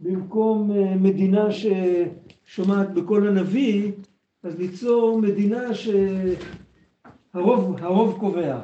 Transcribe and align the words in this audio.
במקום 0.00 0.70
אה, 0.72 0.94
מדינה 0.96 1.46
ששומעת 1.50 2.94
בקול 2.94 3.28
הנביא, 3.28 3.92
אז 4.42 4.58
ליצור 4.58 5.20
מדינה 5.20 5.74
שהרוב 7.34 8.16
קובע. 8.20 8.60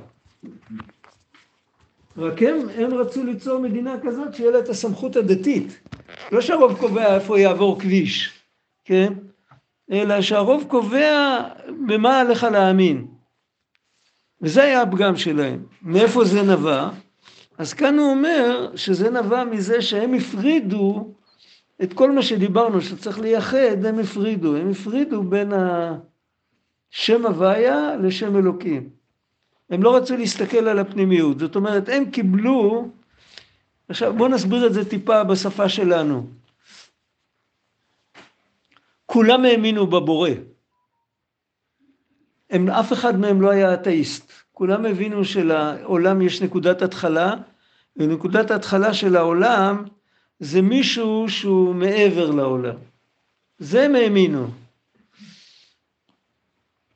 רק 2.16 2.42
הם, 2.42 2.56
הם 2.76 2.94
רצו 2.94 3.24
ליצור 3.24 3.60
מדינה 3.60 3.94
כזאת 4.02 4.34
שיהיה 4.34 4.50
לה 4.50 4.58
את 4.58 4.68
הסמכות 4.68 5.16
הדתית. 5.16 5.80
לא 6.32 6.40
שהרוב 6.40 6.78
קובע 6.78 7.14
איפה 7.14 7.40
יעבור 7.40 7.80
כביש, 7.80 8.32
כן? 8.84 9.12
אלא 9.90 10.20
שהרוב 10.20 10.64
קובע 10.68 11.40
במה 11.86 12.20
עליך 12.20 12.44
להאמין. 12.44 13.06
וזה 14.42 14.62
היה 14.62 14.82
הפגם 14.82 15.16
שלהם. 15.16 15.64
מאיפה 15.82 16.24
זה 16.24 16.42
נבע? 16.42 16.90
אז 17.58 17.74
כאן 17.74 17.98
הוא 17.98 18.10
אומר 18.10 18.70
שזה 18.76 19.10
נבע 19.10 19.44
מזה 19.44 19.82
שהם 19.82 20.14
הפרידו 20.14 21.14
את 21.82 21.92
כל 21.92 22.10
מה 22.10 22.22
שדיברנו 22.22 22.80
שצריך 22.80 23.18
לייחד, 23.18 23.84
הם 23.84 23.98
הפרידו. 23.98 24.56
הם 24.56 24.70
הפרידו 24.70 25.22
בין 25.22 25.52
השם 25.52 27.26
הוויה 27.26 27.96
לשם 27.96 28.36
אלוקים. 28.36 28.90
הם 29.70 29.82
לא 29.82 29.96
רצו 29.96 30.16
להסתכל 30.16 30.68
על 30.68 30.78
הפנימיות. 30.78 31.38
זאת 31.38 31.56
אומרת, 31.56 31.88
הם 31.88 32.10
קיבלו, 32.10 32.88
עכשיו 33.88 34.14
בואו 34.14 34.28
נסביר 34.28 34.66
את 34.66 34.72
זה 34.72 34.90
טיפה 34.90 35.24
בשפה 35.24 35.68
שלנו. 35.68 36.26
כולם 39.06 39.44
האמינו 39.44 39.86
בבורא. 39.86 40.30
הם, 42.50 42.70
אף 42.70 42.92
אחד 42.92 43.18
מהם 43.20 43.40
לא 43.40 43.50
היה 43.50 43.74
אתאיסט. 43.74 44.32
כולם 44.52 44.86
הבינו 44.86 45.24
שלעולם 45.24 46.22
יש 46.22 46.42
נקודת 46.42 46.82
התחלה, 46.82 47.34
ונקודת 47.96 48.50
ההתחלה 48.50 48.94
של 48.94 49.16
העולם 49.16 49.84
זה 50.40 50.62
מישהו 50.62 51.24
שהוא 51.28 51.74
מעבר 51.74 52.30
לעולם. 52.30 52.74
זה 53.58 53.82
הם 53.82 53.94
האמינו. 53.94 54.46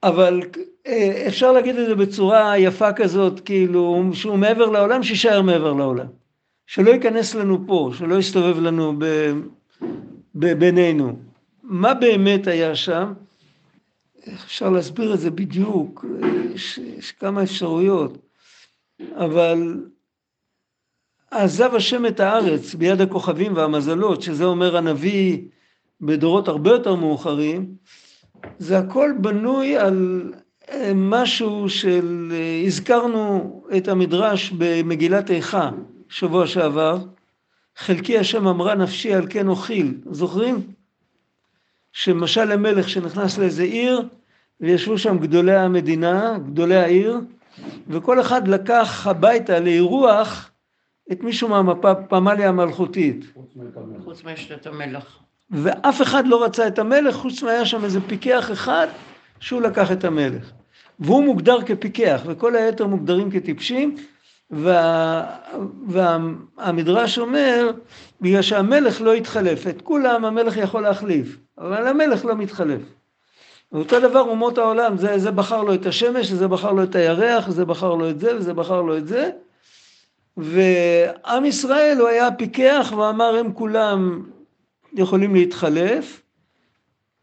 אבל 0.03 0.41
אה, 0.87 1.25
אפשר 1.29 1.53
להגיד 1.53 1.77
את 1.77 1.87
זה 1.87 1.95
בצורה 1.95 2.59
יפה 2.59 2.93
כזאת, 2.93 3.41
כאילו, 3.41 4.11
שהוא 4.13 4.37
מעבר 4.37 4.67
לעולם, 4.67 5.03
שישאר 5.03 5.43
מעבר 5.43 5.73
לעולם. 5.73 6.07
שלא 6.67 6.91
ייכנס 6.91 7.35
לנו 7.35 7.67
פה, 7.67 7.91
שלא 7.99 8.19
יסתובב 8.19 8.61
לנו 8.61 8.95
ב, 8.99 9.05
ב, 10.35 10.53
בינינו. 10.53 11.19
מה 11.63 11.95
באמת 11.95 12.47
היה 12.47 12.77
שם? 12.77 13.13
אפשר 14.35 14.71
להסביר 14.71 15.15
את 15.15 15.21
זה 15.21 15.31
בדיוק, 15.31 16.05
יש, 16.55 16.79
יש 16.79 17.13
כמה 17.13 17.43
אפשרויות, 17.43 18.19
אבל 19.15 19.81
עזב 21.31 21.75
השם 21.75 22.07
את 22.07 22.21
הארץ 22.21 22.75
ביד 22.75 23.01
הכוכבים 23.01 23.57
והמזלות, 23.57 24.23
שזה 24.23 24.45
אומר 24.45 24.77
הנביא 24.77 25.39
בדורות 26.01 26.49
הרבה 26.49 26.71
יותר 26.71 26.95
מאוחרים, 26.95 27.75
זה 28.59 28.79
הכל 28.79 29.13
בנוי 29.21 29.77
על 29.77 30.33
אה, 30.71 30.93
משהו 30.95 31.69
של, 31.69 32.33
אה, 32.33 32.63
הזכרנו 32.67 33.63
את 33.77 33.89
המדרש 33.89 34.51
במגילת 34.59 35.31
איכה 35.31 35.71
שבוע 36.09 36.47
שעבר, 36.47 36.99
חלקי 37.77 38.19
השם 38.19 38.47
אמרה 38.47 38.75
נפשי 38.75 39.15
על 39.15 39.27
כן 39.31 39.49
אוכיל, 39.49 39.95
זוכרים? 40.11 40.63
שמשל 41.93 42.45
למלך 42.45 42.89
שנכנס 42.89 43.39
לאיזה 43.39 43.63
עיר 43.63 44.03
וישבו 44.61 44.99
שם 44.99 45.19
גדולי 45.19 45.57
המדינה, 45.57 46.39
גדולי 46.39 46.77
העיר, 46.77 47.21
וכל 47.89 48.21
אחד 48.21 48.49
לקח 48.49 49.07
הביתה 49.07 49.61
לאירוח 49.61 50.51
את 51.13 51.23
מישהו 51.23 51.49
מהפמליה 51.49 52.49
המלכותית. 52.49 53.25
חוץ 54.05 54.25
מאשת 54.25 54.67
המלך. 54.67 55.19
ואף 55.51 56.03
אחד 56.03 56.27
לא 56.27 56.45
רצה 56.45 56.67
את 56.67 56.79
המלך, 56.79 57.15
חוץ 57.15 57.43
מהיה 57.43 57.67
שם 57.67 57.85
איזה 57.85 58.01
פיקח 58.01 58.53
אחד 58.53 58.87
שהוא 59.41 59.63
לקח 59.63 59.93
את 59.93 60.05
המלך. 60.05 60.51
והוא 60.99 61.25
מוגדר 61.25 61.63
כפיקח, 61.67 62.23
וכל 62.27 62.57
היתר 62.57 62.87
מוגדרים 62.87 63.31
כטיפשים, 63.31 63.97
וה, 64.51 65.25
והמדרש 65.89 67.19
אומר, 67.19 67.71
בגלל 68.21 68.43
שהמלך 68.43 69.01
לא 69.01 69.15
התחלף, 69.15 69.67
את 69.67 69.83
כולם 69.83 70.25
המלך 70.25 70.57
יכול 70.57 70.83
להחליף, 70.83 71.37
אבל 71.59 71.87
המלך 71.87 72.25
לא 72.25 72.37
מתחלף. 72.37 72.81
ואותו 73.73 74.01
דבר 74.01 74.21
אומות 74.21 74.59
העולם, 74.59 74.97
זה, 74.97 75.19
זה 75.19 75.31
בחר 75.31 75.63
לו 75.63 75.75
את 75.75 75.87
השמש, 75.87 76.33
זה 76.33 76.49
בחר 76.49 76.73
לו 76.73 76.83
את 76.83 76.95
הירח, 76.95 77.51
זה 77.51 77.65
בחר 77.65 77.95
לו 77.95 78.11
את 78.11 78.21
זה, 78.21 78.37
וזה 78.37 78.55
בחר 78.55 78.83
לו 78.83 78.97
את 78.97 79.07
זה. 79.07 79.31
ועם 80.43 81.45
ישראל 81.45 81.97
הוא 82.01 82.09
היה 82.09 82.31
פיקח 82.31 82.93
ואמר 82.97 83.37
הם 83.37 83.53
כולם 83.53 84.23
יכולים 84.93 85.35
להתחלף. 85.35 86.23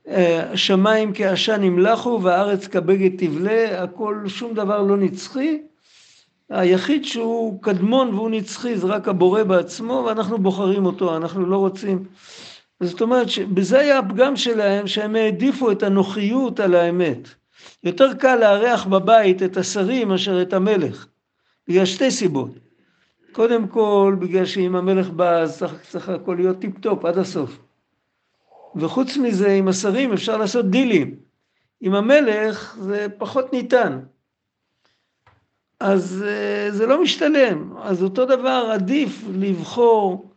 אה, 0.08 0.58
שמיים 0.58 1.12
כעשן 1.14 1.64
ימלחו 1.64 2.20
והארץ 2.24 2.68
כבגד 2.68 3.18
תבלה, 3.18 3.84
הכל, 3.84 4.24
שום 4.28 4.54
דבר 4.54 4.82
לא 4.82 4.98
נצחי. 4.98 5.62
היחיד 6.50 7.06
שהוא 7.06 7.62
קדמון 7.62 8.14
והוא 8.14 8.30
נצחי 8.30 8.78
זה 8.78 8.88
רק 8.88 9.08
הבורא 9.08 9.44
בעצמו 9.44 10.04
ואנחנו 10.08 10.38
בוחרים 10.38 10.86
אותו, 10.86 11.18
אנחנו 11.18 11.46
לא 11.46 11.58
רוצים. 11.58 12.04
זאת 12.80 13.02
אומרת 13.02 13.30
שבזה 13.30 13.80
היה 13.80 14.00
הפגם 14.00 14.36
שלהם 14.36 14.88
שהם 14.88 15.16
העדיפו 15.16 15.72
את 15.72 15.84
הנוחיות 15.84 16.60
על 16.60 16.76
האמת. 16.76 17.30
יותר 17.84 18.14
קל 18.14 18.36
לארח 18.36 18.86
בבית 18.86 19.44
את 19.44 19.58
השרים 19.58 20.08
מאשר 20.08 20.42
את 20.42 20.54
המלך, 20.54 21.08
בגלל 21.68 21.86
שתי 21.86 22.12
סיבות. 22.12 22.67
קודם 23.38 23.68
כל 23.68 24.16
בגלל 24.20 24.46
שאם 24.46 24.76
המלך 24.76 25.10
בא 25.10 25.30
אז 25.30 25.58
צריך, 25.58 25.74
צריך 25.90 26.10
הכל 26.10 26.36
להיות 26.36 26.60
טיפ 26.60 26.80
טופ 26.80 27.06
עד 27.06 27.18
הסוף. 27.18 27.60
וחוץ 28.76 29.18
מזה 29.18 29.52
עם 29.54 29.68
השרים 29.68 30.14
אפשר 30.14 30.38
לעשות 30.38 30.70
דילים. 30.70 31.16
עם 31.82 31.96
המלך 31.96 32.78
זה 32.80 33.08
פחות 33.18 33.54
ניתן. 33.54 34.00
אז 35.80 36.26
אה, 36.28 36.72
זה 36.72 36.86
לא 36.86 37.02
משתלם. 37.02 37.78
אז 37.82 38.04
אותו 38.04 38.26
דבר 38.26 38.70
עדיף 38.74 39.24
לבחור 39.34 40.32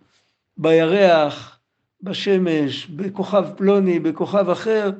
בירח, 0.57 1.59
בשמש, 2.03 2.87
בכוכב 2.87 3.45
פלוני, 3.57 3.99
בכוכב 4.01 4.51
אחר, 4.51 4.91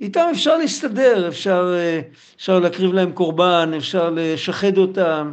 איתם 0.00 0.26
אפשר 0.32 0.56
להסתדר, 0.56 1.28
אפשר, 1.28 1.74
אה, 1.76 2.00
אפשר 2.36 2.58
להקריב 2.58 2.92
להם 2.92 3.12
קורבן, 3.12 3.70
אפשר 3.76 4.10
לשחד 4.14 4.78
אותם, 4.78 5.32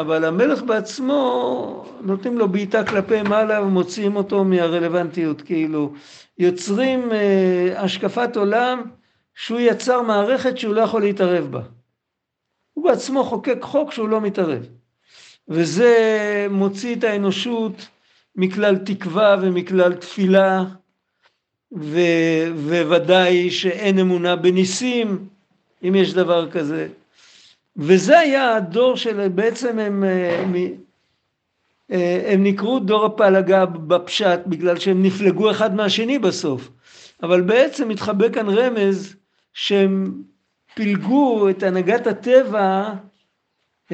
אבל 0.00 0.24
המלך 0.24 0.62
בעצמו, 0.62 1.84
נותנים 2.00 2.38
לו 2.38 2.48
בעיטה 2.48 2.84
כלפי 2.84 3.22
מעלה 3.22 3.62
ומוציאים 3.62 4.16
אותו 4.16 4.44
מהרלוונטיות, 4.44 5.42
כאילו 5.42 5.92
יוצרים 6.38 7.12
אה, 7.12 7.72
השקפת 7.76 8.36
עולם 8.36 8.82
שהוא 9.34 9.60
יצר 9.60 10.02
מערכת 10.02 10.58
שהוא 10.58 10.74
לא 10.74 10.80
יכול 10.80 11.02
להתערב 11.02 11.44
בה. 11.50 11.60
הוא 12.72 12.84
בעצמו 12.84 13.24
חוקק 13.24 13.58
חוק 13.62 13.92
שהוא 13.92 14.08
לא 14.08 14.20
מתערב. 14.20 14.66
וזה 15.48 16.46
מוציא 16.50 16.96
את 16.96 17.04
האנושות 17.04 17.88
מכלל 18.36 18.76
תקווה 18.76 19.36
ומכלל 19.42 19.94
תפילה, 19.94 20.64
ו, 21.78 21.98
וודאי 22.88 23.50
שאין 23.50 23.98
אמונה 23.98 24.36
בניסים, 24.36 25.28
אם 25.82 25.94
יש 25.94 26.14
דבר 26.14 26.50
כזה. 26.50 26.88
וזה 27.78 28.18
היה 28.18 28.56
הדור 28.56 28.96
של, 28.96 29.28
בעצם 29.28 29.78
הם, 29.78 30.04
הם, 30.04 30.54
הם 32.26 32.44
נקראו 32.44 32.78
דור 32.78 33.04
הפלגה 33.04 33.66
בפשט, 33.66 34.40
בגלל 34.46 34.78
שהם 34.78 35.02
נפלגו 35.02 35.50
אחד 35.50 35.74
מהשני 35.74 36.18
בסוף. 36.18 36.70
אבל 37.22 37.40
בעצם 37.40 37.88
מתחבא 37.88 38.28
כאן 38.28 38.48
רמז 38.48 39.16
שהם 39.52 40.22
פילגו 40.74 41.50
את 41.50 41.62
הנהגת 41.62 42.06
הטבע, 42.06 42.92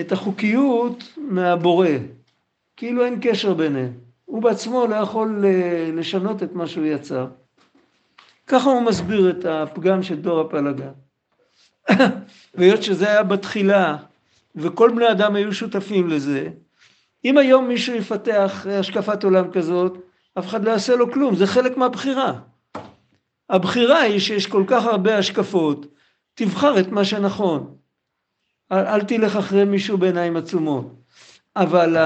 את 0.01 0.13
החוקיות, 0.13 1.05
מהבורא. 1.17 1.89
כאילו 2.77 3.05
אין 3.05 3.19
קשר 3.23 3.55
ביניהם. 3.55 3.93
הוא 4.25 4.43
בעצמו 4.43 4.87
לא 4.87 4.95
יכול 4.95 5.45
אה, 5.45 5.91
לשנות 5.93 6.43
את 6.43 6.53
מה 6.53 6.67
שהוא 6.67 6.87
יצר. 6.87 7.27
ככה 8.47 8.71
הוא 8.71 8.83
מסביר 8.83 9.31
את 9.31 9.45
הפגם 9.45 10.03
של 10.03 10.21
דור 10.21 10.41
הפלגה. 10.41 10.91
והיות 12.55 12.83
שזה 12.83 13.09
היה 13.09 13.23
בתחילה, 13.23 13.97
וכל 14.57 14.91
בני 14.95 15.11
אדם 15.11 15.35
היו 15.35 15.53
שותפים 15.55 16.09
לזה, 16.09 16.49
אם 17.25 17.39
היום 17.39 17.69
מישהו 17.69 17.95
יפתח 17.95 18.67
השקפת 18.71 19.25
עולם 19.25 19.51
כזאת, 19.51 19.99
אף 20.39 20.47
אחד 20.47 20.65
לא 20.65 20.71
יעשה 20.71 20.97
לו 20.97 21.13
כלום, 21.13 21.37
זה 21.37 21.47
חלק 21.47 21.77
מהבחירה. 21.77 22.33
הבחירה 23.51 24.01
היא 24.01 24.21
שיש 24.21 24.47
כל 24.47 24.65
כך 24.67 24.85
הרבה 24.85 25.19
השקפות, 25.19 25.87
תבחר 26.35 26.81
את 26.81 26.89
מה 26.89 27.05
שנכון. 27.05 27.77
אל, 28.73 28.87
אל 28.87 29.01
תלך 29.01 29.37
אחרי 29.37 29.65
מישהו 29.65 29.99
בעיניים 29.99 30.37
עצומות. 30.37 30.95
אבל 31.57 31.97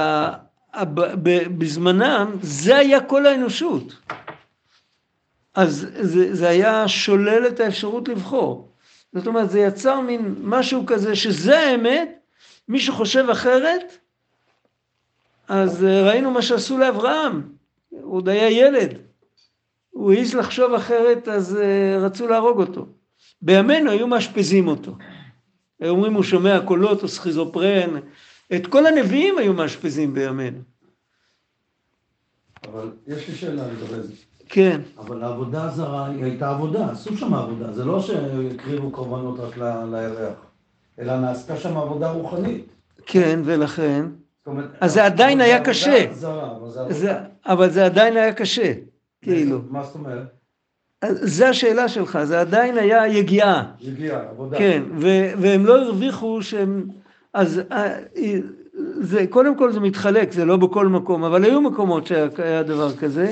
בזמנם 1.57 2.31
זה 2.41 2.77
היה 2.77 3.01
כל 3.01 3.25
האנושות. 3.25 3.95
אז 5.55 5.87
זה, 5.99 6.35
זה 6.35 6.49
היה 6.49 6.87
שולל 6.87 7.47
את 7.47 7.59
האפשרות 7.59 8.07
לבחור. 8.07 8.68
זאת 9.13 9.27
אומרת, 9.27 9.49
זה 9.49 9.59
יצר 9.59 9.99
מין 9.99 10.35
משהו 10.41 10.85
כזה 10.85 11.15
שזה 11.15 11.59
האמת, 11.59 12.19
מי 12.67 12.79
שחושב 12.79 13.25
אחרת, 13.31 13.97
אז 15.47 15.83
ראינו 15.83 16.31
מה 16.31 16.41
שעשו 16.41 16.77
לאברהם, 16.77 17.49
הוא 17.89 18.15
עוד 18.15 18.29
היה 18.29 18.49
ילד, 18.49 18.97
הוא 19.89 20.13
העז 20.13 20.33
לחשוב 20.33 20.73
אחרת, 20.73 21.27
אז 21.27 21.57
uh, 21.57 22.05
רצו 22.05 22.27
להרוג 22.27 22.59
אותו. 22.59 22.85
בימינו 23.41 23.91
היו 23.91 24.07
מאשפזים 24.07 24.67
אותו. 24.67 24.97
היו 25.79 25.91
אומרים, 25.91 26.13
הוא 26.13 26.23
שומע 26.23 26.59
קולות 26.65 27.03
או 27.03 27.07
סכיזופרן. 27.07 27.99
את 28.55 28.67
כל 28.67 28.85
הנביאים 28.85 29.37
היו 29.37 29.53
מאשפזים 29.53 30.13
בימינו. 30.13 30.59
אבל 32.63 32.91
יש 33.07 33.29
לי 33.29 33.35
שאלה 33.35 33.67
לגבי 33.67 34.01
זה. 34.01 34.13
כן. 34.49 34.81
אבל 34.99 35.23
העבודה 35.23 35.63
הזרה 35.63 36.07
היא 36.07 36.23
הייתה 36.23 36.49
עבודה, 36.49 36.91
עשו 36.91 37.17
שם 37.17 37.33
עבודה, 37.33 37.73
זה 37.73 37.85
לא 37.85 37.99
שהקריבו 38.01 38.91
קורבנות 38.91 39.39
רק 39.39 39.57
לירח, 39.91 40.35
אלא 40.99 41.19
נעשתה 41.19 41.57
שם 41.57 41.77
עבודה 41.77 42.11
רוחנית. 42.11 42.65
כן, 43.05 43.39
ולכן? 43.43 44.05
אז 44.79 44.93
זה 44.93 45.05
עדיין 45.05 45.41
היה 45.41 45.63
קשה. 45.63 46.05
אבל 47.45 47.69
זה 47.69 47.85
עדיין 47.85 48.17
היה 48.17 48.33
קשה, 48.33 48.73
כאילו. 49.21 49.59
מה 49.69 49.83
זאת 49.83 49.95
אומרת? 49.95 50.27
זה 51.11 51.49
השאלה 51.49 51.87
שלך, 51.87 52.19
זה 52.23 52.41
עדיין 52.41 52.77
היה 52.77 53.07
יגיעה. 53.07 53.63
יגיעה, 53.79 54.29
עבודה. 54.29 54.57
כן, 54.57 54.83
והם 55.37 55.65
לא 55.65 55.81
הרוויחו 55.81 56.41
שהם... 56.41 56.87
אז 57.33 57.61
אה, 57.71 57.95
זה, 58.99 59.25
קודם 59.29 59.57
כל 59.57 59.71
זה 59.71 59.79
מתחלק, 59.79 60.31
זה 60.31 60.45
לא 60.45 60.57
בכל 60.57 60.87
מקום, 60.87 61.23
אבל 61.23 61.43
היו 61.43 61.61
מקומות 61.61 62.07
שהיה 62.07 62.63
דבר 62.63 62.95
כזה, 62.97 63.31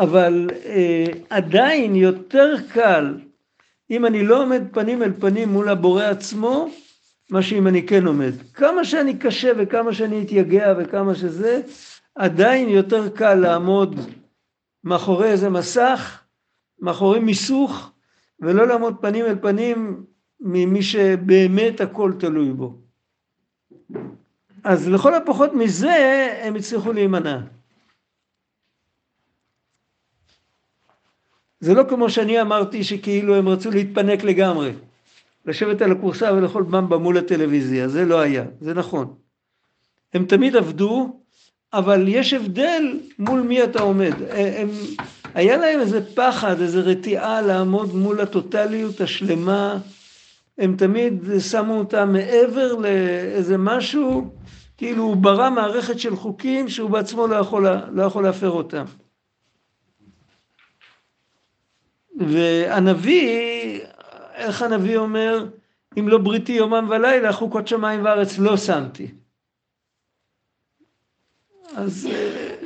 אבל 0.00 0.50
אה, 0.64 1.06
עדיין 1.30 1.94
יותר 1.94 2.54
קל, 2.72 3.14
אם 3.90 4.06
אני 4.06 4.26
לא 4.26 4.42
עומד 4.42 4.62
פנים 4.72 5.02
אל 5.02 5.12
פנים 5.20 5.48
מול 5.48 5.68
הבורא 5.68 6.04
עצמו, 6.04 6.68
מה 7.30 7.42
שאם 7.42 7.66
אני 7.66 7.86
כן 7.86 8.06
עומד. 8.06 8.32
כמה 8.54 8.84
שאני 8.84 9.18
קשה 9.18 9.52
וכמה 9.58 9.94
שאני 9.94 10.22
אתייגע 10.22 10.74
וכמה 10.78 11.14
שזה, 11.14 11.60
עדיין 12.14 12.68
יותר 12.68 13.08
קל 13.08 13.34
לעמוד 13.34 14.00
מאחורי 14.84 15.30
איזה 15.30 15.48
מסך, 15.48 16.20
מאחורי 16.80 17.20
מיסוך, 17.20 17.90
ולא 18.40 18.66
לעמוד 18.66 18.96
פנים 19.00 19.24
אל 19.24 19.36
פנים 19.40 20.04
ממי 20.40 20.82
שבאמת 20.82 21.80
הכל 21.80 22.12
תלוי 22.18 22.52
בו. 22.52 22.78
אז 24.64 24.88
לכל 24.88 25.14
הפחות 25.14 25.54
מזה 25.54 26.28
הם 26.42 26.56
הצליחו 26.56 26.92
להימנע. 26.92 27.40
זה 31.60 31.74
לא 31.74 31.82
כמו 31.88 32.10
שאני 32.10 32.40
אמרתי 32.40 32.84
שכאילו 32.84 33.34
הם 33.34 33.48
רצו 33.48 33.70
להתפנק 33.70 34.24
לגמרי. 34.24 34.72
לשבת 35.46 35.82
על 35.82 35.92
הכורסה 35.92 36.32
ולאכול 36.34 36.62
במבה 36.62 36.98
מול 36.98 37.18
הטלוויזיה, 37.18 37.88
זה 37.88 38.04
לא 38.04 38.20
היה, 38.20 38.44
זה 38.60 38.74
נכון. 38.74 39.14
הם 40.14 40.24
תמיד 40.24 40.56
עבדו, 40.56 41.20
אבל 41.72 42.08
יש 42.08 42.34
הבדל 42.34 42.98
מול 43.18 43.40
מי 43.40 43.64
אתה 43.64 43.82
עומד. 43.82 44.12
הם, 44.30 44.68
היה 45.34 45.56
להם 45.56 45.80
איזה 45.80 46.14
פחד, 46.14 46.60
איזה 46.60 46.80
רתיעה 46.80 47.42
לעמוד 47.42 47.94
מול 47.94 48.20
הטוטליות 48.20 49.00
השלמה. 49.00 49.78
הם 50.58 50.76
תמיד 50.76 51.24
שמו 51.50 51.78
אותה 51.78 52.04
מעבר 52.04 52.74
לאיזה 52.74 53.58
משהו, 53.58 54.30
כאילו 54.76 55.02
הוא 55.02 55.16
ברא 55.16 55.50
מערכת 55.50 55.98
של 55.98 56.16
חוקים 56.16 56.68
שהוא 56.68 56.90
בעצמו 56.90 57.26
לא 57.26 57.36
יכול, 57.36 57.66
לא 57.92 58.02
יכול 58.02 58.22
להפר 58.22 58.50
אותם. 58.50 58.84
והנביא, 62.20 63.80
איך 64.34 64.62
הנביא 64.62 64.96
אומר, 64.96 65.46
אם 65.98 66.08
לא 66.08 66.18
בריתי 66.18 66.52
יומם 66.52 66.86
ולילה, 66.90 67.32
חוקות 67.32 67.68
שמיים 67.68 68.04
וארץ 68.04 68.38
לא 68.38 68.56
שמתי. 68.56 69.10
אז... 71.76 72.08
אה, 72.12 72.56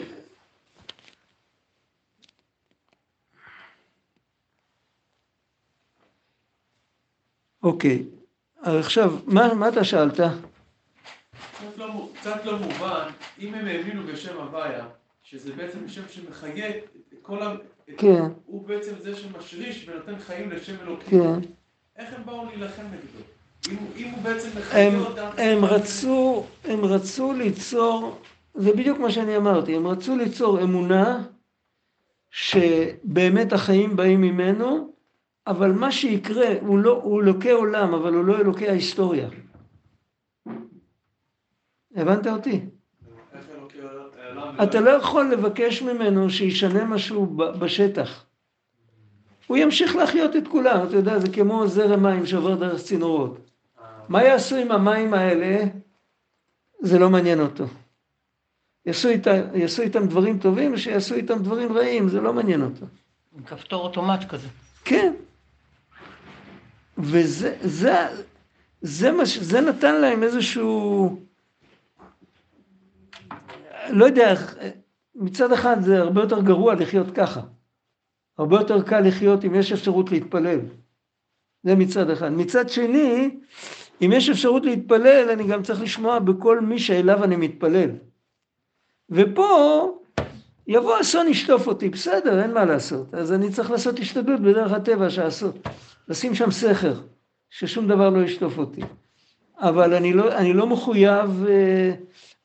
אוקיי, 7.62 8.03
אז 8.62 8.75
עכשיו, 8.75 9.19
מה, 9.27 9.55
מה 9.55 9.69
אתה 9.69 9.85
שאלת? 9.85 10.15
קצת 10.15 11.77
לא, 11.77 12.09
קצת 12.21 12.45
לא 12.45 12.59
מובן, 12.59 13.09
אם 13.39 13.55
הם 13.55 13.67
האמינו 13.67 14.06
בשם 14.06 14.37
הוויה, 14.37 14.87
שזה 15.23 15.53
בעצם 15.53 15.89
שם 15.89 16.09
שמחיה 16.09 16.69
את 16.69 16.85
כל. 17.23 17.41
כן. 17.96 18.22
הוא 18.46 18.69
בעצם 18.69 18.92
זה 19.00 19.16
שמשריש 19.16 19.88
ונותן 19.88 20.19
חיים 20.19 20.50
לשם 20.50 20.75
אלוקים. 20.82 21.22
כן. 21.22 21.40
איך 21.96 22.14
הם 22.14 22.26
באו 22.26 22.46
להילחם 22.46 22.82
נגדו? 22.82 23.25
אם, 23.70 23.76
אם 23.96 24.10
הוא 24.10 24.22
בעצם 24.22 24.48
מחיה 24.58 24.98
אותם... 24.98 25.28
הם 25.38 25.64
רצו, 25.64 26.44
הם 26.64 26.84
רצו 26.84 27.32
ליצור, 27.32 28.19
זה 28.54 28.72
בדיוק 28.72 28.98
מה 28.98 29.10
שאני 29.10 29.36
אמרתי, 29.36 29.76
הם 29.76 29.86
רצו 29.86 30.16
ליצור 30.16 30.62
אמונה 30.62 31.25
שבאמת 32.31 33.52
החיים 33.52 33.96
באים 33.96 34.20
ממנו, 34.20 34.94
אבל 35.46 35.72
מה 35.72 35.92
שיקרה, 35.92 36.48
הוא, 36.60 36.78
לא, 36.78 37.00
הוא 37.02 37.22
אלוקי 37.22 37.50
עולם, 37.50 37.94
אבל 37.94 38.14
הוא 38.14 38.25
לא 38.25 38.36
אלוקי 38.36 38.69
ההיסטוריה. 38.69 39.28
הבנת 41.96 42.26
אותי? 42.26 42.60
אתה 44.62 44.81
לא 44.81 44.90
יכול 44.90 45.31
לבקש 45.32 45.82
ממנו 45.82 46.31
שישנה 46.31 46.84
משהו 46.84 47.26
בשטח. 47.36 48.25
הוא 49.46 49.56
ימשיך 49.56 49.96
להחיות 49.96 50.36
את 50.36 50.48
כולם, 50.48 50.86
אתה 50.88 50.96
יודע, 50.96 51.19
זה 51.19 51.28
כמו 51.28 51.66
זרם 51.66 52.02
מים 52.02 52.26
שעובר 52.26 52.54
דרך 52.54 52.82
צינורות. 52.82 53.38
מה 54.08 54.25
יעשו 54.25 54.56
עם 54.56 54.72
המים 54.72 55.14
האלה? 55.14 55.64
זה 56.81 56.98
לא 56.98 57.10
מעניין 57.10 57.40
אותו. 57.40 57.64
יעשו, 58.86 59.08
איתה, 59.08 59.31
יעשו 59.54 59.82
איתם 59.82 60.06
דברים 60.06 60.38
טובים, 60.38 60.75
ושיעשו 60.75 61.14
איתם 61.14 61.42
דברים 61.42 61.72
רעים, 61.72 62.08
זה 62.08 62.20
לא 62.20 62.32
מעניין 62.32 62.62
אותו. 62.62 62.86
כפתור 63.46 63.82
אוטומט 63.82 64.28
כזה. 64.28 64.48
כן. 64.84 65.12
וזה 66.98 67.56
זה, 67.60 67.94
זה, 68.82 69.12
מה, 69.12 69.22
זה 69.25 69.60
נתן 69.60 70.00
להם 70.00 70.22
איזשהו... 70.22 71.19
לא 73.90 74.04
יודע, 74.04 74.34
מצד 75.14 75.52
אחד 75.52 75.76
זה 75.81 75.98
הרבה 75.98 76.20
יותר 76.20 76.42
גרוע 76.42 76.75
לחיות 76.75 77.06
ככה. 77.14 77.40
הרבה 78.38 78.56
יותר 78.56 78.82
קל 78.82 79.00
לחיות 79.00 79.44
אם 79.44 79.54
יש 79.54 79.72
אפשרות 79.72 80.10
להתפלל. 80.10 80.60
זה 81.62 81.75
מצד 81.75 82.10
אחד. 82.10 82.28
מצד 82.28 82.69
שני, 82.69 83.31
אם 84.02 84.12
יש 84.12 84.28
אפשרות 84.28 84.64
להתפלל, 84.64 85.31
אני 85.32 85.46
גם 85.46 85.62
צריך 85.62 85.82
לשמוע 85.82 86.19
בכל 86.19 86.60
מי 86.60 86.78
שאליו 86.78 87.25
אני 87.25 87.36
מתפלל. 87.36 87.90
ופה 89.10 89.98
יבוא 90.66 91.00
אסון 91.00 91.28
ישטוף 91.28 91.66
אותי, 91.66 91.88
בסדר, 91.88 92.42
אין 92.42 92.54
מה 92.54 92.64
לעשות. 92.64 93.14
אז 93.14 93.32
אני 93.32 93.50
צריך 93.50 93.70
לעשות 93.70 93.98
השתדלות 93.98 94.41
בדרך 94.41 94.72
הטבע 94.72 95.10
שעשות. 95.10 95.69
לשים 96.08 96.34
שם 96.34 96.50
סכר, 96.50 96.94
ששום 97.50 97.88
דבר 97.88 98.10
לא 98.10 98.22
ישטוף 98.24 98.58
אותי. 98.58 98.81
אבל 99.58 99.94
אני 99.94 100.12
לא, 100.12 100.36
אני 100.36 100.53
לא 100.53 100.67
מחויב, 100.67 101.44
אה, 101.48 101.94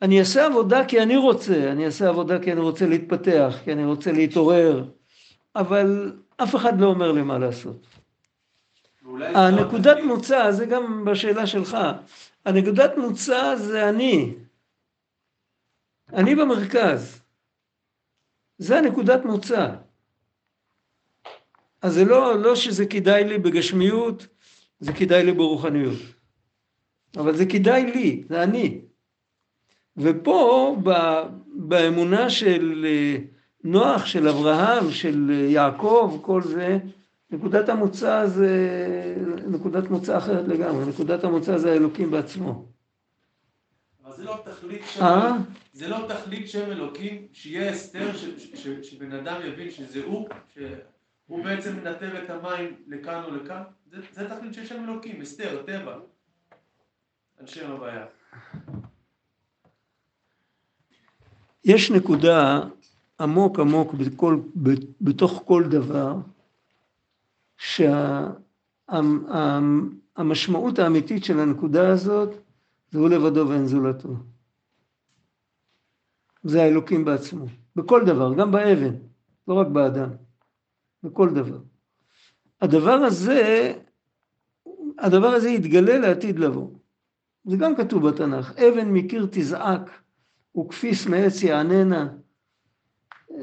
אני 0.01 0.20
אעשה 0.20 0.46
עבודה 0.46 0.86
כי 0.86 1.01
אני 1.01 1.18
רוצה, 1.18 1.72
אני 1.72 1.86
אעשה 1.86 2.10
עבודה 2.10 2.39
כי 2.39 2.51
אני 2.51 2.62
רוצה 2.62 2.88
להתפתח, 2.88 3.56
כי 3.63 3.74
אני 3.74 3.86
רוצה 3.86 4.12
להתעורר, 4.12 4.86
אבל 5.56 6.18
אף 6.38 6.56
אחד 6.56 6.79
לא 6.79 6.88
אומר 6.88 7.12
לי 7.12 7.22
מה 7.22 7.38
לעשות. 7.39 7.88
הנקודת 9.22 9.98
מוצא, 10.03 10.51
זה 10.51 10.65
גם 10.65 11.06
בשאלה 11.06 11.48
שלך, 11.48 11.77
הנקודת 12.46 12.98
מוצא 12.98 13.56
זה 13.56 13.89
אני. 13.89 14.34
אני 16.13 16.36
במרכז. 16.36 17.22
זה 18.58 18.77
הנקודת 18.77 19.25
מוצא. 19.25 19.75
אז 21.82 21.94
זה 21.94 22.06
לא, 22.06 22.41
לא 22.41 22.56
שזה 22.56 22.86
כדאי 22.86 23.24
לי 23.24 23.38
בגשמיות, 23.38 24.27
זה 24.79 24.94
כדאי 24.94 25.24
לי 25.24 25.32
ברוחניות. 25.32 26.00
אבל 27.18 27.38
זה 27.38 27.46
כדאי 27.46 27.84
לי, 27.84 28.24
זה 28.29 28.44
אני. 28.44 28.82
ופה 30.00 30.75
באמונה 31.56 32.29
של 32.29 32.86
אה, 32.88 33.18
נוח, 33.63 34.06
של 34.06 34.27
אברהם, 34.27 34.91
של 34.91 35.32
אה, 35.32 35.36
יעקב, 35.36 36.20
כל 36.22 36.41
זה, 36.41 36.79
נקודת 37.32 37.70
המוצא 37.70 38.25
זה 38.25 38.56
נקודת 39.48 39.89
מוצא 39.89 40.18
אחרת 40.18 40.48
לגמרי, 40.48 40.86
נקודת 40.86 41.24
המוצא 41.24 41.58
זה 41.58 41.72
האלוקים 41.72 42.12
בעצמו. 42.12 42.65
אבל 44.06 44.13
זה 44.15 44.24
לא 44.24 44.38
תכלית 44.46 44.82
שם, 44.86 45.03
אה? 45.03 45.32
זה 45.74 45.88
לא 45.88 45.98
תכלית 46.08 46.50
שם 46.50 46.72
אלוקים, 46.72 47.27
שיהיה 47.34 47.72
הסתר, 47.72 48.12
שבן 48.82 49.12
אדם 49.12 49.41
יבין 49.46 49.72
שזה 49.72 50.03
הוא, 50.06 50.29
שהוא 50.53 51.44
בעצם 51.44 51.75
מנתב 51.75 52.10
את 52.24 52.29
המים 52.29 52.75
לכאן 52.88 53.24
או 53.24 53.36
לכאן, 53.36 53.62
זה, 53.91 53.98
זה 54.12 54.29
תכלית 54.29 54.53
של 54.53 54.65
שם 54.65 54.84
אלוקים, 54.84 55.22
הסתר, 55.22 55.60
הטבע, 55.60 55.96
על 57.39 57.48
שם 57.48 57.72
הבעיה. 57.72 58.06
יש 61.63 61.92
נקודה 61.92 62.62
עמוק 63.20 63.60
עמוק 63.60 63.94
בכל, 63.94 64.39
בתוך 65.01 65.44
כל 65.46 65.63
דבר, 65.63 66.16
שהמשמעות 67.58 68.06
שה, 70.75 70.84
האמיתית 70.84 71.24
של 71.24 71.39
הנקודה 71.39 71.89
הזאת 71.89 72.30
זה 72.92 73.00
הוא 73.00 73.10
לבדו 73.10 73.50
ואין 73.50 73.68
זולתו. 73.68 74.10
זה 76.44 76.63
האלוקים 76.63 77.06
בעצמו, 77.06 77.46
בכל 77.75 78.06
דבר, 78.06 78.34
גם 78.34 78.51
באבן, 78.51 78.96
לא 79.48 79.54
רק 79.54 79.68
באדם. 79.68 80.10
בכל 81.04 81.30
דבר. 81.30 81.60
הדבר 82.62 82.92
הזה, 82.92 83.74
הדבר 85.00 85.28
הזה 85.28 85.50
יתגלה 85.50 85.98
לעתיד 85.98 86.39
לבוא. 86.39 86.68
זה 87.46 87.58
גם 87.58 87.75
כתוב 87.75 88.10
בתנ"ך, 88.10 88.51
אבן 88.58 88.89
מקיר 88.89 89.28
תזעק 89.32 89.99
וכפיס 90.58 91.08
מעץ 91.08 91.44
יעננה. 91.44 92.08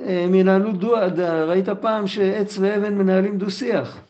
הם 0.05 0.35
ינהלו 0.35 0.73
דו, 0.73 0.95
ראית 1.47 1.69
פעם 1.69 2.07
שעץ 2.07 2.59
ואבן 2.59 2.95
מנהלים 2.95 3.39
דו 3.39 3.51
שיח. 3.51 4.01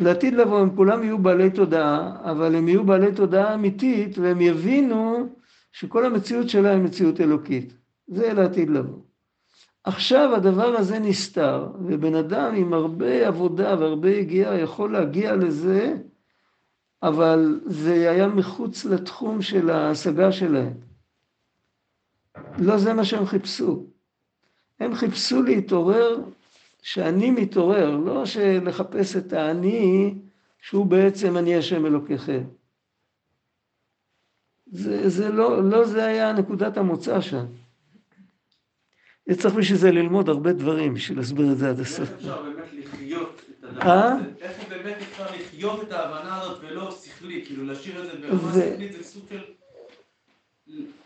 לעתיד 0.00 0.34
לבוא 0.34 0.60
הם 0.60 0.76
כולם 0.76 1.02
יהיו 1.02 1.18
בעלי 1.18 1.50
תודעה, 1.50 2.16
אבל 2.30 2.54
הם 2.54 2.68
יהיו 2.68 2.84
בעלי 2.84 3.12
תודעה 3.12 3.54
אמיתית 3.54 4.18
והם 4.18 4.40
יבינו 4.40 5.28
שכל 5.72 6.06
המציאות 6.06 6.48
שלהם 6.48 6.78
היא 6.78 6.84
מציאות 6.84 7.20
אלוקית. 7.20 7.72
זה 8.08 8.32
לעתיד 8.32 8.70
לבוא. 8.70 8.98
עכשיו 9.84 10.34
הדבר 10.34 10.76
הזה 10.76 10.98
נסתר, 10.98 11.68
ובן 11.84 12.14
אדם 12.14 12.54
עם 12.54 12.72
הרבה 12.72 13.28
עבודה 13.28 13.76
והרבה 13.78 14.10
יגיעה 14.10 14.58
יכול 14.58 14.92
להגיע 14.92 15.36
לזה, 15.36 15.96
אבל 17.02 17.60
זה 17.66 18.10
היה 18.10 18.28
מחוץ 18.28 18.84
לתחום 18.84 19.42
של 19.42 19.70
ההשגה 19.70 20.32
שלהם. 20.32 20.89
לא 22.58 22.78
זה 22.78 22.92
מה 22.92 23.04
שהם 23.04 23.26
חיפשו. 23.26 23.86
הם 24.80 24.94
חיפשו 24.94 25.42
להתעורר 25.42 26.20
שאני 26.82 27.30
מתעורר, 27.30 27.96
לא 27.96 28.24
לחפש 28.62 29.16
את 29.16 29.32
האני 29.32 30.14
שהוא 30.60 30.86
בעצם 30.86 31.36
אני 31.36 31.56
השם 31.56 31.86
אלוקיכם. 31.86 32.44
זה, 34.72 35.08
זה 35.08 35.28
לא, 35.28 35.70
לא 35.70 35.84
זה 35.84 36.04
היה 36.04 36.32
נקודת 36.32 36.76
המוצא 36.76 37.20
שם. 37.20 37.46
צריך 39.32 39.54
בשביל 39.54 39.78
זה 39.78 39.90
ללמוד 39.90 40.28
הרבה 40.28 40.52
דברים 40.52 40.94
בשביל 40.94 41.18
להסביר 41.18 41.52
את 41.52 41.58
זה 41.58 41.70
עד 41.70 41.80
הסוף. 41.80 42.10
איך 42.10 42.12
אפשר 42.12 42.42
באמת 42.42 42.72
לחיות 42.72 43.42
את 43.58 43.64
הדבר 43.64 43.82
אה? 43.82 44.14
הזה? 44.14 44.24
איך 44.40 44.68
באמת 44.68 44.96
אפשר 44.96 45.24
לחיות 45.34 45.82
את 45.82 45.92
ההבנה 45.92 46.40
הזאת 46.40 46.58
ולא 46.62 46.90
שכלי? 46.90 47.44
כאילו 47.46 47.64
להשאיר 47.64 48.04
את 48.04 48.20
זה 48.20 48.28
ברמה 48.28 48.52
שכלית 48.52 48.92
זה 48.92 49.02
סוג 49.02 49.24
של... 49.30 49.40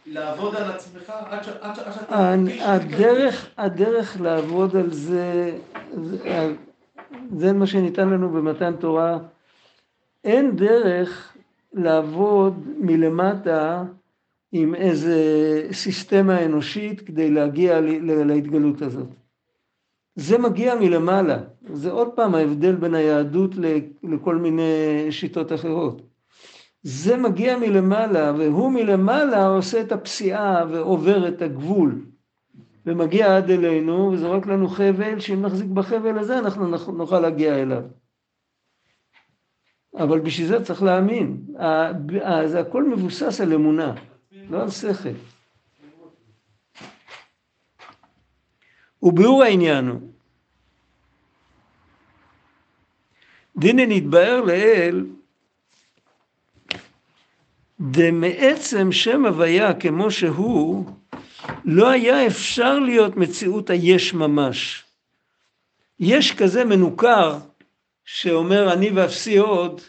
לעבוד 0.06 0.54
על 0.54 0.71
עצמך 0.71 1.11
עד 1.11 1.42
ש- 1.42 1.49
עד 1.61 1.75
ש- 1.75 1.78
עד 1.78 1.92
שאתה 1.94 2.33
הדרך, 2.73 3.50
הדרך 3.59 4.21
לעבוד 4.21 4.76
על 4.76 4.92
זה, 4.92 5.59
זה, 6.02 6.54
זה 7.37 7.52
מה 7.52 7.66
שניתן 7.66 8.09
לנו 8.09 8.30
במתן 8.30 8.76
תורה. 8.76 9.18
אין 10.25 10.56
דרך 10.56 11.37
לעבוד 11.73 12.62
מלמטה 12.80 13.85
עם 14.52 14.75
איזה 14.75 15.18
סיסטמה 15.73 16.44
אנושית 16.44 17.00
כדי 17.00 17.30
להגיע 17.30 17.80
להתגלות 18.25 18.83
הזאת. 18.83 19.09
זה 20.16 20.38
מגיע 20.38 20.75
מלמעלה. 20.75 21.38
זה 21.73 21.90
עוד 21.90 22.09
פעם 22.14 22.35
ההבדל 22.35 22.75
בין 22.75 22.94
היהדות 22.94 23.50
לכל 24.02 24.37
מיני 24.37 24.62
שיטות 25.11 25.52
אחרות. 25.52 26.02
זה 26.84 27.16
מגיע 27.16 27.58
מלמעלה, 27.58 28.32
והוא 28.32 28.72
מלמעלה 28.72 29.46
עושה 29.46 29.80
את 29.80 29.92
הפסיעה 29.92 30.64
ועובר 30.70 31.28
את 31.28 31.42
הגבול. 31.42 32.04
ומגיע 32.86 33.36
עד 33.36 33.50
אלינו, 33.50 34.10
וזורק 34.12 34.46
לנו 34.46 34.68
חבל, 34.68 35.20
שאם 35.20 35.42
נחזיק 35.42 35.66
בחבל 35.66 36.18
הזה 36.18 36.38
אנחנו 36.38 36.92
נוכל 36.92 37.20
להגיע 37.20 37.62
אליו. 37.62 37.82
אבל 39.98 40.20
בשביל 40.20 40.46
זה 40.46 40.64
צריך 40.64 40.82
להאמין. 40.82 41.46
זה 42.46 42.60
הכל 42.60 42.88
מבוסס 42.88 43.40
על 43.40 43.52
אמונה, 43.52 43.94
לא 44.50 44.62
על 44.62 44.70
שכל. 44.70 45.08
וביאור 49.02 49.42
העניין 49.42 49.88
הוא, 49.88 50.00
דינא 53.56 53.82
נתבהר 53.88 54.40
לאל 54.40 55.06
דמעצם 57.80 58.92
שם 58.92 59.26
הוויה 59.26 59.74
כמו 59.74 60.10
שהוא, 60.10 60.86
לא 61.64 61.90
היה 61.90 62.26
אפשר 62.26 62.78
להיות 62.78 63.16
מציאות 63.16 63.70
היש 63.70 64.14
ממש. 64.14 64.84
יש 66.00 66.32
כזה 66.32 66.64
מנוכר 66.64 67.38
שאומר 68.04 68.72
אני 68.72 68.90
ואפסי 68.90 69.36
עוד, 69.36 69.80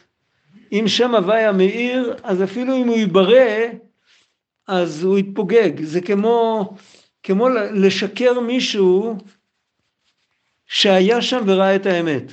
אם 0.71 0.83
שם 0.87 1.15
הוויה 1.15 1.51
מאיר, 1.51 2.15
אז 2.23 2.43
אפילו 2.43 2.75
אם 2.77 2.87
הוא 2.87 2.97
ייברא, 2.97 3.65
אז 4.67 5.03
הוא 5.03 5.17
יתפוגג. 5.17 5.83
זה 5.83 6.01
כמו, 6.01 6.69
כמו 7.23 7.49
לשקר 7.49 8.39
מישהו 8.39 9.17
שהיה 10.67 11.21
שם 11.21 11.43
וראה 11.45 11.75
את 11.75 11.85
האמת. 11.85 12.23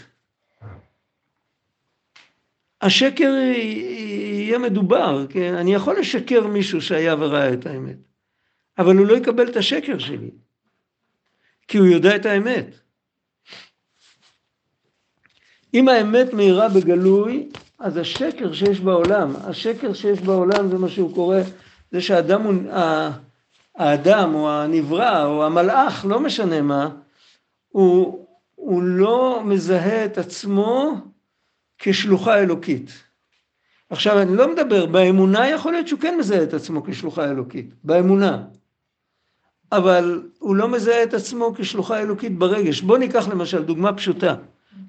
השקר 2.82 3.34
יהיה 3.34 4.58
מדובר, 4.58 5.26
כן? 5.28 5.54
אני 5.54 5.74
יכול 5.74 5.98
לשקר 5.98 6.46
מישהו 6.46 6.80
שהיה 6.80 7.14
וראה 7.18 7.52
את 7.52 7.66
האמת, 7.66 7.96
אבל 8.78 8.96
הוא 8.96 9.06
לא 9.06 9.16
יקבל 9.16 9.48
את 9.48 9.56
השקר 9.56 9.98
שלי, 9.98 10.30
כי 11.68 11.78
הוא 11.78 11.86
יודע 11.86 12.16
את 12.16 12.26
האמת. 12.26 12.66
אם 15.74 15.88
האמת 15.88 16.32
מאירה 16.32 16.68
בגלוי, 16.68 17.48
אז 17.78 17.96
השקר 17.96 18.52
שיש 18.52 18.80
בעולם, 18.80 19.32
השקר 19.44 19.92
שיש 19.92 20.20
בעולם 20.20 20.68
זה 20.68 20.78
מה 20.78 20.88
שהוא 20.88 21.14
קורא, 21.14 21.38
זה 21.92 22.00
שהאדם 22.00 22.42
הוא, 22.42 22.54
האדם 23.74 24.34
או 24.34 24.50
הנברא 24.50 25.24
או 25.24 25.44
המלאך, 25.44 26.06
לא 26.08 26.20
משנה 26.20 26.62
מה, 26.62 26.90
הוא, 27.68 28.26
הוא 28.54 28.82
לא 28.82 29.42
מזהה 29.44 30.04
את 30.04 30.18
עצמו 30.18 30.94
כשלוחה 31.82 32.38
אלוקית. 32.38 32.90
עכשיו 33.90 34.22
אני 34.22 34.36
לא 34.36 34.52
מדבר, 34.52 34.86
באמונה 34.86 35.48
יכול 35.48 35.72
להיות 35.72 35.88
שהוא 35.88 36.00
כן 36.00 36.18
מזהה 36.18 36.42
את 36.42 36.54
עצמו 36.54 36.84
כשלוחה 36.84 37.30
אלוקית, 37.30 37.74
באמונה. 37.84 38.44
אבל 39.72 40.22
הוא 40.38 40.56
לא 40.56 40.68
מזהה 40.68 41.02
את 41.02 41.14
עצמו 41.14 41.54
כשלוחה 41.56 42.00
אלוקית 42.00 42.38
ברגש. 42.38 42.80
בוא 42.80 42.98
ניקח 42.98 43.28
למשל 43.28 43.62
דוגמה 43.62 43.92
פשוטה, 43.92 44.34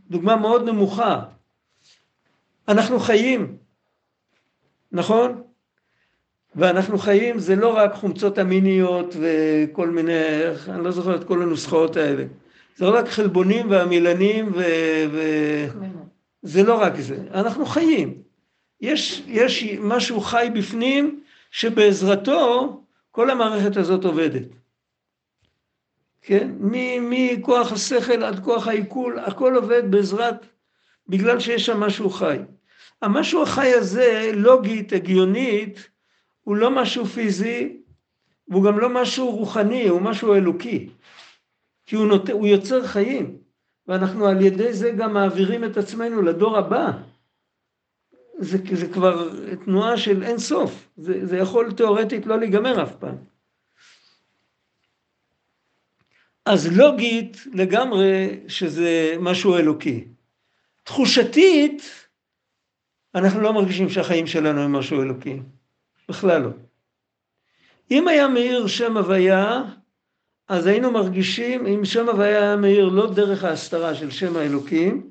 דוגמה 0.09 0.35
מאוד 0.35 0.65
נמוכה. 0.69 1.21
אנחנו 2.67 2.99
חיים, 2.99 3.57
נכון? 4.91 5.41
ואנחנו 6.55 6.97
חיים 6.97 7.39
זה 7.39 7.55
לא 7.55 7.77
רק 7.77 7.93
חומצות 7.93 8.39
אמיניות 8.39 9.15
וכל 9.19 9.89
מיני, 9.89 10.21
אני 10.67 10.83
לא 10.83 10.91
זוכר 10.91 11.15
את 11.15 11.23
כל 11.23 11.41
הנוסחאות 11.41 11.97
האלה. 11.97 12.23
זה 12.75 12.85
לא 12.85 12.97
רק 12.97 13.07
חלבונים 13.07 13.71
ועמילנים 13.71 14.51
ו... 14.53 14.63
ו... 15.11 15.21
זה 16.43 16.63
לא 16.63 16.81
רק 16.81 16.99
זה, 16.99 17.17
אנחנו 17.33 17.65
חיים. 17.65 18.21
יש, 18.81 19.23
יש 19.27 19.63
משהו 19.63 20.21
חי 20.21 20.47
בפנים 20.53 21.23
שבעזרתו 21.51 22.81
כל 23.11 23.29
המערכת 23.29 23.77
הזאת 23.77 24.05
עובדת. 24.05 24.47
כן? 26.21 26.51
מכוח 27.01 27.71
השכל 27.71 28.23
עד 28.23 28.43
כוח 28.43 28.67
העיכול, 28.67 29.19
הכל 29.19 29.55
עובד 29.55 29.91
בעזרת, 29.91 30.45
בגלל 31.07 31.39
שיש 31.39 31.65
שם 31.65 31.79
משהו 31.79 32.09
חי. 32.09 32.37
המשהו 33.01 33.43
החי 33.43 33.73
הזה, 33.73 34.31
לוגית, 34.33 34.93
הגיונית, 34.93 35.89
הוא 36.43 36.55
לא 36.55 36.71
משהו 36.71 37.05
פיזי, 37.05 37.77
והוא 38.47 38.63
גם 38.63 38.79
לא 38.79 38.89
משהו 38.89 39.31
רוחני, 39.31 39.87
הוא 39.87 40.01
משהו 40.01 40.35
אלוקי. 40.35 40.89
כי 41.85 41.95
הוא, 41.95 42.07
נות... 42.07 42.29
הוא 42.29 42.47
יוצר 42.47 42.87
חיים. 42.87 43.37
ואנחנו 43.87 44.27
על 44.27 44.41
ידי 44.41 44.73
זה 44.73 44.91
גם 44.91 45.13
מעבירים 45.13 45.63
את 45.63 45.77
עצמנו 45.77 46.21
לדור 46.21 46.57
הבא. 46.57 46.91
זה, 48.39 48.57
זה 48.73 48.87
כבר 48.93 49.29
תנועה 49.65 49.97
של 49.97 50.23
אין 50.23 50.37
סוף, 50.37 50.89
זה, 50.97 51.25
זה 51.25 51.37
יכול 51.37 51.71
תיאורטית 51.71 52.25
לא 52.25 52.39
להיגמר 52.39 52.83
אף 52.83 52.95
פעם. 52.95 53.15
אז 56.45 56.77
לוגית 56.77 57.37
לגמרי 57.53 58.39
שזה 58.47 59.15
משהו 59.19 59.57
אלוקי. 59.57 60.07
תחושתית, 60.83 61.83
אנחנו 63.15 63.41
לא 63.41 63.53
מרגישים 63.53 63.89
שהחיים 63.89 64.27
שלנו 64.27 64.61
הם 64.61 64.73
משהו 64.73 65.01
אלוקי, 65.01 65.39
בכלל 66.09 66.41
לא. 66.41 66.49
אם 67.91 68.07
היה 68.07 68.27
מאיר 68.27 68.67
שם 68.67 68.97
הוויה, 68.97 69.63
אז 70.53 70.65
היינו 70.65 70.91
מרגישים, 70.91 71.67
אם 71.67 71.85
שם 71.85 72.09
הוויה 72.09 72.39
היה 72.39 72.55
מאיר 72.55 72.89
לא 72.89 73.13
דרך 73.13 73.43
ההסתרה 73.43 73.95
של 73.95 74.11
שם 74.11 74.37
האלוקים, 74.37 75.09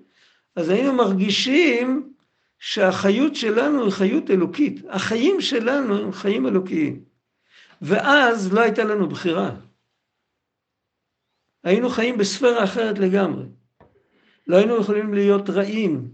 אז 0.57 0.69
היינו 0.69 0.93
מרגישים 0.93 2.13
שהחיות 2.59 3.37
שלנו 3.37 3.85
היא 3.85 3.93
חיות 3.93 4.31
אלוקית. 4.31 4.83
החיים 4.89 5.41
שלנו 5.41 5.99
הם 5.99 6.13
חיים 6.13 6.47
אלוקיים. 6.47 7.05
ואז 7.83 8.53
לא 8.53 8.61
הייתה 8.61 8.85
לנו 8.85 9.09
בחירה. 9.09 9.51
היינו 11.65 11.89
חיים 11.89 12.19
בספירה 12.19 12.65
אחרת 12.65 12.99
לגמרי. 12.99 13.45
לא 14.47 14.57
היינו 14.57 14.81
יכולים 14.81 15.15
להיות 15.15 15.51
רעים. 15.51 16.09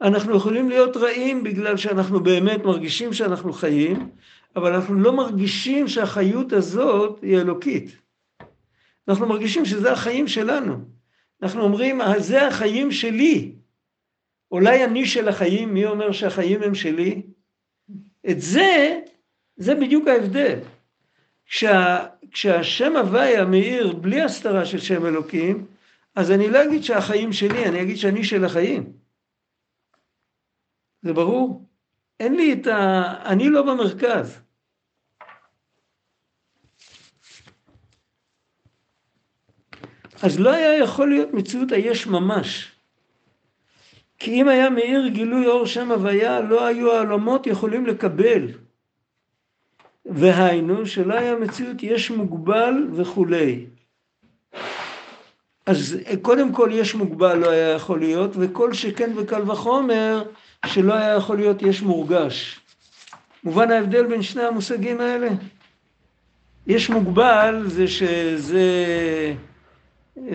אנחנו 0.00 0.36
יכולים 0.36 0.68
להיות 0.68 0.96
רעים 0.96 1.44
בגלל 1.44 1.76
שאנחנו 1.76 2.20
באמת 2.20 2.64
מרגישים 2.64 3.12
שאנחנו 3.12 3.52
חיים, 3.52 4.10
אבל 4.56 4.74
אנחנו 4.74 4.94
לא 4.94 5.12
מרגישים 5.12 5.88
שהחיות 5.88 6.52
הזאת 6.52 7.18
היא 7.22 7.38
אלוקית. 7.38 8.01
אנחנו 9.08 9.26
מרגישים 9.26 9.64
שזה 9.64 9.92
החיים 9.92 10.28
שלנו. 10.28 10.76
אנחנו 11.42 11.62
אומרים, 11.62 12.00
זה 12.18 12.46
החיים 12.46 12.92
שלי. 12.92 13.54
אולי 14.50 14.84
אני 14.84 15.06
של 15.06 15.28
החיים, 15.28 15.74
מי 15.74 15.86
אומר 15.86 16.12
שהחיים 16.12 16.62
הם 16.62 16.74
שלי? 16.74 17.22
את 18.30 18.40
זה, 18.40 19.00
זה 19.56 19.74
בדיוק 19.74 20.08
ההבדל. 20.08 20.58
כשה, 21.46 22.06
כשהשם 22.30 22.96
הוויה 22.96 23.44
מאיר 23.44 23.92
בלי 23.92 24.22
הסתרה 24.22 24.66
של 24.66 24.78
שם 24.78 25.06
אלוקים, 25.06 25.66
אז 26.14 26.30
אני 26.30 26.50
לא 26.50 26.64
אגיד 26.64 26.82
שהחיים 26.82 27.32
שלי, 27.32 27.66
אני 27.66 27.82
אגיד 27.82 27.96
שאני 27.96 28.24
של 28.24 28.44
החיים. 28.44 28.92
זה 31.02 31.12
ברור? 31.12 31.68
אין 32.20 32.34
לי 32.34 32.52
את 32.52 32.66
ה... 32.66 33.02
אני 33.24 33.48
לא 33.48 33.62
במרכז. 33.62 34.41
אז 40.22 40.40
לא 40.40 40.50
היה 40.50 40.78
יכול 40.78 41.08
להיות 41.08 41.34
מציאות 41.34 41.72
היש 41.72 42.06
ממש. 42.06 42.72
כי 44.18 44.30
אם 44.30 44.48
היה 44.48 44.70
מאיר 44.70 45.08
גילוי 45.08 45.46
אור 45.46 45.66
שם 45.66 45.92
הוויה, 45.92 46.40
לא 46.40 46.66
היו 46.66 46.92
העולמות 46.92 47.46
יכולים 47.46 47.86
לקבל. 47.86 48.48
והיינו 50.06 50.86
שלא 50.86 51.14
היה 51.14 51.36
מציאות 51.36 51.82
יש 51.82 52.10
מוגבל 52.10 52.74
וכולי. 52.94 53.66
אז 55.66 55.98
קודם 56.22 56.52
כל 56.52 56.70
יש 56.72 56.94
מוגבל 56.94 57.38
לא 57.38 57.50
היה 57.50 57.68
יכול 57.68 57.98
להיות, 57.98 58.30
וכל 58.34 58.72
שכן 58.72 59.12
וקל 59.16 59.50
וחומר 59.50 60.22
שלא 60.66 60.94
היה 60.94 61.14
יכול 61.14 61.36
להיות 61.36 61.62
יש 61.62 61.82
מורגש. 61.82 62.60
מובן 63.44 63.70
ההבדל 63.70 64.06
בין 64.06 64.22
שני 64.22 64.42
המושגים 64.42 65.00
האלה? 65.00 65.28
יש 66.66 66.90
מוגבל 66.90 67.62
זה 67.66 67.88
שזה 67.88 68.64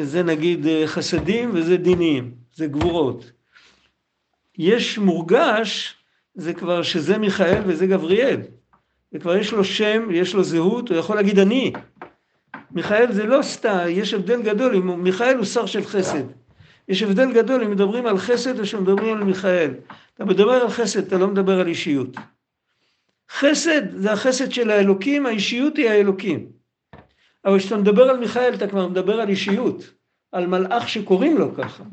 זה 0.01 0.23
נגיד 0.23 0.65
חסדים 0.85 1.51
וזה 1.53 1.77
דינים, 1.77 2.31
זה 2.55 2.67
גבורות. 2.67 3.31
יש 4.57 4.97
מורגש, 4.97 5.95
זה 6.35 6.53
כבר 6.53 6.83
שזה 6.83 7.17
מיכאל 7.17 7.61
וזה 7.65 7.87
גבריאל. 7.87 8.41
וכבר 9.13 9.35
יש 9.35 9.51
לו 9.51 9.63
שם, 9.63 10.07
יש 10.11 10.33
לו 10.33 10.43
זהות, 10.43 10.89
הוא 10.89 10.97
יכול 10.97 11.15
להגיד 11.15 11.39
אני. 11.39 11.73
מיכאל 12.71 13.11
זה 13.11 13.25
לא 13.25 13.41
סתם, 13.41 13.85
יש 13.89 14.13
הבדל 14.13 14.41
גדול, 14.41 14.75
אם 14.75 15.03
מיכאל 15.03 15.37
הוא 15.37 15.45
שר 15.45 15.65
של 15.65 15.83
חסד. 15.83 16.23
יש 16.87 17.03
הבדל 17.03 17.33
גדול 17.33 17.63
אם 17.63 17.71
מדברים 17.71 18.05
על 18.05 18.17
חסד 18.17 18.59
או 18.59 18.65
שמדברים 18.65 19.17
על 19.17 19.23
מיכאל. 19.23 19.73
אתה 20.13 20.25
מדבר 20.25 20.51
על 20.51 20.69
חסד, 20.69 21.07
אתה 21.07 21.17
לא 21.17 21.27
מדבר 21.27 21.59
על 21.59 21.67
אישיות. 21.67 22.17
חסד 23.31 23.97
זה 23.97 24.13
החסד 24.13 24.51
של 24.51 24.69
האלוקים, 24.69 25.25
האישיות 25.25 25.77
היא 25.77 25.89
האלוקים. 25.89 26.56
אבל 27.47 27.59
כשאתה 27.59 27.77
מדבר 27.77 28.09
על 28.09 28.17
מיכאל 28.17 28.53
אתה 28.53 28.67
כבר 28.67 28.87
מדבר 28.87 29.21
על 29.21 29.29
אישיות, 29.29 29.83
על 30.31 30.47
מלאך 30.47 30.89
שקוראים 30.89 31.37
לו 31.37 31.55
ככה. 31.55 31.83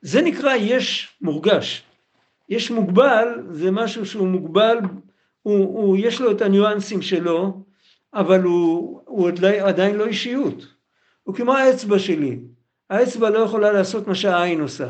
זה 0.00 0.22
נקרא 0.22 0.54
יש 0.54 1.16
מורגש. 1.20 1.82
יש 2.48 2.70
מוגבל, 2.70 3.28
זה 3.50 3.70
משהו 3.70 4.06
שהוא 4.06 4.28
מוגבל, 4.28 4.78
הוא, 5.42 5.58
הוא, 5.58 5.96
יש 6.00 6.20
לו 6.20 6.30
את 6.30 6.42
הניואנסים 6.42 7.02
שלו, 7.02 7.62
אבל 8.14 8.42
הוא, 8.42 9.00
הוא 9.04 9.30
עדיין 9.60 9.96
לא 9.96 10.06
אישיות. 10.06 10.66
הוא 11.22 11.34
כמו 11.34 11.54
האצבע 11.54 11.98
שלי. 11.98 12.38
האצבע 12.90 13.30
לא 13.30 13.38
יכולה 13.38 13.72
לעשות 13.72 14.08
מה 14.08 14.14
שהעין 14.14 14.60
עושה, 14.60 14.88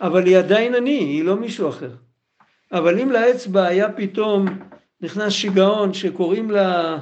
אבל 0.00 0.26
היא 0.26 0.38
עדיין 0.38 0.74
אני, 0.74 0.98
היא 0.98 1.24
לא 1.24 1.36
מישהו 1.36 1.68
אחר. 1.68 1.90
אבל 2.72 3.00
אם 3.00 3.10
לאצבע 3.12 3.66
היה 3.66 3.92
פתאום 3.92 4.46
נכנס 5.00 5.32
שיגעון 5.32 5.94
שקוראים 5.94 6.50
לה 6.50 6.98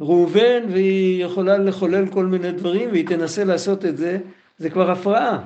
ראובן 0.00 0.62
והיא 0.72 1.24
יכולה 1.24 1.58
לחולל 1.58 2.06
כל 2.06 2.26
מיני 2.26 2.52
דברים 2.52 2.90
והיא 2.90 3.06
תנסה 3.06 3.44
לעשות 3.44 3.84
את 3.84 3.96
זה, 3.96 4.18
זה 4.58 4.70
כבר 4.70 4.90
הפרעה, 4.90 5.38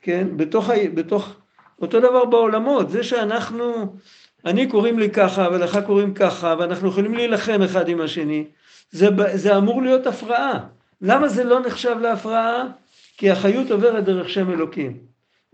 כן? 0.00 0.28
בתוך, 0.36 0.70
בתוך, 0.94 1.34
אותו 1.82 2.00
דבר 2.00 2.24
בעולמות, 2.24 2.90
זה 2.90 3.02
שאנחנו, 3.02 3.96
אני 4.44 4.66
קוראים 4.66 4.98
לי 4.98 5.10
ככה 5.10 5.48
ולך 5.52 5.78
קוראים 5.86 6.14
ככה 6.14 6.54
ואנחנו 6.58 6.88
יכולים 6.88 7.14
להילחם 7.14 7.62
אחד 7.62 7.88
עם 7.88 8.00
השני, 8.00 8.44
זה, 8.90 9.08
זה 9.34 9.56
אמור 9.56 9.82
להיות 9.82 10.06
הפרעה. 10.06 10.60
למה 11.02 11.28
זה 11.28 11.44
לא 11.44 11.60
נחשב 11.60 11.96
להפרעה? 12.00 12.64
כי 13.16 13.30
החיות 13.30 13.70
עוברת 13.70 14.04
דרך 14.04 14.28
שם 14.28 14.50
אלוקים. 14.50 14.96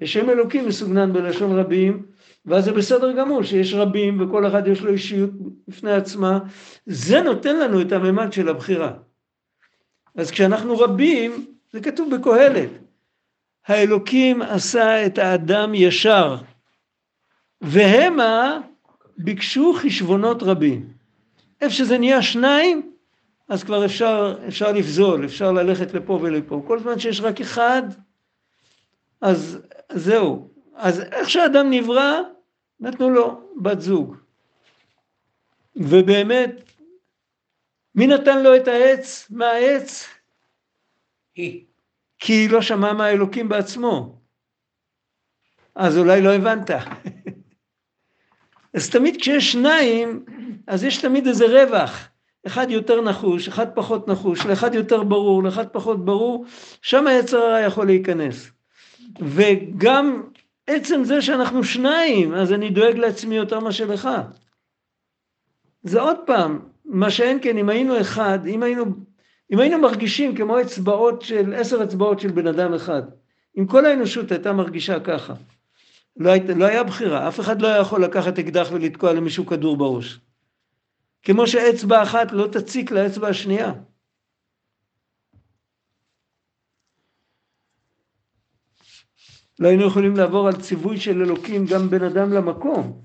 ושם 0.00 0.30
אלוקים 0.30 0.66
מסוגנן 0.66 1.12
בלשון 1.12 1.58
רבים, 1.58 2.02
ואז 2.46 2.64
זה 2.64 2.72
בסדר 2.72 3.12
גמור 3.12 3.42
שיש 3.42 3.74
רבים 3.74 4.20
וכל 4.20 4.46
אחד 4.46 4.66
יש 4.66 4.80
לו 4.80 4.92
אישיות 4.92 5.30
בפני 5.68 5.92
עצמה, 5.92 6.38
זה 6.86 7.20
נותן 7.20 7.56
לנו 7.56 7.80
את 7.80 7.92
הממד 7.92 8.32
של 8.32 8.48
הבחירה. 8.48 8.92
אז 10.16 10.30
כשאנחנו 10.30 10.78
רבים, 10.78 11.46
זה 11.72 11.80
כתוב 11.80 12.14
בקהלת, 12.16 12.70
האלוקים 13.66 14.42
עשה 14.42 15.06
את 15.06 15.18
האדם 15.18 15.74
ישר, 15.74 16.36
והמה 17.60 18.60
ביקשו 19.18 19.74
חשבונות 19.74 20.42
רבים. 20.42 20.88
איפה 21.60 21.74
שזה 21.74 21.98
נהיה 21.98 22.22
שניים, 22.22 22.92
אז 23.48 23.64
כבר 23.64 23.84
אפשר, 23.84 24.38
אפשר 24.48 24.72
לפזול, 24.72 25.24
אפשר 25.24 25.52
ללכת 25.52 25.94
לפה 25.94 26.18
ולפה. 26.22 26.62
כל 26.66 26.78
זמן 26.78 26.98
שיש 26.98 27.20
רק 27.20 27.40
אחד, 27.40 27.82
אז 29.20 29.58
זהו. 29.92 30.48
אז 30.74 31.00
איך 31.00 31.30
שאדם 31.30 31.70
נברא, 31.70 32.20
נתנו 32.80 33.10
לו 33.10 33.40
בת 33.56 33.80
זוג. 33.80 34.16
ובאמת, 35.76 36.70
מי 37.94 38.06
נתן 38.06 38.42
לו 38.42 38.56
את 38.56 38.68
העץ? 38.68 39.26
מה 39.30 39.46
העץ? 39.46 40.08
היא. 41.34 41.64
כי 42.18 42.32
היא 42.32 42.50
לא 42.50 42.62
שמעה 42.62 42.92
מהאלוקים 42.92 43.48
בעצמו. 43.48 44.18
אז 45.74 45.98
אולי 45.98 46.22
לא 46.22 46.34
הבנת. 46.34 46.70
אז 48.74 48.90
תמיד 48.90 49.16
כשיש 49.20 49.52
שניים, 49.52 50.24
אז 50.66 50.84
יש 50.84 51.00
תמיד 51.00 51.26
איזה 51.26 51.46
רווח. 51.46 52.08
אחד 52.46 52.70
יותר 52.70 53.00
נחוש, 53.00 53.48
אחד 53.48 53.74
פחות 53.74 54.08
נחוש, 54.08 54.46
לאחד 54.46 54.74
יותר 54.74 55.02
ברור, 55.02 55.42
לאחד 55.42 55.68
פחות 55.68 56.04
ברור, 56.04 56.46
שם 56.82 57.06
היצר 57.06 57.38
הרע 57.38 57.60
יכול 57.60 57.86
להיכנס. 57.86 58.50
וגם 59.20 60.22
עצם 60.66 61.04
זה 61.04 61.22
שאנחנו 61.22 61.64
שניים, 61.64 62.34
אז 62.34 62.52
אני 62.52 62.70
דואג 62.70 62.96
לעצמי 62.96 63.36
יותר 63.36 63.60
מאשר 63.60 63.86
לך. 63.86 64.08
זה 65.82 66.00
עוד 66.00 66.16
פעם, 66.26 66.58
מה 66.84 67.10
שאין 67.10 67.38
כן, 67.42 67.58
אם 67.58 67.68
היינו 67.68 68.00
אחד, 68.00 68.38
אם 68.46 68.62
היינו, 68.62 68.84
אם 69.52 69.58
היינו 69.58 69.78
מרגישים 69.78 70.36
כמו 70.36 70.60
אצבעות 70.60 71.22
של, 71.22 71.54
עשר 71.54 71.84
אצבעות 71.84 72.20
של 72.20 72.30
בן 72.30 72.46
אדם 72.46 72.74
אחד, 72.74 73.02
אם 73.58 73.66
כל 73.66 73.86
האנושות 73.86 74.32
הייתה 74.32 74.52
מרגישה 74.52 75.00
ככה, 75.00 75.34
לא, 76.16 76.30
היית, 76.30 76.48
לא 76.48 76.64
היה 76.64 76.84
בחירה, 76.84 77.28
אף 77.28 77.40
אחד 77.40 77.62
לא 77.62 77.68
היה 77.68 77.78
יכול 77.78 78.04
לקחת 78.04 78.38
אקדח 78.38 78.68
ולתקוע 78.72 79.12
למישהו 79.12 79.46
כדור 79.46 79.76
בראש. 79.76 80.20
כמו 81.22 81.46
שאצבע 81.46 82.02
אחת 82.02 82.32
לא 82.32 82.46
תציק 82.46 82.90
לאצבע 82.90 83.28
השנייה. 83.28 83.72
לא 89.58 89.68
היינו 89.68 89.86
יכולים 89.86 90.16
לעבור 90.16 90.46
על 90.46 90.60
ציווי 90.60 91.00
של 91.00 91.22
אלוקים 91.22 91.66
גם 91.66 91.90
בין 91.90 92.04
אדם 92.04 92.32
למקום. 92.32 93.02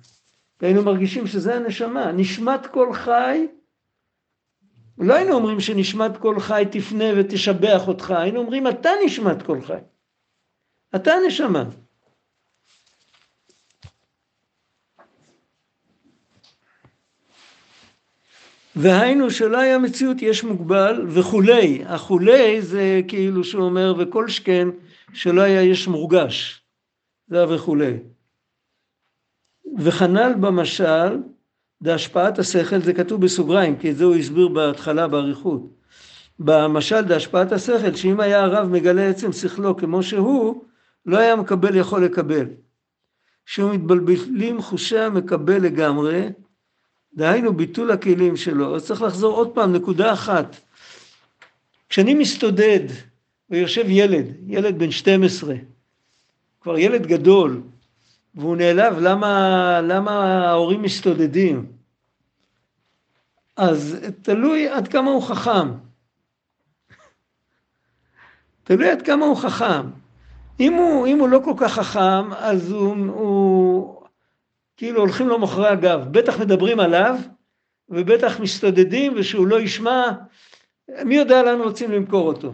היינו 0.62 0.84
מרגישים 0.84 1.28
שזה 1.28 1.56
הנשמה. 1.56 2.12
נשמת 2.12 2.66
כל 2.66 2.94
חי, 2.94 3.48
לא 4.98 5.14
היינו 5.14 5.34
אומרים 5.34 5.60
שנשמת 5.60 6.18
כל 6.18 6.40
חי 6.40 6.64
תפנה 6.72 7.06
ותשבח 7.18 7.88
אותך, 7.88 8.12
היינו 8.12 8.40
אומרים 8.40 8.68
אתה 8.68 8.90
נשמת 9.06 9.42
כל 9.42 9.62
חי. 9.62 9.78
אתה 10.96 11.14
הנשמה. 11.14 11.64
והיינו 18.76 19.32
שלא 19.32 19.58
היה 19.58 19.78
מציאות 19.78 20.22
יש 20.22 20.44
מוגבל 20.44 21.06
וכולי, 21.08 21.84
החולי 21.86 22.62
זה 22.62 23.02
כאילו 23.08 23.44
שהוא 23.44 23.64
אומר 23.64 23.94
וכל 23.98 24.30
שכן 24.30 24.68
שלא 25.14 25.42
היה 25.42 25.64
יש 25.64 25.88
מורגש, 25.88 26.62
זה 27.28 27.48
וכולי. 27.50 27.98
וכנ"ל 29.78 30.34
במשל, 30.42 31.18
דהשפעת 31.82 32.40
השכל, 32.40 32.80
זה 32.80 32.94
כתוב 32.94 33.22
בסוגריים, 33.22 33.78
כי 33.78 33.92
את 33.92 33.98
זה 33.98 34.04
הוא 34.04 34.16
הסביר 34.16 34.48
בהתחלה 34.48 35.08
באריכות. 35.08 35.62
במשל 36.40 37.02
דהשפעת 37.02 37.52
השכל, 37.52 37.96
שאם 37.96 38.20
היה 38.20 38.44
הרב 38.44 38.68
מגלה 38.68 39.10
עצם 39.10 39.32
שכלו 39.32 39.78
כמו 39.78 40.04
שהוא, 40.04 40.64
לא 41.06 41.18
היה 41.18 41.36
מקבל 41.36 41.76
יכול 41.76 42.06
לקבל. 42.06 42.46
שהוא 43.46 43.72
מתבלבלים 43.74 44.62
חושי 44.62 45.10
מקבל 45.12 45.62
לגמרי, 45.62 46.30
דהיינו 47.14 47.54
ביטול 47.54 47.92
הכלים 47.92 48.38
שלו. 48.38 48.76
אז 48.76 48.86
צריך 48.86 49.02
לחזור 49.02 49.36
עוד 49.36 49.56
פעם, 49.56 49.74
נקודה 49.74 50.14
אחת. 50.14 50.56
כשאני 51.90 52.14
מסתודד 52.14 52.86
ויושב 53.50 53.86
ילד, 53.88 54.26
ילד 54.48 54.80
בן 54.80 54.92
12, 54.92 55.56
כבר 56.62 56.78
ילד 56.78 57.08
גדול, 57.08 57.62
והוא 58.36 58.56
נעלב 58.56 59.00
למה, 59.00 59.82
למה 59.84 60.44
ההורים 60.48 60.82
מסתודדים. 60.82 61.66
אז 63.56 63.98
תלוי 64.22 64.68
עד 64.68 64.88
כמה 64.88 65.12
הוא 65.12 65.24
חכם. 65.24 65.72
תלוי 68.64 68.90
עד 68.90 69.02
כמה 69.02 69.26
הוא 69.26 69.38
חכם. 69.38 69.90
אם 70.60 70.74
הוא, 70.74 71.08
אם 71.08 71.20
הוא 71.20 71.30
לא 71.30 71.42
כל 71.46 71.54
כך 71.58 71.74
חכם, 71.74 72.34
אז 72.34 72.72
הוא, 72.72 72.96
הוא 73.08 74.00
כאילו 74.78 75.00
הולכים 75.00 75.28
לו 75.28 75.40
מאחורי 75.40 75.68
הגב, 75.68 76.00
בטח 76.12 76.40
מדברים 76.40 76.80
עליו, 76.80 77.16
ובטח 77.90 78.40
מסתודדים, 78.40 79.14
ושהוא 79.16 79.48
לא 79.48 79.62
ישמע, 79.62 80.12
מי 81.06 81.16
יודע 81.16 81.44
לאן 81.44 81.62
רוצים 81.62 81.92
למכור 81.92 82.28
אותו. 82.28 82.54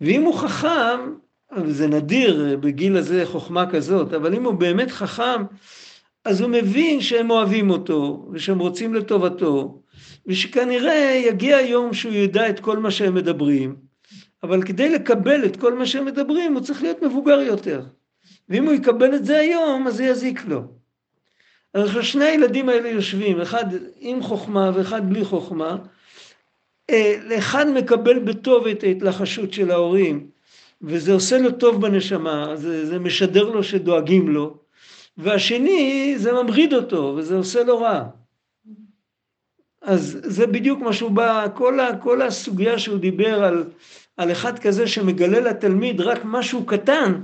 ואם 0.00 0.22
הוא 0.22 0.34
חכם, 0.34 1.14
וזה 1.56 1.86
נדיר 1.86 2.56
בגיל 2.60 2.96
הזה 2.96 3.26
חוכמה 3.26 3.70
כזאת, 3.70 4.12
אבל 4.12 4.34
אם 4.34 4.44
הוא 4.44 4.54
באמת 4.54 4.90
חכם, 4.90 5.44
אז 6.24 6.40
הוא 6.40 6.50
מבין 6.50 7.00
שהם 7.00 7.30
אוהבים 7.30 7.70
אותו, 7.70 8.28
ושהם 8.32 8.58
רוצים 8.58 8.94
לטובתו, 8.94 9.82
ושכנראה 10.26 11.22
יגיע 11.26 11.60
יום 11.60 11.94
שהוא 11.94 12.12
ידע 12.12 12.48
את 12.48 12.60
כל 12.60 12.78
מה 12.78 12.90
שהם 12.90 13.14
מדברים, 13.14 13.76
אבל 14.42 14.62
כדי 14.62 14.88
לקבל 14.88 15.44
את 15.44 15.56
כל 15.56 15.74
מה 15.74 15.86
שהם 15.86 16.04
מדברים, 16.04 16.54
הוא 16.54 16.62
צריך 16.62 16.82
להיות 16.82 17.02
מבוגר 17.02 17.40
יותר. 17.40 17.82
ואם 18.48 18.64
הוא 18.64 18.72
יקבל 18.72 19.14
את 19.14 19.24
זה 19.24 19.38
היום, 19.38 19.86
אז 19.86 19.96
זה 19.96 20.04
יזיק 20.04 20.44
לו. 20.44 20.62
אז 21.74 21.90
שני 22.02 22.24
הילדים 22.24 22.68
האלה 22.68 22.88
יושבים, 22.88 23.40
אחד 23.40 23.64
עם 23.98 24.22
חוכמה 24.22 24.70
ואחד 24.74 25.08
בלי 25.08 25.24
חוכמה. 25.24 25.76
לאחד 27.28 27.66
מקבל 27.68 28.18
בטוב 28.18 28.66
את 28.66 28.82
ההתלחשות 28.82 29.52
של 29.52 29.70
ההורים, 29.70 30.26
וזה 30.82 31.12
עושה 31.12 31.38
לו 31.38 31.52
טוב 31.52 31.80
בנשמה, 31.80 32.56
זה, 32.56 32.86
זה 32.86 32.98
משדר 32.98 33.44
לו 33.44 33.62
שדואגים 33.62 34.28
לו, 34.28 34.56
והשני 35.16 36.14
זה 36.18 36.32
ממריד 36.32 36.74
אותו 36.74 37.14
וזה 37.16 37.36
עושה 37.36 37.64
לו 37.64 37.80
רע. 37.80 38.04
אז 39.82 40.18
זה 40.22 40.46
בדיוק 40.46 40.80
מה 40.80 40.92
שהוא 40.92 41.10
בא, 41.10 41.46
כל, 41.54 41.80
ה, 41.80 41.96
כל 41.96 42.22
הסוגיה 42.22 42.78
שהוא 42.78 42.98
דיבר 42.98 43.44
על, 43.44 43.64
על 44.16 44.32
אחד 44.32 44.58
כזה 44.58 44.86
שמגלה 44.86 45.40
לתלמיד 45.40 46.00
רק 46.00 46.20
משהו 46.24 46.66
קטן, 46.66 47.20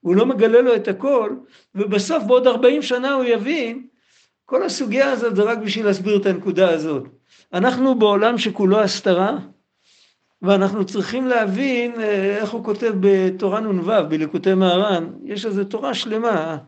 הוא 0.00 0.16
לא 0.16 0.26
מגלה 0.26 0.60
לו 0.60 0.74
את 0.74 0.88
הכל, 0.88 1.30
ובסוף 1.74 2.24
בעוד 2.24 2.46
40 2.46 2.82
שנה 2.82 3.12
הוא 3.12 3.24
יבין, 3.24 3.86
כל 4.44 4.62
הסוגיה 4.62 5.10
הזאת 5.10 5.36
זה 5.36 5.42
רק 5.42 5.58
בשביל 5.58 5.86
להסביר 5.86 6.16
את 6.16 6.26
הנקודה 6.26 6.70
הזאת. 6.70 7.15
אנחנו 7.52 7.98
בעולם 7.98 8.38
שכולו 8.38 8.80
הסתרה, 8.80 9.38
ואנחנו 10.42 10.86
צריכים 10.86 11.26
להבין 11.26 12.00
אה, 12.00 12.36
איך 12.36 12.50
הוא 12.50 12.64
כותב 12.64 12.92
בתורה 13.00 13.60
נ"ו, 13.60 14.08
בליקוטי 14.08 14.54
מהר"ן, 14.54 15.12
יש 15.24 15.46
איזו 15.46 15.64
תורה 15.64 15.94
שלמה. 15.94 16.58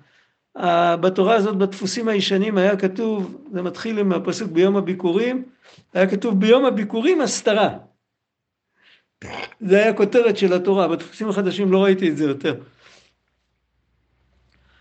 בתורה 1.00 1.34
הזאת, 1.34 1.56
בדפוסים 1.56 2.08
הישנים, 2.08 2.58
היה 2.58 2.76
כתוב, 2.76 3.36
זה 3.52 3.62
מתחיל 3.62 3.98
עם 3.98 4.12
הפסוק 4.12 4.50
ביום 4.50 4.76
הביקורים, 4.76 5.44
היה 5.94 6.06
כתוב 6.06 6.40
ביום 6.40 6.64
הביקורים 6.64 7.20
הסתרה. 7.20 7.68
זה 9.60 9.76
היה 9.76 9.92
כותרת 9.92 10.36
של 10.36 10.52
התורה, 10.52 10.88
בדפוסים 10.88 11.28
החדשים 11.28 11.72
לא 11.72 11.84
ראיתי 11.84 12.08
את 12.08 12.16
זה 12.16 12.24
יותר. 12.24 12.54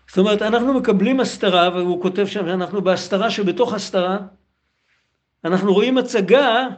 זאת 0.08 0.18
אומרת, 0.18 0.42
אנחנו 0.42 0.74
מקבלים 0.74 1.20
הסתרה, 1.20 1.70
והוא 1.74 2.02
כותב 2.02 2.26
שם 2.26 2.46
שאנחנו 2.46 2.82
בהסתרה 2.82 3.30
שבתוך 3.30 3.72
הסתרה, 3.72 4.18
אנחנו 5.44 5.72
רואים 5.74 5.98
הצגה 5.98 6.68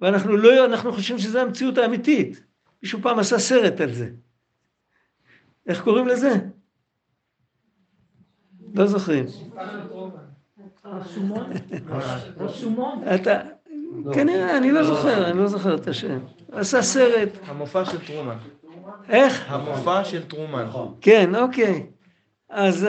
ואנחנו 0.00 0.36
לא, 0.36 0.64
אנחנו 0.64 0.92
חושבים 0.92 1.18
שזו 1.18 1.40
המציאות 1.40 1.78
האמיתית. 1.78 2.40
מישהו 2.82 2.98
פעם 3.02 3.18
עשה 3.18 3.38
סרט 3.38 3.80
על 3.80 3.92
זה. 3.92 4.08
איך 5.66 5.82
קוראים 5.82 6.08
לזה? 6.08 6.34
לא 8.74 8.86
זוכרים. 8.86 9.26
אתה, 13.14 13.40
כנראה, 14.14 14.58
אני 14.58 14.72
לא 14.72 14.84
זוכר, 14.84 15.30
אני 15.30 15.38
לא 15.38 15.48
זוכר 15.48 15.74
את 15.74 15.88
השם. 15.88 16.18
עשה 16.52 16.82
סרט. 16.82 17.28
המופע 17.46 17.84
של 17.84 18.06
טרומן. 18.06 18.36
איך? 19.08 19.52
המופע 19.52 20.04
של 20.04 20.24
טרומן. 20.24 20.66
כן, 21.00 21.34
אוקיי. 21.34 21.86
אז... 22.48 22.86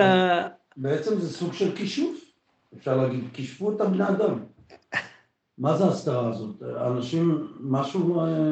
בעצם 0.77 1.19
זה 1.19 1.33
סוג 1.33 1.53
של 1.53 1.75
כישוף. 1.75 2.17
אפשר 2.77 2.97
להגיד, 2.97 3.23
כישפו 3.33 3.75
את 3.75 3.81
הבני 3.81 4.07
אדם. 4.07 4.39
מה 5.59 5.77
זה 5.77 5.85
ההסתרה 5.85 6.29
הזאת? 6.29 6.63
אנשים, 6.63 7.47
משהו 7.59 8.19
אה, 8.19 8.51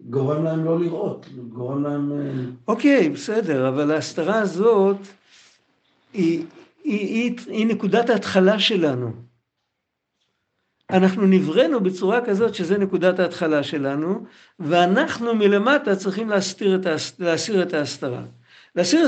גורם 0.00 0.44
להם 0.44 0.64
לא 0.64 0.80
לראות, 0.80 1.26
גורם 1.48 1.82
להם... 1.82 2.12
אה, 2.12 2.44
אוקיי, 2.68 3.08
בסדר, 3.08 3.68
אבל 3.68 3.90
ההסתרה 3.90 4.40
הזאת 4.40 4.96
היא, 6.12 6.44
היא, 6.84 6.98
היא, 6.98 7.36
היא 7.46 7.66
נקודת 7.66 8.10
ההתחלה 8.10 8.58
שלנו. 8.58 9.12
אנחנו 10.90 11.26
נבראנו 11.26 11.80
בצורה 11.80 12.24
כזאת 12.24 12.54
שזה 12.54 12.78
נקודת 12.78 13.18
ההתחלה 13.18 13.62
שלנו, 13.62 14.24
ואנחנו 14.58 15.34
מלמטה 15.34 15.96
צריכים 15.96 16.30
להסתיר 16.30 16.76
את, 16.76 16.86
להסיר 17.18 17.62
את 17.62 17.74
ההסתרה. 17.74 18.22
להסיר 18.76 19.06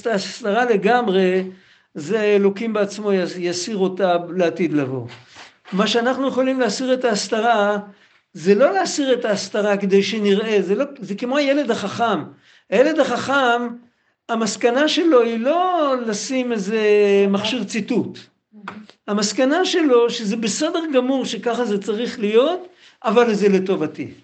את 0.00 0.06
ההסתרה 0.06 0.64
לגמרי, 0.64 1.50
זה 1.94 2.20
אלוקים 2.20 2.72
בעצמו 2.72 3.12
יסיר 3.38 3.76
אותה 3.76 4.16
לעתיד 4.36 4.72
לבוא. 4.72 5.06
מה 5.72 5.86
שאנחנו 5.86 6.28
יכולים 6.28 6.60
להסיר 6.60 6.94
את 6.94 7.04
ההסתרה, 7.04 7.78
זה 8.32 8.54
לא 8.54 8.72
להסיר 8.72 9.12
את 9.12 9.24
ההסתרה 9.24 9.76
כדי 9.76 10.02
שנראה, 10.02 10.62
זה, 10.62 10.74
לא, 10.74 10.84
זה 10.98 11.14
כמו 11.14 11.36
הילד 11.36 11.70
החכם. 11.70 12.24
הילד 12.70 12.98
החכם, 12.98 13.68
המסקנה 14.28 14.88
שלו 14.88 15.20
היא 15.20 15.38
לא 15.38 15.94
לשים 16.06 16.52
איזה 16.52 16.80
מכשיר 17.28 17.64
ציטוט. 17.64 18.18
המסקנה 19.06 19.64
שלו 19.64 20.10
שזה 20.10 20.36
בסדר 20.36 20.80
גמור 20.94 21.24
שככה 21.24 21.64
זה 21.64 21.82
צריך 21.82 22.18
להיות, 22.18 22.68
אבל 23.04 23.34
זה 23.34 23.48
לטובתי. 23.48 24.14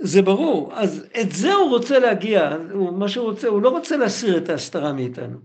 זה 0.00 0.22
ברור, 0.22 0.72
אז 0.74 1.06
את 1.20 1.32
זה 1.32 1.54
הוא 1.54 1.70
רוצה 1.70 1.98
להגיע, 1.98 2.56
מה 2.92 3.08
שהוא 3.08 3.24
רוצה, 3.30 3.48
הוא 3.48 3.62
לא 3.62 3.68
רוצה 3.68 3.96
להסיר 3.96 4.36
את 4.36 4.48
ההסתרה 4.48 4.92
מאיתנו. 4.92 5.38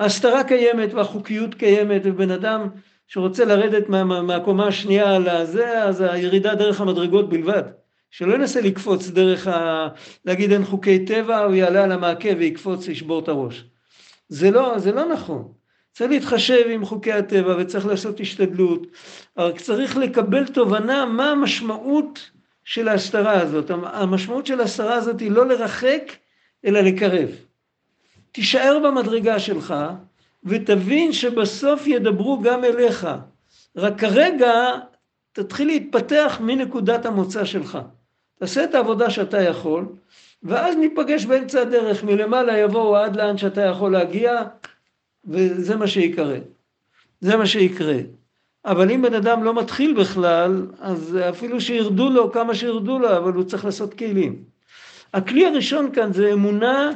ההסתרה 0.00 0.44
קיימת 0.44 0.94
והחוקיות 0.94 1.54
קיימת 1.54 2.02
ובן 2.04 2.30
אדם 2.30 2.68
שרוצה 3.14 3.44
לרדת 3.44 3.88
מה, 3.88 4.04
מה, 4.04 4.22
מהקומה 4.22 4.66
השנייה 4.66 5.18
לזה, 5.18 5.82
אז 5.82 6.00
הירידה 6.00 6.54
דרך 6.54 6.80
המדרגות 6.80 7.28
בלבד. 7.28 7.62
שלא 8.10 8.34
ינסה 8.34 8.60
לקפוץ 8.60 9.08
דרך 9.08 9.46
ה... 9.46 9.88
להגיד 10.24 10.52
אין 10.52 10.64
חוקי 10.64 11.04
טבע, 11.04 11.38
הוא 11.38 11.54
יעלה 11.54 11.84
על 11.84 11.92
המעקה 11.92 12.28
ויקפוץ 12.38 12.88
וישבור 12.88 13.20
את 13.20 13.28
הראש. 13.28 13.64
זה 14.28 14.50
לא, 14.50 14.78
זה 14.78 14.92
לא 14.92 15.12
נכון. 15.12 15.52
צריך 15.92 16.10
להתחשב 16.10 16.64
עם 16.70 16.84
חוקי 16.84 17.12
הטבע 17.12 17.56
וצריך 17.58 17.86
לעשות 17.86 18.20
השתדלות. 18.20 18.86
רק 19.36 19.60
צריך 19.60 19.96
לקבל 19.96 20.46
תובנה 20.46 21.06
מה 21.06 21.30
המשמעות 21.30 22.30
של 22.64 22.88
ההסתרה 22.88 23.40
הזאת. 23.40 23.70
המשמעות 23.70 24.46
של 24.46 24.60
ההסתרה 24.60 24.94
הזאת 24.94 25.20
היא 25.20 25.30
לא 25.30 25.48
לרחק, 25.48 26.12
אלא 26.64 26.80
לקרב. 26.80 27.28
תישאר 28.32 28.78
במדרגה 28.84 29.38
שלך, 29.38 29.74
ותבין 30.44 31.12
שבסוף 31.12 31.86
ידברו 31.86 32.40
גם 32.40 32.64
אליך. 32.64 33.08
רק 33.76 34.00
כרגע 34.00 34.52
תתחיל 35.32 35.66
להתפתח 35.66 36.38
מנקודת 36.40 37.06
המוצא 37.06 37.44
שלך. 37.44 37.78
תעשה 38.38 38.64
את 38.64 38.74
העבודה 38.74 39.10
שאתה 39.10 39.42
יכול, 39.42 39.86
ואז 40.42 40.76
ניפגש 40.76 41.24
באמצע 41.24 41.60
הדרך, 41.60 42.04
מלמעלה 42.04 42.58
יבואו 42.58 42.96
עד 42.96 43.16
לאן 43.16 43.38
שאתה 43.38 43.60
יכול 43.60 43.92
להגיע, 43.92 44.42
וזה 45.24 45.76
מה 45.76 45.86
שיקרה. 45.86 46.36
זה 47.20 47.36
מה 47.36 47.46
שיקרה. 47.46 47.96
אבל 48.64 48.90
אם 48.90 49.02
בן 49.02 49.14
אדם 49.14 49.44
לא 49.44 49.54
מתחיל 49.54 50.00
בכלל, 50.00 50.66
אז 50.80 51.18
אפילו 51.28 51.60
שירדו 51.60 52.10
לו 52.10 52.32
כמה 52.32 52.54
שירדו 52.54 52.98
לו, 52.98 53.16
אבל 53.16 53.32
הוא 53.32 53.44
צריך 53.44 53.64
לעשות 53.64 53.94
כלים. 53.94 54.44
הכלי 55.14 55.46
הראשון 55.46 55.92
כאן 55.92 56.12
זה 56.12 56.32
אמונה 56.32 56.90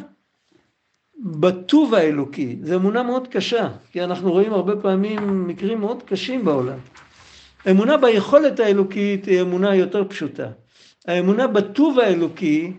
בטוב 1.19 1.95
האלוקי, 1.95 2.59
זו 2.63 2.75
אמונה 2.75 3.03
מאוד 3.03 3.29
קשה, 3.29 3.69
כי 3.93 4.05
אנחנו 4.05 4.33
רואים 4.33 4.53
הרבה 4.53 4.77
פעמים 4.77 5.49
מקרים 5.49 5.81
מאוד 5.81 6.03
קשים 6.03 6.45
בעולם. 6.45 6.79
האמונה 7.65 7.97
ביכולת 7.97 8.61
האלוקית 8.61 9.25
היא 9.25 9.41
אמונה 9.41 9.75
יותר 9.75 10.09
פשוטה. 10.09 10.51
האמונה 11.07 11.47
בטוב 11.47 11.99
האלוקי, 11.99 12.73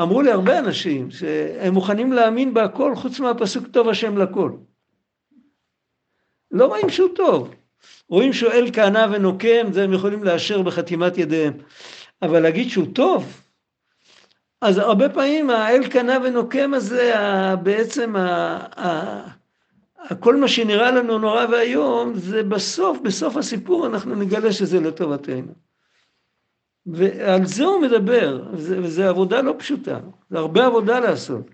אמרו 0.00 0.22
לי 0.22 0.30
הרבה 0.32 0.58
אנשים 0.58 1.10
שהם 1.10 1.74
מוכנים 1.74 2.12
להאמין 2.12 2.54
בהכל 2.54 2.96
חוץ 2.96 3.20
מהפסוק 3.20 3.66
טוב 3.66 3.88
השם 3.88 4.18
לכל. 4.18 4.52
לא 6.50 6.66
רואים 6.66 6.90
שהוא 6.90 7.08
טוב. 7.16 7.54
רואים 8.08 8.32
שהוא 8.32 8.52
אל 8.52 8.70
כהנה 8.72 9.06
ונוקם, 9.12 9.72
זה 9.72 9.84
הם 9.84 9.92
יכולים 9.92 10.24
לאשר 10.24 10.62
בחתימת 10.62 11.18
ידיהם. 11.18 11.52
אבל 12.22 12.40
להגיד 12.40 12.68
שהוא 12.68 12.86
טוב, 12.94 13.42
אז 14.60 14.78
הרבה 14.78 15.08
פעמים 15.08 15.50
האל 15.50 15.88
קנה 15.88 16.18
ונוקם 16.24 16.74
הזה, 16.74 17.14
בעצם 17.62 18.14
כל 20.20 20.36
מה 20.36 20.48
שנראה 20.48 20.90
לנו 20.90 21.18
נורא 21.18 21.46
ואיום, 21.50 22.14
זה 22.14 22.42
בסוף, 22.42 22.98
בסוף 23.02 23.36
הסיפור 23.36 23.86
אנחנו 23.86 24.14
נגלה 24.14 24.52
שזה 24.52 24.80
לטובתנו. 24.80 25.52
ועל 26.86 27.46
זה 27.46 27.64
הוא 27.64 27.80
מדבר, 27.80 28.48
וזו 28.52 29.02
עבודה 29.02 29.40
לא 29.40 29.54
פשוטה, 29.58 30.00
זה 30.30 30.38
הרבה 30.38 30.66
עבודה 30.66 31.00
לעשות. 31.00 31.50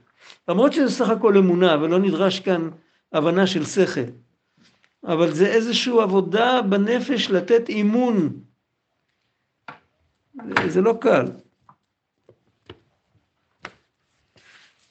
למרות 0.49 0.73
שזה 0.73 0.90
סך 0.90 1.09
הכל 1.09 1.37
אמונה 1.37 1.77
ולא 1.83 1.99
נדרש 1.99 2.40
כאן 2.40 2.71
הבנה 3.12 3.47
של 3.47 3.64
שכל. 3.64 4.01
אבל 5.05 5.33
זה 5.33 5.47
איזושהי 5.47 6.01
עבודה 6.03 6.62
בנפש 6.62 7.31
לתת 7.31 7.69
אימון. 7.69 8.40
זה 10.69 10.81
לא 10.81 10.95
קל. 11.01 11.27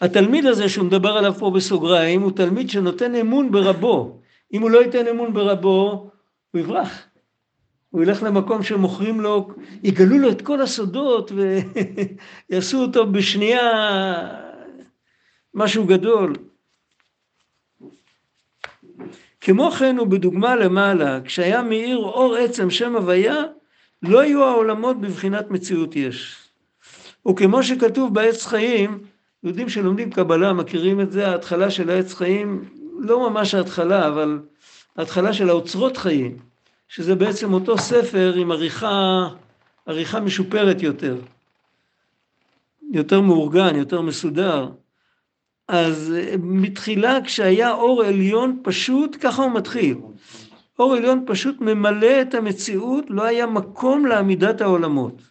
התלמיד 0.03 0.45
הזה 0.45 0.69
שהוא 0.69 0.85
מדבר 0.85 1.17
עליו 1.17 1.33
פה 1.33 1.51
בסוגריים 1.51 2.21
הוא 2.21 2.31
תלמיד 2.31 2.69
שנותן 2.69 3.15
אמון 3.15 3.51
ברבו. 3.51 4.21
אם 4.53 4.61
הוא 4.61 4.71
לא 4.71 4.83
ייתן 4.83 5.07
אמון 5.07 5.33
ברבו, 5.33 6.11
הוא 6.51 6.61
יברח. 6.61 7.03
הוא 7.89 8.03
ילך 8.03 8.23
למקום 8.23 8.63
שמוכרים 8.63 9.21
לו, 9.21 9.49
יגלו 9.83 10.17
לו 10.17 10.29
את 10.29 10.41
כל 10.41 10.61
הסודות 10.61 11.31
ויעשו 12.51 12.81
אותו 12.81 13.11
בשנייה 13.11 13.69
משהו 15.53 15.85
גדול. 15.85 16.35
כמו 19.41 19.71
כן 19.71 19.97
הוא 19.97 20.07
בדוגמה 20.07 20.55
למעלה, 20.55 21.21
כשהיה 21.21 21.61
מאיר 21.61 21.97
אור 21.97 22.35
עצם 22.35 22.69
שם 22.69 22.95
הוויה, 22.95 23.43
לא 24.01 24.19
היו 24.19 24.43
העולמות 24.43 25.01
בבחינת 25.01 25.51
מציאות 25.51 25.95
יש. 25.95 26.37
וכמו 27.27 27.63
שכתוב 27.63 28.13
בעץ 28.13 28.45
חיים, 28.45 29.12
יהודים 29.43 29.69
שלומדים 29.69 30.11
קבלה 30.11 30.53
מכירים 30.53 31.01
את 31.01 31.11
זה, 31.11 31.27
ההתחלה 31.27 31.71
של 31.71 31.89
העץ 31.89 32.13
חיים, 32.13 32.65
לא 32.99 33.29
ממש 33.29 33.53
ההתחלה, 33.53 34.07
אבל 34.07 34.39
ההתחלה 34.97 35.33
של 35.33 35.49
האוצרות 35.49 35.97
חיים, 35.97 36.37
שזה 36.87 37.15
בעצם 37.15 37.53
אותו 37.53 37.77
ספר 37.77 38.33
עם 38.37 38.51
עריכה, 38.51 39.27
עריכה 39.85 40.19
משופרת 40.19 40.81
יותר, 40.81 41.17
יותר 42.91 43.21
מאורגן, 43.21 43.75
יותר 43.75 44.01
מסודר. 44.01 44.69
אז 45.67 46.13
מתחילה 46.39 47.17
כשהיה 47.23 47.73
אור 47.73 48.03
עליון 48.03 48.59
פשוט, 48.63 49.17
ככה 49.21 49.43
הוא 49.43 49.51
מתחיל. 49.51 49.97
אור 50.79 50.93
עליון 50.93 51.23
פשוט 51.27 51.61
ממלא 51.61 52.21
את 52.21 52.33
המציאות, 52.33 53.05
לא 53.09 53.23
היה 53.23 53.45
מקום 53.45 54.05
לעמידת 54.05 54.61
העולמות. 54.61 55.21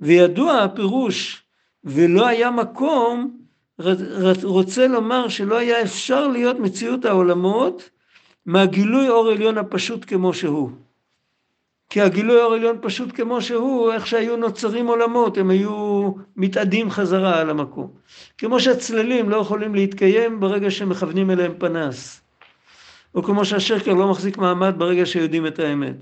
וידוע 0.00 0.58
הפירוש, 0.58 1.42
ולא 1.84 2.26
היה 2.26 2.50
מקום, 2.50 3.40
רוצה 4.42 4.86
לומר 4.86 5.28
שלא 5.28 5.58
היה 5.58 5.82
אפשר 5.82 6.28
להיות 6.28 6.58
מציאות 6.58 7.04
העולמות 7.04 7.90
מהגילוי 8.46 9.08
אור 9.08 9.28
עליון 9.28 9.58
הפשוט 9.58 10.04
כמו 10.06 10.34
שהוא. 10.34 10.70
כי 11.90 12.00
הגילוי 12.00 12.42
אור 12.42 12.54
עליון 12.54 12.78
פשוט 12.80 13.16
כמו 13.16 13.42
שהוא, 13.42 13.92
איך 13.92 14.06
שהיו 14.06 14.36
נוצרים 14.36 14.86
עולמות, 14.86 15.38
הם 15.38 15.50
היו 15.50 16.12
מתאדים 16.36 16.90
חזרה 16.90 17.40
על 17.40 17.50
המקום. 17.50 17.90
כמו 18.38 18.60
שהצללים 18.60 19.30
לא 19.30 19.36
יכולים 19.36 19.74
להתקיים 19.74 20.40
ברגע 20.40 20.70
שמכוונים 20.70 21.30
אליהם 21.30 21.54
פנס. 21.58 22.20
או 23.14 23.22
כמו 23.22 23.44
שהשקר 23.44 23.94
לא 23.94 24.10
מחזיק 24.10 24.38
מעמד 24.38 24.74
ברגע 24.78 25.06
שיודעים 25.06 25.46
את 25.46 25.58
האמת. 25.58 25.96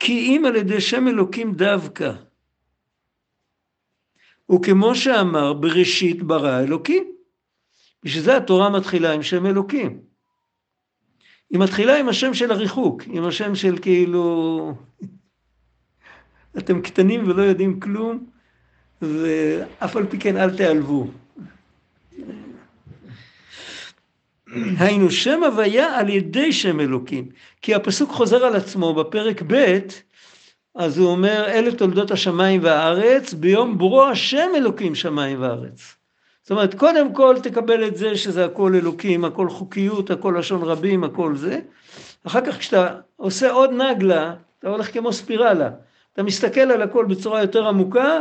כי 0.00 0.12
אם 0.12 0.44
על 0.46 0.56
ידי 0.56 0.80
שם 0.80 1.08
אלוקים 1.08 1.52
דווקא, 1.52 2.12
וכמו 4.52 4.94
שאמר 4.94 5.52
בראשית 5.52 6.22
ברא 6.22 6.60
אלוקים. 6.60 7.12
בשביל 8.02 8.22
זה 8.22 8.36
התורה 8.36 8.70
מתחילה 8.70 9.12
עם 9.12 9.22
שם 9.22 9.46
אלוקים. 9.46 10.00
היא 11.50 11.60
מתחילה 11.60 11.98
עם 11.98 12.08
השם 12.08 12.34
של 12.34 12.50
הריחוק, 12.50 13.02
עם 13.06 13.24
השם 13.24 13.54
של 13.54 13.78
כאילו, 13.78 14.74
אתם 16.58 16.82
קטנים 16.82 17.28
ולא 17.28 17.42
יודעים 17.42 17.80
כלום, 17.80 18.26
ואף 19.02 19.96
על 19.96 20.06
פי 20.06 20.18
כן 20.18 20.36
אל 20.36 20.56
תיעלבו. 20.56 21.06
היינו 24.78 25.10
שם 25.10 25.44
הוויה 25.44 25.98
על 25.98 26.08
ידי 26.08 26.52
שם 26.52 26.80
אלוקים, 26.80 27.28
כי 27.62 27.74
הפסוק 27.74 28.10
חוזר 28.10 28.44
על 28.44 28.56
עצמו 28.56 28.94
בפרק 28.94 29.42
ב', 29.46 29.78
אז 30.74 30.98
הוא 30.98 31.08
אומר 31.08 31.44
אלה 31.48 31.72
תולדות 31.72 32.10
השמיים 32.10 32.60
והארץ, 32.64 33.32
ביום 33.32 33.78
ברו 33.78 34.04
השם 34.04 34.48
אלוקים 34.56 34.94
שמיים 34.94 35.42
וארץ. 35.42 35.94
זאת 36.42 36.50
אומרת, 36.50 36.74
קודם 36.74 37.14
כל 37.14 37.36
תקבל 37.42 37.86
את 37.86 37.96
זה 37.96 38.16
שזה 38.16 38.44
הכל 38.44 38.74
אלוקים, 38.74 39.24
הכל 39.24 39.48
חוקיות, 39.48 40.10
הכל 40.10 40.34
לשון 40.38 40.62
רבים, 40.62 41.04
הכל 41.04 41.36
זה. 41.36 41.60
אחר 42.26 42.40
כך 42.40 42.58
כשאתה 42.58 42.94
עושה 43.16 43.50
עוד 43.50 43.70
נגלה, 43.70 44.34
אתה 44.58 44.68
הולך 44.68 44.92
כמו 44.92 45.12
ספירלה. 45.12 45.70
אתה 46.12 46.22
מסתכל 46.22 46.60
על 46.60 46.82
הכל 46.82 47.04
בצורה 47.04 47.40
יותר 47.40 47.68
עמוקה, 47.68 48.20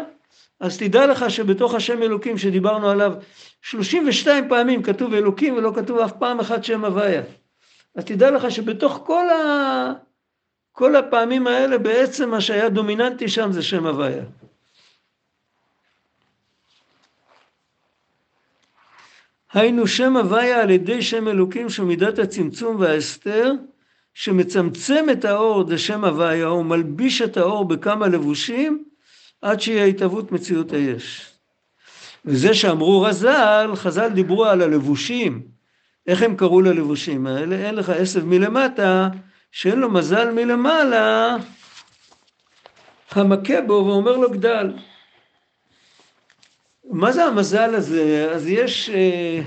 אז 0.59 0.77
תדע 0.77 1.07
לך 1.07 1.31
שבתוך 1.31 1.73
השם 1.73 2.03
אלוקים 2.03 2.37
שדיברנו 2.37 2.89
עליו 2.89 3.13
32 3.61 4.49
פעמים 4.49 4.83
כתוב 4.83 5.13
אלוקים 5.13 5.57
ולא 5.57 5.71
כתוב 5.75 5.99
אף 5.99 6.11
פעם 6.19 6.39
אחת 6.39 6.63
שם 6.63 6.85
הוויה. 6.85 7.21
אז 7.95 8.05
תדע 8.05 8.31
לך 8.31 8.51
שבתוך 8.51 9.01
כל, 9.05 9.29
ה... 9.29 9.93
כל 10.71 10.95
הפעמים 10.95 11.47
האלה 11.47 11.77
בעצם 11.77 12.29
מה 12.29 12.41
שהיה 12.41 12.69
דומיננטי 12.69 13.27
שם 13.27 13.51
זה 13.51 13.63
שם 13.63 13.85
הוויה. 13.85 14.23
היינו 19.53 19.87
שם 19.87 20.17
הוויה 20.17 20.61
על 20.61 20.69
ידי 20.69 21.01
שם 21.01 21.27
אלוקים 21.27 21.69
שהוא 21.69 21.87
מידת 21.87 22.19
הצמצום 22.19 22.79
וההסתר 22.79 23.53
שמצמצם 24.13 25.05
את 25.11 25.25
האור 25.25 25.67
זה 25.67 25.77
שם 25.77 26.05
הוויה 26.05 26.51
ומלביש 26.51 27.21
את 27.21 27.37
האור 27.37 27.65
בכמה 27.65 28.07
לבושים 28.07 28.83
עד 29.41 29.61
שיהיה 29.61 29.85
התהוות 29.85 30.31
מציאות 30.31 30.71
היש. 30.71 31.38
וזה 32.29 32.53
שאמרו 32.53 33.01
רז"ל, 33.01 33.71
חז"ל 33.75 34.09
דיברו 34.09 34.45
על 34.45 34.61
הלבושים. 34.61 35.41
איך 36.07 36.21
הם 36.21 36.35
קראו 36.35 36.61
ללבושים 36.61 37.27
האלה? 37.27 37.55
אין 37.55 37.75
לך 37.75 37.89
עשב 37.89 38.25
מלמטה, 38.25 39.09
שאין 39.51 39.79
לו 39.79 39.89
מזל 39.89 40.31
מלמעלה, 40.31 41.35
המכה 43.11 43.61
בו 43.61 43.73
ואומר 43.73 44.17
לו 44.17 44.31
גדל. 44.31 44.73
מה 46.83 47.11
זה 47.11 47.25
המזל 47.25 47.75
הזה? 47.75 48.31
אז 48.31 48.47
יש... 48.47 48.89
אה, 48.89 49.41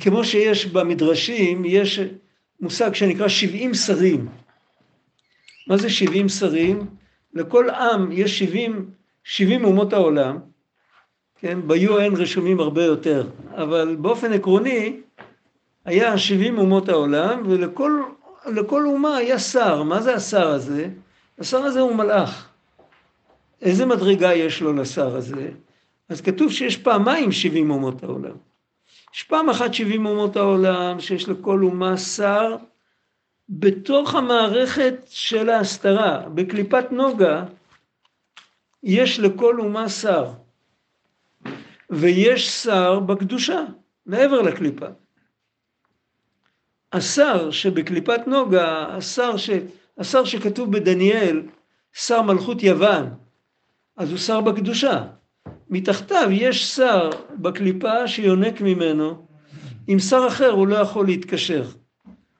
כמו 0.00 0.24
שיש 0.24 0.66
במדרשים, 0.66 1.64
יש 1.64 2.00
מושג 2.60 2.94
שנקרא 2.94 3.28
70 3.28 3.74
שרים. 3.74 4.43
מה 5.66 5.76
זה 5.76 5.90
70 5.90 6.28
שרים? 6.28 6.86
לכל 7.34 7.70
עם 7.70 8.12
יש 8.12 8.38
70, 8.38 8.90
70 9.24 9.64
אומות 9.64 9.92
העולם, 9.92 10.38
כן? 11.38 11.58
ב-UN 11.66 12.16
רשומים 12.16 12.60
הרבה 12.60 12.84
יותר, 12.84 13.28
אבל 13.50 13.96
באופן 14.00 14.32
עקרוני 14.32 15.00
היה 15.84 16.18
70 16.18 16.58
אומות 16.58 16.88
העולם 16.88 17.42
ולכל 17.46 18.86
אומה 18.86 19.16
היה 19.16 19.38
שר. 19.38 19.82
מה 19.82 20.00
זה 20.00 20.14
השר 20.14 20.48
הזה? 20.48 20.88
השר 21.38 21.58
הזה 21.58 21.80
הוא 21.80 21.94
מלאך. 21.94 22.48
איזה 23.62 23.86
מדרגה 23.86 24.34
יש 24.34 24.62
לו 24.62 24.72
לשר 24.72 25.16
הזה? 25.16 25.50
אז 26.08 26.20
כתוב 26.20 26.52
שיש 26.52 26.76
פעמיים 26.76 27.32
70 27.32 27.70
אומות 27.70 28.02
העולם. 28.02 28.36
יש 29.14 29.22
פעם 29.22 29.50
אחת 29.50 29.74
70 29.74 30.06
אומות 30.06 30.36
העולם 30.36 31.00
שיש 31.00 31.28
לכל 31.28 31.62
אומה 31.62 31.96
שר 31.96 32.56
בתוך 33.48 34.14
המערכת 34.14 34.94
של 35.08 35.50
ההסתרה, 35.50 36.28
בקליפת 36.28 36.84
נוגה, 36.90 37.44
יש 38.82 39.20
לכל 39.20 39.60
אומה 39.60 39.88
שר. 39.88 40.30
ויש 41.90 42.48
שר 42.62 43.00
בקדושה, 43.00 43.64
מעבר 44.06 44.42
לקליפה. 44.42 44.86
השר 46.92 47.50
שבקליפת 47.50 48.20
נוגה, 48.26 48.86
השר, 48.96 49.36
ש, 49.36 49.50
השר 49.98 50.24
שכתוב 50.24 50.72
בדניאל, 50.72 51.42
שר 51.92 52.22
מלכות 52.22 52.62
יוון, 52.62 53.10
אז 53.96 54.10
הוא 54.10 54.18
שר 54.18 54.40
בקדושה. 54.40 55.04
מתחתיו 55.70 56.28
יש 56.30 56.76
שר 56.76 57.10
בקליפה 57.30 58.08
שיונק 58.08 58.60
ממנו, 58.60 59.26
עם 59.86 59.98
שר 59.98 60.26
אחר 60.28 60.50
הוא 60.50 60.66
לא 60.66 60.76
יכול 60.76 61.06
להתקשר. 61.06 61.64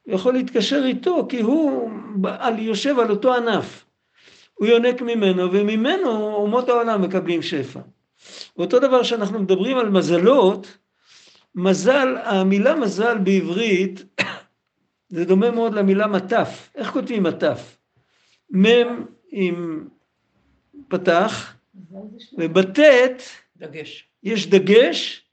הוא 0.05 0.15
יכול 0.15 0.35
להתקשר 0.35 0.83
איתו 0.85 1.27
כי 1.29 1.41
הוא 1.41 1.91
על, 2.27 2.59
יושב 2.59 2.99
על 2.99 3.11
אותו 3.11 3.35
ענף. 3.35 3.85
הוא 4.55 4.67
יונק 4.67 5.03
ממנו 5.03 5.53
וממנו 5.53 6.35
אומות 6.35 6.69
העולם 6.69 7.03
מקבלים 7.03 7.43
שפע. 7.43 7.81
ואותו 8.57 8.79
דבר 8.79 9.03
שאנחנו 9.03 9.39
מדברים 9.39 9.79
על 9.79 9.89
מזלות, 9.89 10.79
מזל, 11.55 12.17
המילה 12.25 12.75
מזל 12.75 13.19
בעברית 13.19 14.21
זה 15.09 15.25
דומה 15.25 15.51
מאוד 15.51 15.75
למילה 15.75 16.07
מטף. 16.07 16.71
איך 16.75 16.91
כותבים 16.91 17.23
מטף? 17.23 17.77
מ' 18.57 19.05
עם 19.31 19.89
פתח, 20.89 21.55
ובט' 22.39 22.79
דגש. 23.57 24.09
יש 24.23 24.47
דגש, 24.47 25.25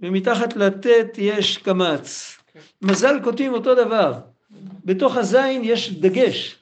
ומתחת 0.00 0.56
לט' 0.56 0.86
יש 1.18 1.58
קמץ. 1.58 2.36
מזל 2.82 3.20
כותבים 3.24 3.52
אותו 3.52 3.74
דבר. 3.74 4.12
בתוך 4.84 5.16
הזין 5.16 5.60
יש 5.64 5.92
דגש. 5.92 6.58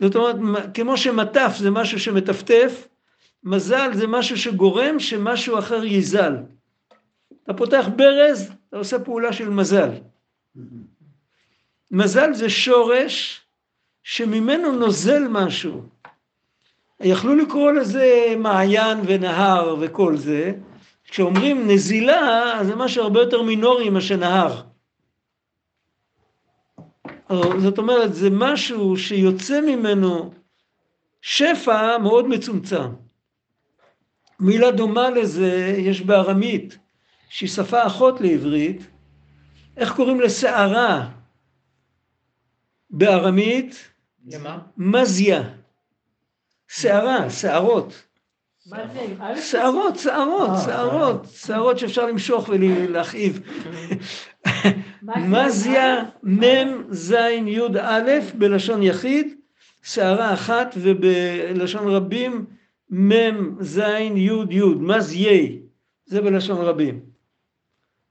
זאת 0.00 0.16
אומרת, 0.16 0.36
כמו 0.74 0.96
שמטף 0.96 1.54
זה 1.58 1.70
משהו 1.70 2.00
שמטפטף, 2.00 2.88
מזל 3.44 3.90
זה 3.94 4.06
משהו 4.06 4.38
שגורם 4.38 5.00
שמשהו 5.00 5.58
אחר 5.58 5.84
ייזל. 5.84 6.36
אתה 7.44 7.54
פותח 7.54 7.88
ברז, 7.96 8.52
אתה 8.68 8.76
עושה 8.76 8.98
פעולה 8.98 9.32
של 9.32 9.50
מזל. 9.50 9.90
מזל 11.90 12.34
זה 12.34 12.50
שורש 12.50 13.40
שממנו 14.02 14.72
נוזל 14.72 15.28
משהו. 15.28 15.82
יכלו 17.00 17.34
לקרוא 17.34 17.72
לזה 17.72 18.34
מעיין 18.38 18.98
ונהר 19.06 19.76
וכל 19.80 20.16
זה. 20.16 20.52
כשאומרים 21.12 21.70
נזילה, 21.70 22.52
אז 22.60 22.66
זה 22.66 22.76
משהו 22.76 23.02
הרבה 23.02 23.20
יותר 23.20 23.42
מינורי 23.42 23.90
מאשר 23.90 24.16
נהר. 24.16 24.62
זאת 27.58 27.78
אומרת, 27.78 28.14
זה 28.14 28.28
משהו 28.30 28.96
שיוצא 28.96 29.60
ממנו 29.60 30.32
שפע 31.20 31.98
מאוד 31.98 32.28
מצומצם. 32.28 32.92
מילה 34.40 34.70
דומה 34.70 35.10
לזה 35.10 35.74
יש 35.78 36.00
בארמית, 36.00 36.78
שהיא 37.28 37.48
שפה 37.48 37.86
אחות 37.86 38.20
לעברית. 38.20 38.80
איך 39.76 39.96
קוראים 39.96 40.20
לסערה? 40.20 41.08
בארמית? 42.90 43.90
למה? 44.26 44.58
מזיה. 44.76 45.42
שערה, 46.68 47.30
שערות. 47.30 48.11
א'? 48.70 49.40
שערות, 49.40 49.98
שערות, 49.98 50.50
אה, 50.50 50.60
שערות, 50.64 51.26
שערות 51.30 51.78
שאפשר 51.78 52.06
למשוך 52.06 52.48
ולהכאיב. 52.48 53.40
מזיה 55.02 56.04
מ' 56.22 56.92
ז' 56.92 57.12
י' 57.46 57.60
א' 57.80 58.10
בלשון 58.38 58.82
יחיד, 58.82 59.34
שערה 59.82 60.34
אחת 60.34 60.74
ובלשון 60.76 61.88
רבים 61.88 62.46
מ' 62.90 63.62
ז' 63.62 63.78
י' 64.14 64.30
י', 64.50 64.62
מזיי, 64.78 65.62
זה 66.06 66.20
בלשון 66.20 66.58
רבים. 66.58 67.00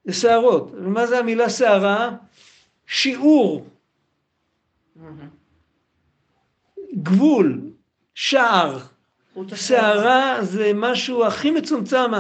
זה 0.03 0.13
שערות. 0.13 0.71
ומה 0.73 1.07
זה 1.07 1.19
המילה 1.19 1.49
שערה? 1.49 2.11
שיעור, 2.87 3.67
גבול, 6.93 7.61
שער. 8.13 8.90
שערה 9.55 10.37
זה 10.41 10.71
משהו 10.75 11.25
הכי 11.25 11.51
מצומצם. 11.51 12.11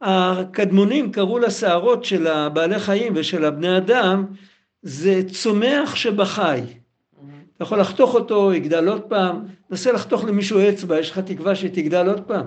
הקדמונים 0.00 1.12
קראו 1.12 1.38
לשערות 1.38 2.04
של 2.04 2.26
הבעלי 2.26 2.78
חיים 2.78 3.12
ושל 3.16 3.44
הבני 3.44 3.76
אדם, 3.76 4.26
זה 4.82 5.22
צומח 5.32 5.94
שבחי. 5.94 6.60
אתה 7.56 7.64
יכול 7.64 7.80
לחתוך 7.80 8.14
אותו, 8.14 8.52
יגדל 8.54 8.88
עוד 8.88 9.02
פעם, 9.02 9.44
נסה 9.70 9.92
לחתוך 9.92 10.24
למישהו 10.24 10.60
אצבע, 10.68 10.98
יש 10.98 11.10
לך 11.10 11.18
תקווה 11.18 11.56
שתגדל 11.56 12.08
עוד 12.08 12.20
פעם. 12.20 12.46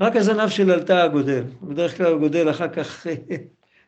רק 0.00 0.16
הזנב 0.16 0.48
של 0.48 0.70
עלתה 0.70 1.08
גודל, 1.08 1.42
בדרך 1.62 1.96
כלל 1.96 2.06
הוא 2.06 2.20
גודל 2.20 2.50
אחר 2.50 2.68
כך 2.68 3.06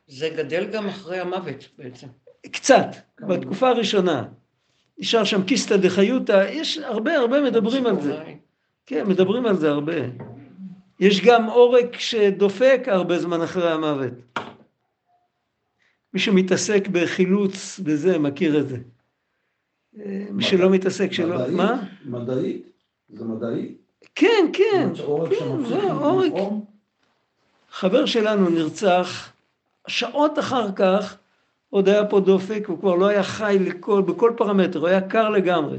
זה 0.09 0.29
גדל 0.37 0.65
גם 0.65 0.89
אחרי 0.89 1.19
המוות 1.19 1.69
בעצם. 1.79 2.07
קצת, 2.51 2.87
בתקופה 3.21 3.69
הראשונה. 3.69 4.25
נשאר 4.99 5.25
שם 5.25 5.43
קיסטה 5.43 5.77
דחיותא, 5.77 6.47
יש 6.51 6.79
הרבה 6.79 7.17
הרבה 7.17 7.41
מדברים 7.41 7.87
על 7.87 8.01
זה. 8.01 8.23
כן, 8.89 9.07
מדברים 9.07 9.47
על 9.47 9.57
זה 9.57 9.71
הרבה. 9.71 9.93
יש 11.01 11.25
גם 11.25 11.45
עורק 11.45 11.99
שדופק 11.99 12.81
הרבה 12.87 13.19
זמן 13.19 13.43
אחרי 13.43 13.73
המוות. 13.73 14.13
מי 16.15 16.21
שמתעסק 16.21 16.89
בחילוץ 16.93 17.81
בזה, 17.81 18.19
מכיר 18.19 18.61
את 18.61 18.69
זה. 18.69 18.79
מי 20.31 20.43
שלא 20.43 20.71
מתעסק 20.71 21.13
שלא... 21.13 21.37
מדעית? 21.37 21.55
מה? 21.55 21.83
מדעית? 22.05 22.67
זה 23.09 23.25
מדעי? 23.25 23.75
כן, 24.15 24.47
כן. 24.53 24.89
עורק 25.05 25.31
כן, 25.31 25.65
זה 25.65 25.83
עורק. 25.83 26.33
חבר 27.71 28.07
שלנו 28.07 28.51
נרצח, 28.51 29.33
שעות 29.87 30.39
אחר 30.39 30.73
כך 30.73 31.17
עוד 31.71 31.89
היה 31.89 32.07
פה 32.07 32.21
דופק, 32.21 32.65
הוא 32.67 32.79
כבר 32.81 32.95
לא 32.95 33.07
היה 33.07 33.23
חי 33.23 33.57
לכל, 33.61 34.03
בכל 34.03 34.33
פרמטר, 34.37 34.79
הוא 34.79 34.89
היה 34.89 35.01
קר 35.01 35.29
לגמרי. 35.29 35.79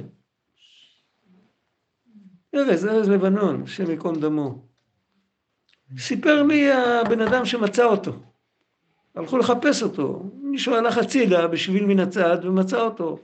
ארז, 2.55 2.85
ארז 2.85 3.09
לבנון, 3.09 3.63
השם 3.63 3.89
ייקום 3.89 4.15
דמו. 4.15 4.62
סיפר 5.97 6.43
לי 6.43 6.71
הבן 6.71 7.21
אדם 7.21 7.45
שמצא 7.45 7.85
אותו. 7.85 8.12
הלכו 9.15 9.38
לחפש 9.38 9.83
אותו. 9.83 10.23
מישהו 10.41 10.75
הלך 10.75 10.97
הצידה 10.97 11.47
בשביל 11.47 11.85
מן 11.85 11.99
הצד 11.99 12.38
ומצא 12.43 12.81
אותו. 12.81 13.19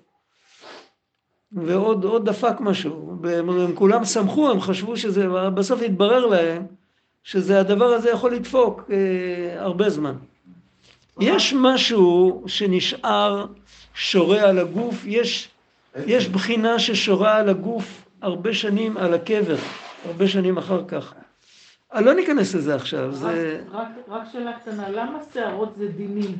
ועוד 1.51 2.03
עוד 2.03 2.29
דפק 2.29 2.59
משהו. 2.59 3.17
והם 3.21 3.49
הם 3.49 3.75
כולם 3.75 4.05
שמחו, 4.05 4.51
הם 4.51 4.61
חשבו 4.61 4.97
שזה, 4.97 5.27
בסוף 5.55 5.81
התברר 5.81 6.25
להם 6.25 6.65
שזה 7.23 7.59
הדבר 7.59 7.85
הזה 7.85 8.09
יכול 8.09 8.33
לדפוק 8.33 8.91
אה, 8.91 9.61
הרבה 9.61 9.89
זמן. 9.89 10.15
יש 11.19 11.53
משהו 11.53 12.43
שנשאר 12.47 13.45
שורה 13.93 14.41
על 14.41 14.59
הגוף, 14.59 15.05
יש, 15.05 15.49
יש 16.05 16.29
בחינה 16.29 16.79
ששורה 16.79 17.37
על 17.37 17.49
הגוף 17.49 18.04
הרבה 18.21 18.53
שנים 18.53 18.97
על 18.97 19.13
הקבר, 19.13 19.55
הרבה 20.05 20.27
שנים 20.27 20.57
אחר 20.57 20.83
כך. 20.87 21.13
אני 21.93 22.05
לא 22.05 22.13
ניכנס 22.13 22.55
לזה 22.55 22.75
עכשיו, 22.75 23.11
זה 23.15 23.61
רק- 23.71 23.77
רק- 23.81 23.87
רק 24.07 24.21
שאלה 24.31 24.53
קטנה, 24.59 24.89
למה 24.89 25.19
שערות 25.33 25.73
זה 25.77 25.87
דינים? 25.87 26.37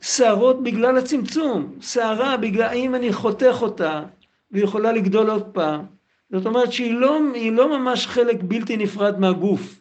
שערות 0.00 0.62
בגלל 0.62 0.98
הצמצום, 0.98 1.74
שערה 1.80 2.36
בגלל, 2.36 2.70
אם 2.74 2.94
אני 2.94 3.12
חותך 3.12 3.56
אותה 3.62 4.02
והיא 4.50 4.64
יכולה 4.64 4.92
לגדול 4.92 5.30
עוד 5.30 5.42
פעם, 5.52 5.84
זאת 6.32 6.46
אומרת 6.46 6.72
שהיא 6.72 6.94
לא, 6.94 7.18
לא 7.52 7.78
ממש 7.78 8.06
חלק 8.06 8.36
בלתי 8.42 8.76
נפרד 8.76 9.18
מהגוף. 9.20 9.80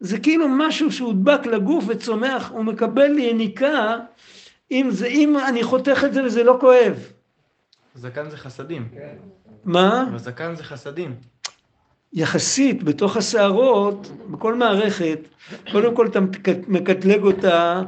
זה 0.00 0.18
כאילו 0.20 0.46
משהו 0.48 0.92
שהודבק 0.92 1.46
לגוף 1.46 1.84
וצומח, 1.88 2.50
הוא 2.50 2.64
מקבל 2.64 3.18
יניקה, 3.18 3.96
אם, 4.70 4.86
זה, 4.90 5.06
אם 5.06 5.36
אני 5.48 5.62
חותך 5.62 6.04
את 6.06 6.14
זה 6.14 6.24
וזה 6.24 6.44
לא 6.44 6.56
כואב. 6.60 6.94
זקן 7.94 8.30
זה 8.30 8.36
חסדים. 8.36 8.88
מה? 9.66 10.04
אבל 10.10 10.18
זקן 10.18 10.54
זה 10.56 10.64
חסדים. 10.64 11.14
יחסית 12.12 12.82
בתוך 12.82 13.16
השערות, 13.16 14.10
בכל 14.30 14.54
מערכת, 14.54 15.18
קודם 15.72 15.96
כל 15.96 16.06
אתה 16.06 16.20
מקט- 16.20 16.68
מקטלג 16.68 17.22
אותה 17.22 17.82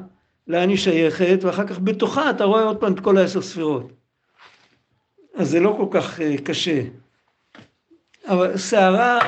לאן 0.47 0.69
היא 0.69 0.77
שייכת, 0.77 1.39
ואחר 1.43 1.67
כך 1.67 1.79
בתוכה 1.79 2.31
אתה 2.31 2.45
רואה 2.45 2.63
עוד 2.63 2.77
פעם 2.77 2.93
את 2.93 3.01
כל 3.01 3.19
העשר 3.19 3.43
ספירות. 3.43 3.93
אז 5.37 5.51
זה 5.51 5.61
לא 5.61 5.75
כל 5.77 6.01
כך 6.01 6.21
אה, 6.21 6.35
קשה. 6.45 6.81
אבל 8.29 8.57
שערה, 8.57 9.19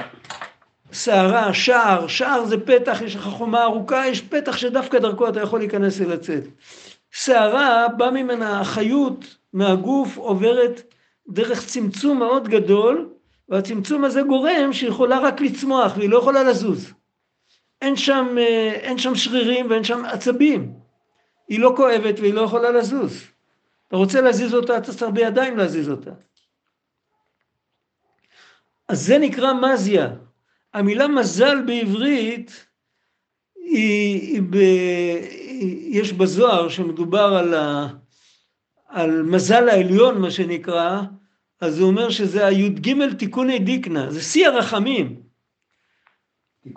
שערה, 0.93 1.55
שער, 1.55 2.07
שער 2.07 2.45
זה 2.45 2.61
פתח, 2.61 3.01
יש 3.05 3.17
לך 3.17 3.23
חומה 3.23 3.63
ארוכה, 3.65 4.07
יש 4.07 4.21
פתח 4.21 4.57
שדווקא 4.57 4.99
דרכו 4.99 5.29
אתה 5.29 5.41
יכול 5.41 5.59
להיכנס 5.59 6.01
ולצאת. 6.01 6.45
שערה, 7.11 7.87
בא 7.97 8.11
ממנה 8.11 8.61
החיות 8.61 9.37
מהגוף, 9.53 10.17
עוברת 10.17 10.83
דרך 11.31 11.67
צמצום 11.67 12.19
מאוד 12.19 12.49
גדול, 12.49 13.11
והצמצום 13.49 14.05
הזה 14.05 14.23
גורם 14.23 14.73
שהיא 14.73 14.91
יכולה 14.91 15.19
רק 15.19 15.41
לצמוח 15.41 15.93
והיא 15.97 16.11
לא 16.11 16.19
יכולה 16.19 16.43
לזוז. 16.43 16.93
אין 17.83 17.97
שם, 17.97 18.37
אה, 18.39 18.73
אין 18.73 18.99
שם 18.99 19.15
שרירים 19.15 19.71
ואין 19.71 19.85
שם 19.85 20.05
עצבים. 20.05 20.73
היא 21.49 21.61
לא 21.61 21.73
כואבת 21.77 22.21
והיא 22.21 22.35
לא 22.35 22.41
יכולה 22.41 22.71
לזוז. 22.71 23.23
אתה 23.89 23.97
רוצה 23.97 24.21
להזיז 24.21 24.55
אותה, 24.55 24.77
אתה 24.77 24.93
צריך 24.93 25.11
בידיים 25.11 25.57
להזיז 25.57 25.91
אותה. 25.91 26.11
אז 28.89 29.07
זה 29.07 29.19
נקרא 29.19 29.53
מזיה. 29.53 30.09
המילה 30.75 31.09
מזל 31.09 31.63
בעברית, 31.67 32.67
היא, 33.57 34.21
היא 34.21 34.43
ב, 34.51 34.55
היא, 34.55 36.01
יש 36.01 36.13
בזוהר 36.13 36.69
שמדובר 36.69 37.35
על, 37.39 37.55
ה, 37.55 37.89
על 38.87 39.23
מזל 39.23 39.69
העליון, 39.69 40.21
מה 40.21 40.31
שנקרא, 40.31 41.01
אז 41.61 41.79
הוא 41.79 41.89
אומר 41.89 42.11
שזה 42.11 42.47
הי"ג 42.47 43.15
תיקוני 43.19 43.59
דיקנה, 43.59 44.11
זה 44.11 44.23
שיא 44.23 44.47
הרחמים, 44.47 45.23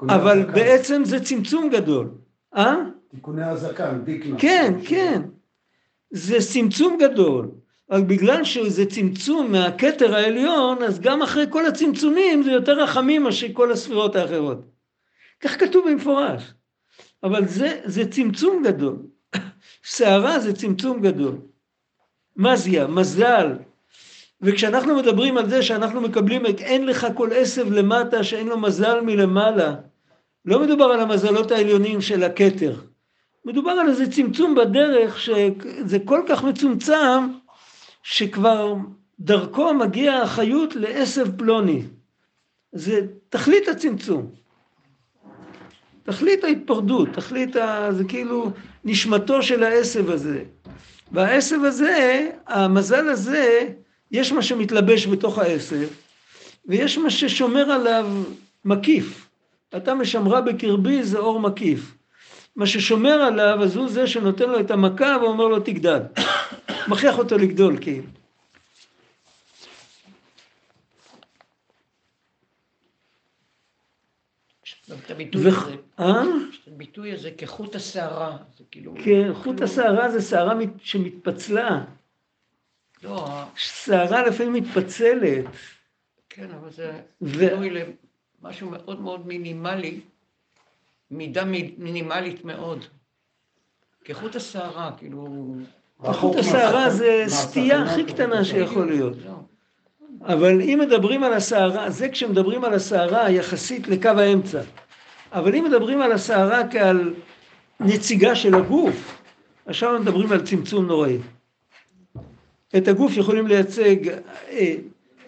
אבל 0.10 0.40
הזקן. 0.40 0.54
בעצם 0.54 1.02
זה 1.06 1.20
צמצום 1.20 1.70
גדול. 1.70 2.12
אה? 2.56 2.76
תיקוני 3.12 3.44
הזקן, 3.44 4.02
דיקנה. 4.06 4.40
כן, 4.40 4.74
כן. 4.88 5.22
זה 6.12 6.38
צמצום 6.54 6.98
גדול. 7.02 7.52
אבל 7.92 8.04
בגלל 8.04 8.44
שזה 8.44 8.86
צמצום 8.86 9.52
מהכתר 9.52 10.16
העליון, 10.16 10.84
אז 10.84 11.00
גם 11.00 11.22
אחרי 11.22 11.46
כל 11.50 11.66
הצמצומים 11.66 12.44
זה 12.44 12.52
יותר 12.52 12.84
רחמים 12.84 13.24
מאשר 13.24 13.48
כל 13.54 13.72
הספירות 13.72 14.16
האחרות. 14.16 14.58
כך 15.40 15.60
כתוב 15.60 15.90
במפורש. 15.90 16.54
אבל 17.24 17.48
זה, 17.48 17.82
זה 17.86 18.12
צמצום 18.12 18.64
גדול. 18.64 18.98
שערה 19.96 20.40
זה 20.40 20.54
צמצום 20.56 21.02
גדול. 21.02 21.38
מזיה, 22.38 22.88
מזל. 22.88 23.56
וכשאנחנו 24.44 24.96
מדברים 24.96 25.38
על 25.38 25.50
זה 25.50 25.62
שאנחנו 25.62 26.02
מקבלים 26.02 26.46
את 26.46 26.60
אין 26.60 26.86
לך 26.86 27.08
כל 27.16 27.30
עשב 27.36 27.72
למטה 27.74 28.24
שאין 28.24 28.48
לו 28.48 28.58
מזל 28.58 29.02
מלמעלה, 29.02 29.76
לא 30.46 30.60
מדובר 30.60 30.86
על 30.86 31.00
המזלות 31.00 31.52
העליונים 31.52 32.02
של 32.02 32.24
הכתר. 32.24 32.76
מדובר 33.46 33.72
על 33.72 33.90
איזה 33.90 34.12
צמצום 34.12 34.56
בדרך 34.56 35.20
שזה 35.20 35.98
כל 36.06 36.22
כך 36.28 36.44
מצומצם 36.44 37.28
שכבר 38.04 38.76
דרכו 39.20 39.74
מגיע 39.74 40.14
החיות 40.14 40.76
לעשב 40.76 41.38
פלוני. 41.38 41.82
זה 42.72 43.02
תכלית 43.30 43.68
הצמצום. 43.68 44.32
תכלית 46.04 46.44
ההתפרדות, 46.44 47.10
תכלית 47.14 47.56
ה... 47.56 47.88
זה 47.92 48.04
כאילו 48.04 48.52
נשמתו 48.84 49.42
של 49.42 49.64
העשב 49.64 50.10
הזה. 50.10 50.44
והעשב 51.12 51.64
הזה, 51.64 52.30
המזל 52.48 53.10
הזה, 53.10 53.70
יש 54.14 54.32
מה 54.32 54.42
שמתלבש 54.42 55.08
בתוך 55.08 55.40
העשב, 55.40 55.88
ויש 56.66 56.98
מה 56.98 57.10
ששומר 57.10 57.72
עליו 57.72 58.08
מקיף. 58.66 59.28
אתה 59.78 59.94
משמרה 59.94 60.42
בקרבי 60.42 61.04
זה 61.04 61.18
אור 61.18 61.40
מקיף. 61.40 61.96
מה 62.56 62.68
ששומר 62.68 63.14
עליו, 63.14 63.64
אז 63.64 63.76
הוא 63.76 63.90
זה 63.90 64.08
שנותן 64.08 64.50
לו 64.50 64.60
את 64.60 64.72
המכה 64.72 65.18
ואומר 65.22 65.48
לו 65.48 65.60
תגדל. 65.60 66.00
מכריח 66.90 67.18
אותו 67.18 67.38
לגדול 67.38 67.78
כאילו. 67.82 68.04
הביטוי 75.10 75.48
הזה, 75.48 75.76
אה? 76.00 76.24
הביטוי 76.68 77.12
הזה 77.14 77.32
כחוט 77.38 77.76
השערה, 77.76 78.38
זה 78.58 78.64
כאילו... 78.72 78.94
כן, 79.06 79.34
חוט 79.34 79.62
השערה 79.62 80.12
זה 80.12 80.22
שערה 80.22 80.56
מת- 80.56 80.70
שמתפצלה. 80.84 81.84
לא, 83.04 83.44
שערה 83.56 84.24
לפעמים 84.24 84.54
מתפצלת. 84.54 85.46
כן, 86.30 86.48
אבל 86.60 86.70
זה 86.72 86.92
ו- 87.22 87.48
למשהו 88.42 88.70
מאוד 88.70 89.02
מאוד 89.02 89.28
מינימלי, 89.28 90.00
מידה 91.12 91.46
מי- 91.46 91.76
מינימלית 91.78 92.46
מאוד. 92.46 92.86
כחוט 94.06 94.36
השערה, 94.36 94.92
כאילו... 94.98 95.56
חוט 96.00 96.36
השערה 96.36 96.90
זה 96.90 97.24
סטייה 97.28 97.84
הכי 97.84 98.04
קטנה 98.06 98.46
שיכול 98.46 98.88
להיות. 98.88 99.14
זהו. 99.24 99.44
אבל 100.22 100.62
אם 100.62 100.80
מדברים 100.82 101.24
על 101.24 101.34
הסערה, 101.34 101.90
זה 101.90 102.10
כשמדברים 102.10 102.64
על 102.64 102.74
הסערה 102.74 103.30
יחסית 103.30 103.88
לקו 103.88 104.10
האמצע. 104.10 104.62
אבל 105.32 105.56
אם 105.56 105.64
מדברים 105.64 106.02
על 106.02 106.12
הסערה 106.12 106.62
כעל 106.72 107.14
נציגה 107.80 108.36
של 108.36 108.56
הגוף, 108.56 109.22
עכשיו 109.66 110.00
מדברים 110.00 110.32
על 110.32 110.42
צמצום 110.46 110.86
נוראי. 110.88 111.18
את 112.78 112.88
הגוף 112.88 113.18
יכולים 113.18 113.48
לייצג 113.48 113.96
אה, 114.50 114.76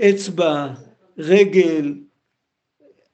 אצבע, 0.02 0.68
רגל, 1.18 1.94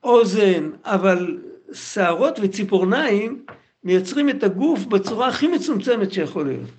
אוזן, 0.03 0.69
אבל 0.83 1.37
שערות 1.73 2.39
וציפורניים 2.41 3.45
מייצרים 3.83 4.29
את 4.29 4.43
הגוף 4.43 4.85
בצורה 4.85 5.27
הכי 5.27 5.47
מצומצמת 5.47 6.13
שיכול 6.13 6.45
להיות. 6.45 6.69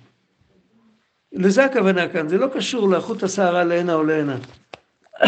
לזה 1.33 1.65
הכוונה 1.65 2.09
כאן, 2.09 2.27
זה 2.27 2.37
לא 2.37 2.47
קשור 2.47 2.89
לאיכות 2.89 3.23
השערה 3.23 3.63
להנה 3.63 3.93
או 3.93 4.03
להנה. 4.03 4.37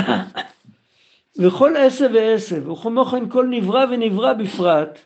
וכל 1.39 1.78
עשב 1.78 2.09
ועשב, 2.13 2.69
וכמו 2.69 3.05
כן 3.05 3.30
כל 3.30 3.47
נברא 3.49 3.86
ונברא 3.91 4.34
בפרט, 4.34 4.99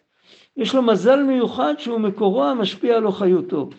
יש 0.58 0.76
לו 0.76 0.82
מזל 0.82 1.24
מיוחד 1.24 1.74
שהוא 1.78 2.00
מקורו 2.00 2.44
המשפיע 2.46 2.98
על 2.98 3.06
אוחיותו. 3.06 3.70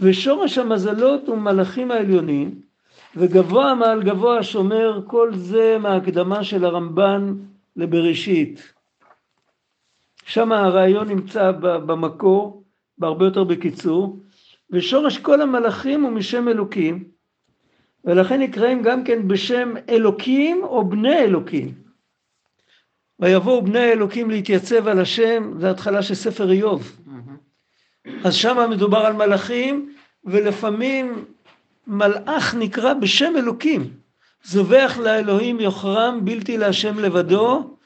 ושורש 0.00 0.58
המזלות 0.58 1.28
הוא 1.28 1.38
מלאכים 1.38 1.90
העליונים, 1.90 2.60
וגבוה 3.16 3.74
מעל 3.74 4.02
גבוה 4.02 4.42
שומר 4.42 5.00
כל 5.06 5.34
זה 5.34 5.76
מההקדמה 5.80 6.44
של 6.44 6.64
הרמב"ן 6.64 7.34
לבראשית. 7.76 8.72
שם 10.24 10.52
הרעיון 10.52 11.08
נמצא 11.08 11.52
במקור, 11.60 12.64
בהרבה 12.98 13.24
יותר 13.24 13.44
בקיצור, 13.44 14.18
ושורש 14.70 15.18
כל 15.18 15.40
המלאכים 15.40 16.02
הוא 16.02 16.10
משם 16.10 16.48
אלוקים, 16.48 17.04
ולכן 18.04 18.40
נקראים 18.40 18.82
גם 18.82 19.04
כן 19.04 19.28
בשם 19.28 19.74
אלוקים 19.88 20.62
או 20.62 20.88
בני 20.88 21.18
אלוקים. 21.18 21.74
ויבואו 23.20 23.62
בני 23.62 23.78
האלוקים 23.78 24.30
להתייצב 24.30 24.88
על 24.88 25.00
השם, 25.00 25.52
זה 25.58 25.70
התחלה 25.70 26.02
של 26.02 26.14
ספר 26.14 26.50
איוב. 26.50 26.96
אז 28.24 28.34
שם 28.34 28.70
מדובר 28.70 28.98
על 28.98 29.12
מלאכים, 29.12 29.94
ולפעמים 30.24 31.24
מלאך 31.86 32.54
נקרא 32.54 32.94
בשם 32.94 33.32
אלוקים. 33.36 33.90
זובח 34.44 34.98
לאלוהים 35.02 35.60
יוכרם 35.60 36.20
בלתי 36.24 36.56
להשם 36.56 36.98
לבדו, 36.98 37.76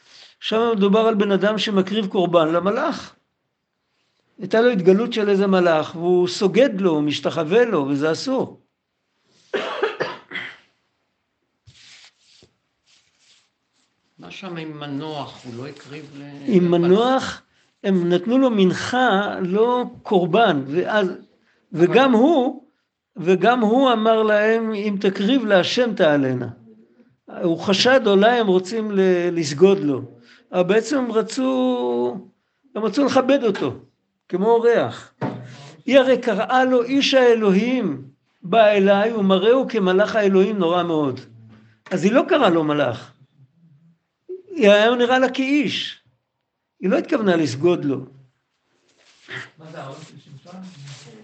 שם 0.41 0.71
מדובר 0.77 1.01
על 1.01 1.15
בן 1.15 1.33
אדם 1.33 1.59
שמקריב 1.59 2.07
קורבן 2.07 2.49
למלאך. 2.49 3.15
הייתה 4.39 4.61
לו 4.61 4.71
התגלות 4.71 5.13
של 5.13 5.29
איזה 5.29 5.47
מלאך, 5.47 5.97
והוא 5.97 6.29
סוגד 6.29 6.81
לו, 6.81 6.91
הוא 6.91 7.03
משתחווה 7.03 7.65
לו, 7.65 7.87
וזה 7.89 8.13
אסור. 8.13 8.61
מה 14.19 14.31
שם 14.31 14.57
עם 14.57 14.81
מנוח, 14.81 15.45
הוא 15.45 15.55
לא 15.57 15.67
הקריב 15.67 16.11
ל... 16.15 16.23
עם 16.47 16.71
מנוח, 16.71 17.43
הם 17.85 18.09
נתנו 18.09 18.39
לו 18.39 18.51
מנחה, 18.51 19.35
לא 19.41 19.85
קורבן, 20.03 20.63
ואז, 20.67 21.13
וגם 21.73 22.13
הוא, 22.13 22.63
וגם 23.17 23.61
הוא 23.61 23.93
אמר 23.93 24.23
להם, 24.23 24.73
אם 24.75 24.97
תקריב 25.01 25.45
להשם 25.45 25.95
תעלנה. 25.95 26.49
הוא 27.43 27.59
חשד, 27.59 28.07
אולי 28.07 28.41
הם 28.41 28.47
רוצים 28.47 28.91
לסגוד 29.33 29.79
לו, 29.79 30.03
אבל 30.53 30.63
בעצם 30.63 30.99
הם 30.99 31.13
רצו, 31.13 32.17
הם 32.75 32.85
רצו 32.85 33.05
לכבד 33.05 33.45
אותו, 33.45 33.75
כמו 34.29 34.51
אורח. 34.51 35.15
היא 35.87 35.99
הרי 35.99 36.19
קראה 36.19 36.65
לו 36.65 36.83
איש 36.83 37.15
האלוהים 37.15 38.03
בא 38.43 38.67
אליי 38.67 39.13
ומראהו 39.13 39.69
כמלאך 39.69 40.17
האלוהים 40.17 40.59
נורא 40.59 40.83
מאוד. 40.83 41.21
אז 41.91 42.05
היא 42.05 42.13
לא 42.13 42.23
קראה 42.29 42.51
לו 42.51 42.65
מלאך, 42.65 43.13
היא 44.51 44.71
היה 44.71 44.95
נראה 44.95 45.19
לה 45.19 45.29
כאיש. 45.29 46.02
היא 46.83 46.91
לא 46.91 46.99
התכוונה 46.99 47.37
לסגוד 47.37 47.85
לו. 47.85 47.97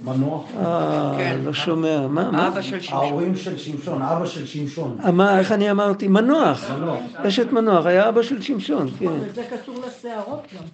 מנוח. 0.05 0.45
אה, 0.57 1.15
כן. 1.19 1.41
לא 1.45 1.53
שומע. 1.53 2.07
מה, 2.07 2.31
מה? 2.31 2.49
אבא 2.49 2.63
של 2.63 2.81
שמשון. 2.81 2.99
ההורים 2.99 3.37
של 3.37 3.59
שמשון, 3.59 4.03
אבא 4.03 4.27
של 4.27 4.47
שמשון. 4.47 4.99
אה, 5.05 5.11
מה, 5.11 5.39
איך 5.39 5.53
אני 5.53 5.71
אמרתי? 5.71 6.09
מנוח. 6.09 6.71
מנוח. 6.71 7.01
אשת 7.17 7.53
מנוח, 7.53 7.87
היה 7.87 8.09
אבא 8.09 8.23
של 8.23 8.43
שמשון, 8.43 8.91
כן. 8.99 9.07
וזה 9.07 9.45
קשור 9.51 9.75
לשערות 9.87 10.47
גם. 10.55 10.65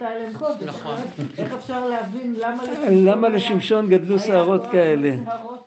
עליהן 0.00 0.32
קודם. 0.38 0.66
נכון. 0.66 0.96
איך 1.38 1.52
אפשר 1.52 1.88
להבין 1.88 2.36
למה 3.04 3.28
לשמשון 3.28 3.88
גדלו 3.88 4.18
שערות 4.18 4.62
כאלה? 4.72 5.16
בשערות? 5.16 5.63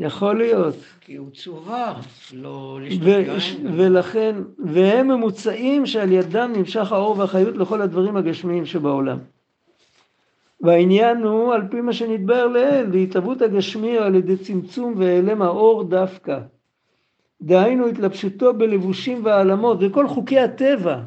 יכול 0.00 0.38
להיות. 0.38 0.74
כי 1.00 1.16
הוא 1.16 1.30
צוואר, 1.30 1.94
לא 2.32 2.78
להשתגע. 2.82 3.34
ולכן, 3.76 4.36
והם 4.58 5.08
ממוצעים 5.08 5.86
שעל 5.86 6.12
ידם 6.12 6.52
נמשך 6.56 6.92
האור 6.92 7.18
והחיות 7.18 7.56
לכל 7.56 7.82
הדברים 7.82 8.16
הגשמיים 8.16 8.66
שבעולם. 8.66 9.18
והעניין 10.60 11.22
הוא, 11.22 11.54
על 11.54 11.62
פי 11.70 11.80
מה 11.80 11.92
שנתבהר 11.92 12.46
לעיל, 12.46 12.86
להתהוות 12.90 13.42
הגשמי 13.42 13.98
על 13.98 14.14
ידי 14.14 14.36
צמצום 14.36 14.94
והיעלם 14.96 15.42
האור 15.42 15.84
דווקא. 15.84 16.38
דהיינו 17.42 17.86
התלבשותו 17.86 18.54
בלבושים 18.54 19.24
והעלמות, 19.24 19.78
וכל 19.80 20.08
חוקי 20.08 20.38
הטבע. 20.38 21.00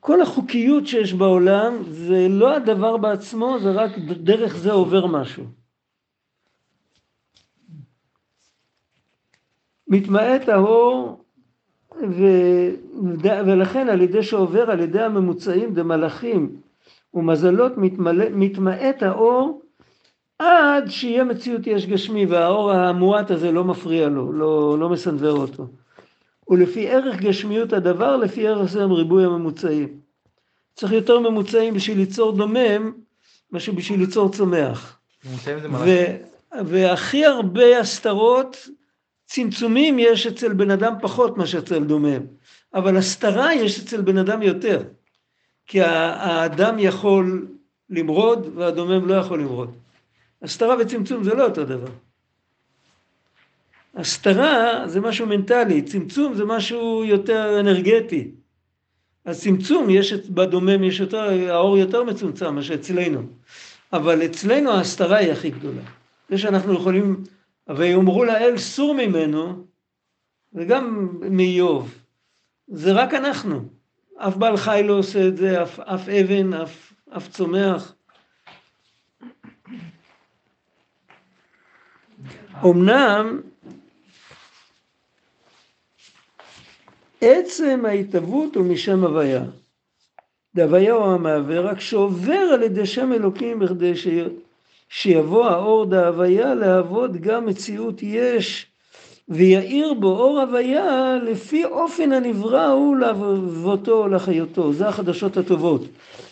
כל 0.00 0.20
החוקיות 0.20 0.86
שיש 0.86 1.12
בעולם 1.12 1.74
זה 1.86 2.26
לא 2.30 2.56
הדבר 2.56 2.96
בעצמו, 2.96 3.56
זה 3.62 3.70
רק 3.70 3.98
דרך 3.98 4.56
זה 4.56 4.72
עובר 4.72 5.06
משהו. 5.06 5.44
מתמעט 9.94 10.48
האור 10.48 11.24
ו... 12.02 12.22
ולכן 13.22 13.88
על 13.88 14.00
ידי 14.00 14.22
שעובר 14.22 14.70
על 14.70 14.80
ידי 14.80 15.00
הממוצעים 15.00 15.74
דמלאכים 15.74 16.56
ומזלות 17.14 17.72
מתמלא... 17.76 18.24
מתמעט 18.30 19.02
האור 19.02 19.62
עד 20.38 20.90
שיהיה 20.90 21.24
מציאות 21.24 21.66
יש 21.66 21.86
גשמי 21.86 22.26
והאור 22.26 22.72
המועט 22.72 23.30
הזה 23.30 23.52
לא 23.52 23.64
מפריע 23.64 24.08
לו, 24.08 24.32
לא, 24.32 24.78
לא 24.78 24.88
מסנוור 24.88 25.38
אותו. 25.38 25.66
ולפי 26.48 26.88
ערך 26.88 27.16
גשמיות 27.16 27.72
הדבר, 27.72 28.16
לפי 28.16 28.48
ערך 28.48 28.70
זה 28.70 28.82
הם 28.82 28.92
ריבוי 28.92 29.24
הממוצעים. 29.24 29.88
צריך 30.74 30.92
יותר 30.92 31.18
ממוצעים 31.18 31.74
בשביל 31.74 31.98
ליצור 31.98 32.32
דומם 32.32 32.92
מאשר 33.52 33.72
בשביל 33.72 34.00
ליצור 34.00 34.28
צומח. 34.28 34.98
ממוצעים 35.24 35.60
זה. 35.60 35.68
מלאכים. 35.68 36.16
והכי 36.64 37.24
הרבה 37.24 37.78
הסתרות, 37.78 38.68
צמצומים 39.26 39.98
יש 39.98 40.26
אצל 40.26 40.52
בן 40.52 40.70
אדם 40.70 40.94
פחות 41.00 41.38
מאשר 41.38 41.58
אצל 41.58 41.84
דומם, 41.84 42.20
אבל 42.74 42.96
הסתרה 42.96 43.54
יש 43.54 43.80
אצל 43.80 44.00
בן 44.00 44.18
אדם 44.18 44.42
יותר, 44.42 44.82
כי 45.66 45.80
האדם 45.80 46.78
יכול 46.78 47.46
למרוד 47.90 48.52
והדומם 48.54 49.08
לא 49.08 49.14
יכול 49.14 49.40
למרוד. 49.40 49.76
הסתרה 50.42 50.76
וצמצום 50.80 51.24
זה 51.24 51.34
לא 51.34 51.44
אותו 51.44 51.64
דבר. 51.64 51.90
הסתרה 53.94 54.82
זה 54.86 55.00
משהו 55.00 55.26
מנטלי, 55.26 55.82
צמצום 55.82 56.34
זה 56.34 56.44
משהו 56.44 57.04
יותר 57.04 57.60
אנרגטי. 57.60 58.30
אז 59.24 59.40
צמצום, 59.40 59.90
יש 59.90 60.12
בדומם 60.12 60.84
יש 60.84 61.00
יותר, 61.00 61.50
האור 61.50 61.78
יותר 61.78 62.04
מצומצם 62.04 62.54
מאשר 62.54 62.74
אצלנו. 62.74 63.22
אבל 63.92 64.24
אצלנו 64.24 64.70
ההסתרה 64.70 65.16
היא 65.16 65.32
הכי 65.32 65.50
גדולה. 65.50 65.82
זה 66.28 66.38
שאנחנו 66.38 66.74
יכולים, 66.74 67.24
ויאמרו 67.68 68.24
לאל 68.24 68.58
סור 68.58 68.94
ממנו, 68.94 69.66
זה 70.52 70.64
גם 70.64 71.10
מאיוב. 71.30 71.98
זה 72.68 72.92
רק 72.92 73.14
אנחנו. 73.14 73.68
אף 74.16 74.36
בעל 74.36 74.56
חי 74.56 74.82
לא 74.84 74.98
עושה 74.98 75.28
את 75.28 75.36
זה, 75.36 75.62
אף, 75.62 75.80
אף 75.80 76.08
אבן, 76.08 76.52
אף, 76.52 76.92
אף 77.16 77.28
צומח. 77.28 77.94
אמנם 82.64 83.40
עצם 87.20 87.82
ההתהוות 87.88 88.56
הוא 88.56 88.66
משם 88.66 89.04
הוויה. 89.04 89.44
דהוויה 90.54 90.92
הוא 90.92 91.06
המהווה, 91.06 91.60
רק 91.60 91.80
שעובר 91.80 92.50
על 92.54 92.62
ידי 92.62 92.86
שם 92.86 93.12
אלוקים 93.12 93.58
בכדי 93.58 93.96
ש... 93.96 94.06
שיבוא 94.88 95.46
האור 95.46 95.84
דהוויה 95.86 96.54
להוות 96.54 97.12
גם 97.12 97.46
מציאות 97.46 98.02
יש, 98.02 98.66
ויאיר 99.28 99.94
בו 99.94 100.18
אור 100.18 100.40
הוויה 100.40 101.16
לפי 101.22 101.64
אופן 101.64 102.12
הנברא 102.12 102.66
הוא 102.66 102.96
להוותו 102.96 103.92
או 103.92 104.08
לחיותו. 104.08 104.72
זה 104.72 104.88
החדשות 104.88 105.36
הטובות. 105.36 105.82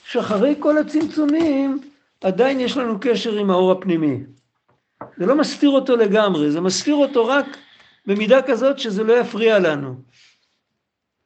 שאחרי 0.05 0.55
כל 0.59 0.79
הצמצומים 0.79 1.81
עדיין 2.21 2.61
יש 2.61 2.77
לנו 2.77 2.99
קשר 3.01 3.39
עם 3.39 3.51
האור 3.51 3.73
הפנימי. 3.73 4.21
זה 5.17 5.27
לא 5.27 5.35
מסתיר 5.35 5.71
אותו 5.71 5.97
לגמרי, 5.97 6.51
זה 6.51 6.61
מסתיר 6.61 6.95
אותו 6.95 7.27
רק 7.27 7.47
במידה 8.07 8.43
כזאת 8.43 8.79
שזה 8.79 9.05
לא 9.05 9.13
יפריע 9.13 9.59
לנו. 9.59 9.95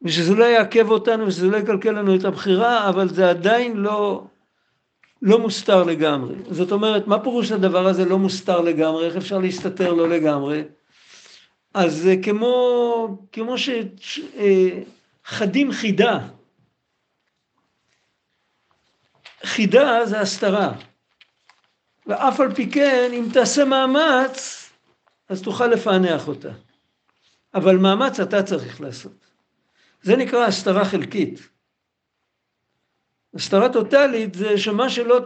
ושזה 0.03 0.35
לא 0.35 0.45
יעכב 0.45 0.91
אותנו 0.91 1.27
ושזה 1.27 1.47
לא 1.47 1.57
יקלקל 1.57 1.91
לנו 1.91 2.15
את 2.15 2.25
הבחירה, 2.25 2.89
אבל 2.89 3.09
זה 3.09 3.31
עדיין 3.31 3.77
לא, 3.77 4.25
לא 5.27 5.39
מוסתר 5.39 5.83
לגמרי. 5.83 6.35
זאת 6.51 6.73
אומרת, 6.73 7.07
מה 7.07 7.23
פירוש 7.23 7.53
הדבר 7.53 7.87
הזה 7.87 8.05
לא 8.05 8.19
מוסתר 8.19 8.61
לגמרי? 8.61 9.07
איך 9.07 9.17
אפשר 9.17 9.39
להסתתר 9.39 9.93
לא 9.93 10.09
לגמרי? 10.09 10.65
אז 11.75 12.09
כמו, 12.23 13.19
כמו 13.33 13.55
שחדים 15.25 15.73
חידה. 15.73 16.29
חידה 19.45 20.07
זה 20.07 20.21
הסתרה. 20.21 20.73
ואף 22.07 22.41
על 22.41 22.55
פי 22.55 22.71
כן, 22.71 23.11
אם 23.13 23.29
תעשה 23.33 23.65
מאמץ, 23.65 24.71
אז 25.29 25.43
תוכל 25.43 25.67
לפענח 25.67 26.29
אותה. 26.29 26.53
אבל 27.55 27.77
מאמץ 27.77 28.21
אתה 28.21 28.43
צריך 28.43 28.81
לעשות. 28.81 29.27
זה 30.03 30.17
נקרא 30.17 30.47
הסתרה 30.47 30.85
חלקית. 30.85 31.49
הסתרה 33.37 33.69
טוטאלית 33.69 34.35
זה 34.35 34.59
שמה 34.59 34.91
שלא, 34.91 35.21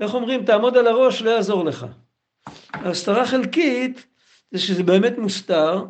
איך 0.00 0.14
אומרים, 0.14 0.44
תעמוד 0.44 0.76
על 0.76 0.86
הראש, 0.86 1.22
לא 1.22 1.30
יעזור 1.30 1.64
לך. 1.64 1.86
הסתרה 2.72 3.26
חלקית 3.26 4.06
זה 4.50 4.58
שזה 4.58 4.82
באמת 4.82 5.18
מוסתר. 5.18 5.84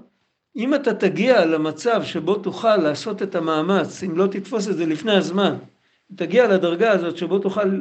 אם 0.57 0.75
אתה 0.75 0.95
תגיע 0.95 1.45
למצב 1.45 2.03
שבו 2.05 2.35
תוכל 2.35 2.77
לעשות 2.77 3.23
את 3.23 3.35
המאמץ, 3.35 4.03
אם 4.03 4.17
לא 4.17 4.27
תתפוס 4.27 4.69
את 4.69 4.77
זה 4.77 4.87
לפני 4.87 5.13
הזמן, 5.13 5.57
תגיע 6.15 6.49
לדרגה 6.49 6.91
הזאת 6.91 7.17
שבו 7.17 7.39
תוכל 7.39 7.81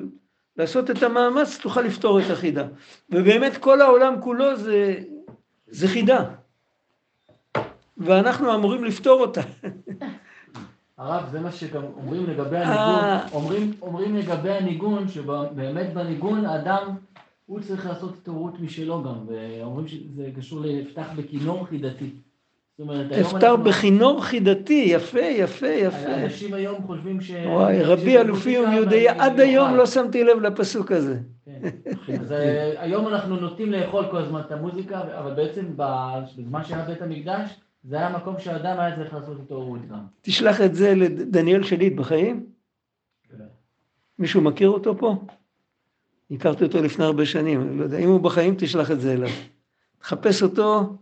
לעשות 0.57 0.89
את 0.89 1.03
המאמץ, 1.03 1.57
תוכל 1.57 1.81
לפתור 1.81 2.19
את 2.19 2.29
החידה. 2.29 2.67
ובאמת 3.09 3.57
כל 3.57 3.81
העולם 3.81 4.21
כולו 4.21 4.57
זה, 4.57 4.95
זה 5.67 5.87
חידה. 5.87 6.25
ואנחנו 7.97 8.55
אמורים 8.55 8.83
לפתור 8.83 9.21
אותה. 9.21 9.41
הרב, 10.99 11.23
זה 11.31 11.39
מה 11.39 11.51
שגם 11.51 11.81
אומרים 11.97 12.25
לגבי 12.29 12.57
הניגון, 12.57 13.03
אה. 13.03 13.25
אומרים, 13.33 13.71
אומרים 13.81 14.15
לגבי 14.15 14.51
הניגון, 14.51 15.07
שבאמת 15.07 15.93
בניגון 15.93 16.45
האדם, 16.45 16.95
הוא 17.45 17.59
צריך 17.59 17.85
לעשות 17.85 18.13
התעוררות 18.21 18.59
משלו 18.59 19.03
גם, 19.03 19.15
ואומרים 19.27 19.87
שזה 19.87 20.29
קשור 20.37 20.59
לפתח 20.63 21.07
בכינור 21.15 21.65
חידתי. 21.65 22.09
אנחנו- 22.79 23.57
בכינור 23.63 24.23
חידתי, 24.23 24.83
יפה, 24.87 25.19
יפה, 25.19 25.67
יפה. 25.67 26.13
אנשים 26.15 26.53
היום 26.53 26.83
חושבים 26.87 27.21
ש... 27.21 27.31
וואי, 27.45 27.83
רבי 27.83 28.17
אלופי 28.17 28.59
ומיודעי, 28.59 29.07
עד 29.07 29.39
היום 29.39 29.75
לא 29.75 29.85
שמתי 29.85 30.23
לב 30.23 30.39
לפסוק 30.41 30.91
הזה. 30.91 31.19
כן. 31.45 31.69
אז 32.21 32.31
אה, 32.31 32.73
היום 32.77 33.07
אנחנו 33.07 33.35
נוטים 33.35 33.71
לאכול 33.71 34.05
כל 34.11 34.17
הזמן 34.17 34.39
את 34.39 34.51
המוזיקה, 34.51 35.01
אבל 35.19 35.33
בעצם 35.33 35.65
בזמן 35.75 36.63
שהיה 36.63 36.85
בית 36.85 37.01
המקדש, 37.01 37.59
זה 37.89 37.95
היה 37.95 38.17
מקום 38.17 38.39
שהאדם 38.39 38.79
היה 38.79 38.95
צריך 38.95 39.13
לעשות 39.13 39.39
התעוררות 39.39 39.87
גם. 39.89 40.05
תשלח 40.21 40.61
את 40.61 40.75
זה 40.75 40.95
לדניאל 40.95 41.63
שליט 41.63 41.93
בחיים? 41.93 42.45
כן. 43.29 43.43
מישהו 44.19 44.41
מכיר 44.41 44.69
אותו 44.69 44.97
פה? 44.97 45.25
הכרתי 46.31 46.63
אותו 46.63 46.81
לפני 46.81 47.05
הרבה 47.05 47.25
שנים, 47.25 47.61
אני 47.61 47.77
לא 47.77 47.83
יודע, 47.83 47.97
אם 47.97 48.09
הוא 48.09 48.19
בחיים 48.19 48.55
תשלח 48.57 48.91
את 48.91 49.01
זה 49.01 49.13
אליו. 49.13 49.29
תחפש 49.99 50.43
אותו, 50.43 50.97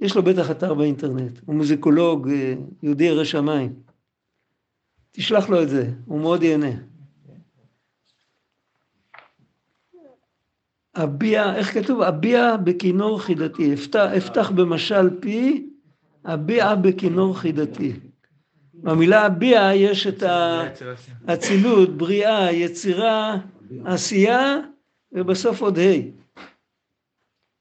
יש 0.00 0.16
לו 0.16 0.22
בטח 0.22 0.50
אתר 0.50 0.74
באינטרנט, 0.74 1.38
הוא 1.46 1.54
מוזיקולוג, 1.54 2.28
אה, 2.28 2.54
יהודי 2.82 3.04
ירא 3.04 3.24
שמיים. 3.24 3.72
תשלח 5.10 5.48
לו 5.48 5.62
את 5.62 5.68
זה, 5.68 5.90
הוא 6.06 6.20
מאוד 6.20 6.42
ייהנה. 6.42 6.72
אביע, 10.94 11.54
איך 11.54 11.74
כתוב? 11.74 12.02
אביע 12.02 12.56
בכינור 12.56 13.20
חידתי, 13.20 13.74
אפתח, 13.74 14.10
אפתח 14.16 14.50
במשל 14.50 15.20
פי, 15.20 15.67
אביע 16.34 16.74
בכינור 16.74 17.38
חידתי. 17.38 17.92
במילה 18.74 19.26
אביע 19.26 19.70
יש 19.74 20.06
את 20.06 20.22
האצילות, 21.26 21.96
בריאה, 21.96 22.52
יצירה, 22.52 23.36
עשייה, 23.84 24.56
ובסוף 25.12 25.60
עוד 25.60 25.78
ה'. 25.78 25.82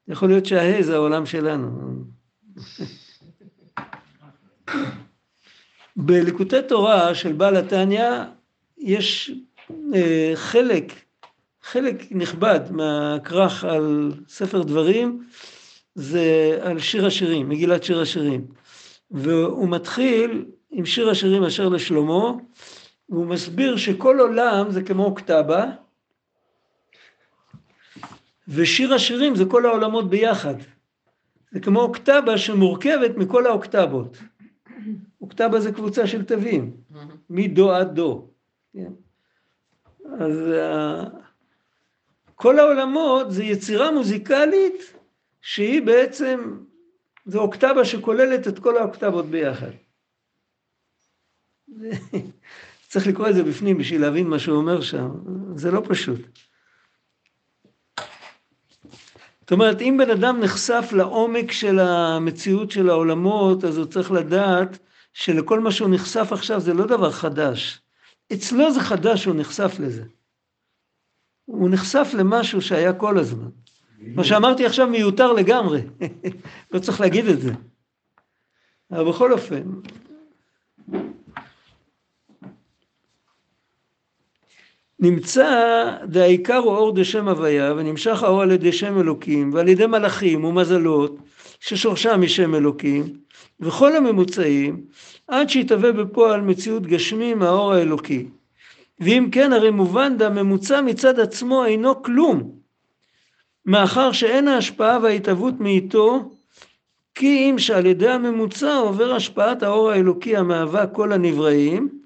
יכול 0.08 0.30
להיות 0.30 0.46
שהה' 0.46 0.82
זה 0.84 0.96
העולם 0.96 1.26
שלנו. 1.26 1.94
בליקוטי 5.96 6.62
תורה 6.68 7.16
של 7.16 7.34
בעל 7.34 7.56
התניא 7.56 8.10
יש 8.78 9.32
אה, 9.94 10.32
חלק, 10.36 10.94
חלק 11.62 12.04
נכבד 12.12 12.60
מהכרך 12.72 13.64
על 13.64 14.12
ספר 14.28 14.64
דברים, 14.64 15.24
זה 15.98 16.58
על 16.62 16.80
שיר 16.80 17.06
השירים, 17.06 17.50
מגילת 17.50 17.84
שיר 17.84 18.02
השירים. 18.02 18.46
והוא 19.12 19.70
מתחיל 19.70 20.46
עם 20.72 20.86
שיר 20.86 21.10
השירים 21.10 21.44
אשר 21.44 21.70
לשלמה, 21.70 22.32
והוא 23.10 23.26
מסביר 23.26 23.78
שכל 23.78 24.20
עולם 24.20 24.72
זה 24.72 24.84
כמו 24.84 25.06
אוקטבה, 25.06 25.66
ושיר 28.48 28.94
השירים 28.94 29.36
זה 29.36 29.46
כל 29.46 29.66
העולמות 29.66 30.10
ביחד. 30.10 30.56
זה 31.52 31.60
כמו 31.60 31.82
אוקטבה 31.82 32.38
שמורכבת 32.38 33.18
מכל 33.18 33.46
האוקטבות. 33.46 34.18
אוקטבה 35.22 35.60
זה 35.60 35.72
קבוצה 35.72 36.08
של 36.08 36.24
תווים, 36.24 36.72
מדו 37.30 37.72
עד 37.72 37.96
דו. 37.96 38.28
כן? 38.74 38.92
אז 40.20 40.38
uh, 40.48 41.10
כל 42.36 42.60
העולמות 42.60 43.32
זה 43.32 43.44
יצירה 43.44 43.92
מוזיקלית 43.92 44.97
שהיא 45.48 45.82
בעצם, 45.82 46.58
זו 47.26 47.40
אוקטבה 47.40 47.86
שכוללת 47.86 48.48
את 48.48 48.60
כל 48.60 48.78
האוקטבות 48.78 49.26
ביחד. 49.26 49.72
צריך 52.90 53.08
לקרוא 53.08 53.30
את 53.30 53.36
זה 53.36 53.44
בפנים 53.44 53.78
בשביל 53.78 54.02
להבין 54.02 54.28
מה 54.28 54.40
שהוא 54.40 54.58
אומר 54.58 54.82
שם, 54.82 55.10
זה 55.56 55.72
לא 55.72 55.82
פשוט. 55.90 56.20
זאת 59.42 59.52
אומרת, 59.52 59.82
אם 59.82 59.98
בן 60.00 60.12
אדם 60.12 60.40
נחשף 60.40 60.90
לעומק 60.92 61.52
של 61.52 61.80
המציאות 61.80 62.72
של 62.72 62.90
העולמות, 62.90 63.64
אז 63.64 63.78
הוא 63.78 63.86
צריך 63.86 64.12
לדעת 64.12 64.80
שלכל 65.14 65.60
מה 65.60 65.72
שהוא 65.72 65.90
נחשף 65.92 66.28
עכשיו 66.32 66.60
זה 66.60 66.74
לא 66.74 66.86
דבר 66.86 67.12
חדש. 67.12 67.82
אצלו 68.34 68.74
זה 68.74 68.80
חדש 68.80 69.24
שהוא 69.24 69.36
נחשף 69.36 69.72
לזה. 69.80 70.04
הוא 71.46 71.70
נחשף 71.70 72.08
למשהו 72.14 72.62
שהיה 72.62 72.94
כל 72.94 73.18
הזמן. 73.20 73.50
מה 74.02 74.24
שאמרתי 74.24 74.66
עכשיו 74.66 74.88
מיותר 74.88 75.34
לגמרי, 75.34 75.82
לא 76.72 76.80
צריך 76.80 77.02
להגיד 77.02 77.26
את 77.26 77.42
זה. 77.42 77.52
אבל 78.92 79.10
בכל 79.10 79.34
אופן, 79.34 79.64
נמצא 85.00 85.92
דהעיקר 86.06 86.58
הוא 86.58 86.76
אור 86.76 86.96
דשם 86.96 87.28
הוויה 87.28 87.74
ונמשך 87.74 88.24
האור 88.24 88.42
על 88.42 88.52
ידי 88.52 88.72
שם 88.72 89.00
אלוקים 89.00 89.54
ועל 89.54 89.68
ידי 89.68 89.86
מלאכים 89.86 90.44
ומזלות 90.44 91.18
ששורשם 91.60 92.22
משם 92.22 92.56
אלוקים 92.56 93.04
וכל 93.60 93.96
הממוצעים 93.96 94.86
עד 95.28 95.50
שיתהווה 95.50 95.92
בפועל 95.92 96.42
מציאות 96.42 96.84
גשמי 96.88 97.34
מהאור 97.34 97.74
האלוקי. 97.74 98.28
ואם 99.00 99.30
כן 99.32 99.54
הרי 99.54 99.72
מובן 99.72 100.18
דהממוצע 100.18 100.82
מצד 100.82 101.20
עצמו 101.20 101.66
אינו 101.66 102.04
כלום 102.04 102.57
מאחר 103.68 104.12
שאין 104.12 104.48
ההשפעה 104.48 105.00
וההתהוות 105.00 105.54
מאיתו 105.60 106.32
כי 107.16 107.50
אם 107.50 107.56
שעל 107.60 107.86
ידי 107.86 108.10
הממוצע 108.10 108.76
עובר 108.76 109.14
השפעת 109.14 109.64
האור 109.64 109.92
האלוקי 109.92 110.38
המהווה 110.38 110.88
כל 110.88 111.14
הנבראים 111.14 112.02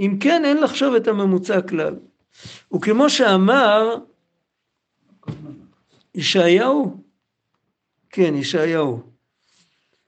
אם 0.00 0.16
כן 0.20 0.44
אין 0.44 0.56
לחשוב 0.56 0.94
את 0.94 1.08
הממוצע 1.08 1.60
כלל. 1.60 1.96
וכמו 2.74 3.10
שאמר 3.10 3.96
ישעיהו, 6.14 7.02
כן 8.10 8.34
ישעיהו, 8.34 9.02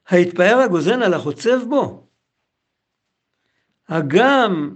ההתפאר 0.07 0.57
הגוזן 0.57 1.01
על 1.01 1.13
החוצב 1.13 1.63
בו, 1.69 2.07
הגם 3.89 4.75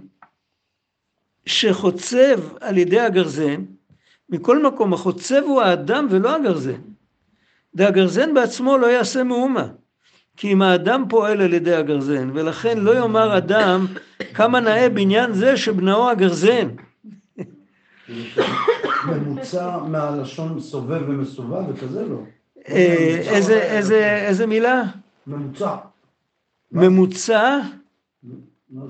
שחוצב 1.46 2.56
על 2.60 2.78
ידי 2.78 3.00
הגרזן, 3.00 3.64
מכל 4.30 4.66
מקום 4.66 4.92
החוצב 4.92 5.42
הוא 5.44 5.62
האדם 5.62 6.06
ולא 6.10 6.36
הגרזן, 6.36 6.80
והגרזן 7.74 8.34
בעצמו 8.34 8.78
לא 8.78 8.86
יעשה 8.86 9.24
מאומה. 9.24 9.68
כי 10.36 10.52
אם 10.52 10.62
האדם 10.62 11.04
פועל 11.08 11.40
על 11.40 11.52
ידי 11.52 11.74
הגרזן, 11.74 12.30
ולכן 12.34 12.78
לא 12.78 12.96
יאמר 12.96 13.38
אדם 13.38 13.86
כמה 14.34 14.60
נאה 14.60 14.88
בניין 14.88 15.32
זה 15.32 15.56
שבנאו 15.56 16.10
הגרזן. 16.10 16.68
ממוצע 19.06 19.78
מהלשון 19.78 20.60
סובב 20.60 21.02
ומסובב 21.08 21.68
וכזה 21.68 22.06
לא. 22.08 22.16
אה, 22.68 23.20
איזה, 24.28 24.46
מילה? 24.46 24.82
ממוצע. 25.26 25.76
ממוצע? 26.72 27.58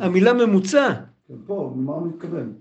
המילה 0.01 0.33
ממוצע. 0.33 0.93
כן, 1.29 1.35
פה, 1.47 1.73
מה 1.77 1.93
הוא 1.93 2.09
מתכוון? 2.09 2.53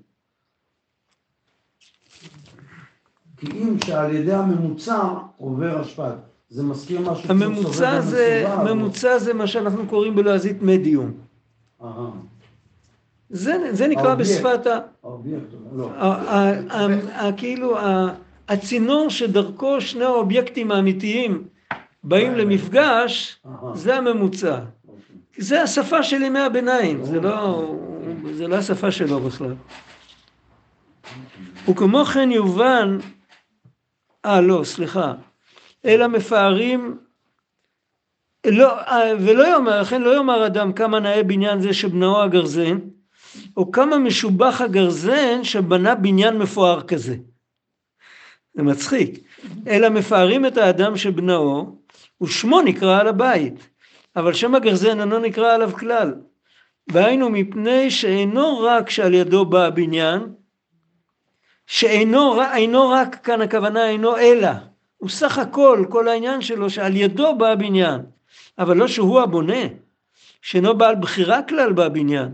כי 3.38 3.48
אם 3.52 3.76
שעל 3.86 4.16
ידי 4.16 4.34
הממוצע 4.34 5.00
עובר 5.38 5.80
השפעה, 5.80 6.12
זה 6.50 6.64
מזכיר 6.64 7.02
משהו 7.12 7.32
הממוצע 7.32 8.02
זה, 8.02 8.44
ומסובב, 8.48 8.70
או- 8.70 8.76
ממוצע 8.76 9.20
זה 9.20 9.34
מה 9.34 9.48
שאנחנו 9.48 9.88
קוראים 9.88 10.16
בלועזית 10.16 10.62
מדיום. 10.62 11.12
זה, 13.30 13.70
זה 13.72 13.88
נקרא 13.88 14.08
האובייקט. 14.10 14.32
בשפת 14.32 14.68
ה... 14.68 14.80
האובייקט, 15.04 15.44
לא. 15.76 15.90
כאילו 17.38 17.78
הצינור 18.48 19.10
שדרכו 19.10 19.82
שני 19.82 20.04
האובייקטים 20.06 20.72
האמיתיים 20.72 21.44
באים 22.04 22.36
למפגש, 22.36 23.40
אהה, 23.46 23.76
זה 23.76 23.96
הממוצע. 23.96 24.60
אוקיי. 24.88 25.16
זה 25.38 25.62
השפה 25.62 26.04
של 26.04 26.22
ימי 26.22 26.40
הביניים, 26.40 27.06
זה 27.06 27.22
לא, 27.22 27.76
זה 28.34 28.48
לא 28.48 28.56
השפה 28.56 28.92
שלו 28.92 29.20
בכלל. 29.20 29.56
וכמו 31.70 32.06
כן 32.06 32.30
יובן, 32.32 32.98
אה 34.28 34.42
לא, 34.42 34.62
סליחה, 34.64 35.14
אלא 35.86 36.08
מפארים, 36.08 36.98
לא, 38.46 38.80
אה, 38.80 39.14
ולא 39.20 39.48
יאמר, 39.48 39.82
לכן 39.82 40.02
לא 40.02 40.16
יאמר 40.16 40.46
אדם 40.46 40.74
כמה 40.74 41.00
נאה 41.00 41.24
בניין 41.24 41.62
זה 41.62 41.74
שבנאו 41.74 42.22
הגרזן, 42.22 42.78
או 43.58 43.72
כמה 43.72 43.98
משובח 43.98 44.62
הגרזן 44.62 45.44
שבנה 45.44 45.96
בניין 45.96 46.38
מפואר 46.38 46.82
כזה. 46.82 47.16
זה 48.54 48.64
מצחיק. 48.64 49.20
אלא 49.68 49.90
מפארים 49.90 50.46
את 50.46 50.58
האדם 50.58 50.98
שבנאו, 50.98 51.76
ושמו 52.22 52.62
נקרא 52.62 53.00
על 53.00 53.08
הבית. 53.08 53.70
אבל 54.16 54.34
שם 54.34 54.56
הגרזן 54.56 55.00
אינו 55.00 55.20
נקרא 55.20 55.54
עליו 55.54 55.72
כלל. 55.72 56.14
והיינו 56.92 57.30
מפני 57.30 57.92
שאינו 57.92 58.60
רק 58.60 58.90
שעל 58.90 59.14
ידו 59.14 59.46
בא 59.46 59.66
הבניין, 59.66 60.22
שאינו 61.68 62.42
אינו 62.42 62.90
רק, 62.90 63.16
כאן 63.16 63.42
הכוונה 63.42 63.90
אינו 63.90 64.18
אלא, 64.18 64.50
הוא 64.98 65.10
סך 65.10 65.38
הכל, 65.38 65.86
כל 65.90 66.08
העניין 66.08 66.42
שלו 66.42 66.70
שעל 66.70 66.96
ידו 66.96 67.36
בא 67.36 67.48
הבניין, 67.48 68.02
אבל 68.60 68.78
לא 68.78 68.88
שהוא 68.88 69.22
הבונה, 69.22 69.64
שאינו 70.42 70.78
בעל 70.78 70.96
בחירה 70.96 71.42
כלל 71.42 71.74
בבניין, 71.74 72.34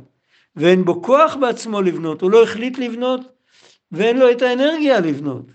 ואין 0.56 0.86
בו 0.86 1.02
כוח 1.02 1.36
בעצמו 1.36 1.82
לבנות, 1.82 2.22
הוא 2.22 2.32
לא 2.32 2.44
החליט 2.44 2.78
לבנות, 2.78 3.22
ואין 3.92 4.20
לו 4.20 4.32
את 4.32 4.42
האנרגיה 4.42 5.00
לבנות. 5.00 5.46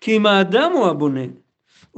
כי 0.00 0.16
אם 0.16 0.26
האדם 0.26 0.72
הוא 0.72 0.86
הבונה, 0.86 1.24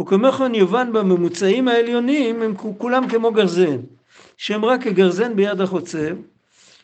וכמו 0.00 0.32
כן 0.32 0.54
יובן 0.54 0.92
בממוצעים 0.92 1.68
העליונים 1.68 2.42
הם 2.42 2.54
כולם 2.78 3.08
כמו 3.08 3.32
גרזן, 3.32 3.78
שהם 4.36 4.64
רק 4.64 4.82
כגרזן 4.82 5.36
ביד 5.36 5.60
החוצב, 5.60 6.16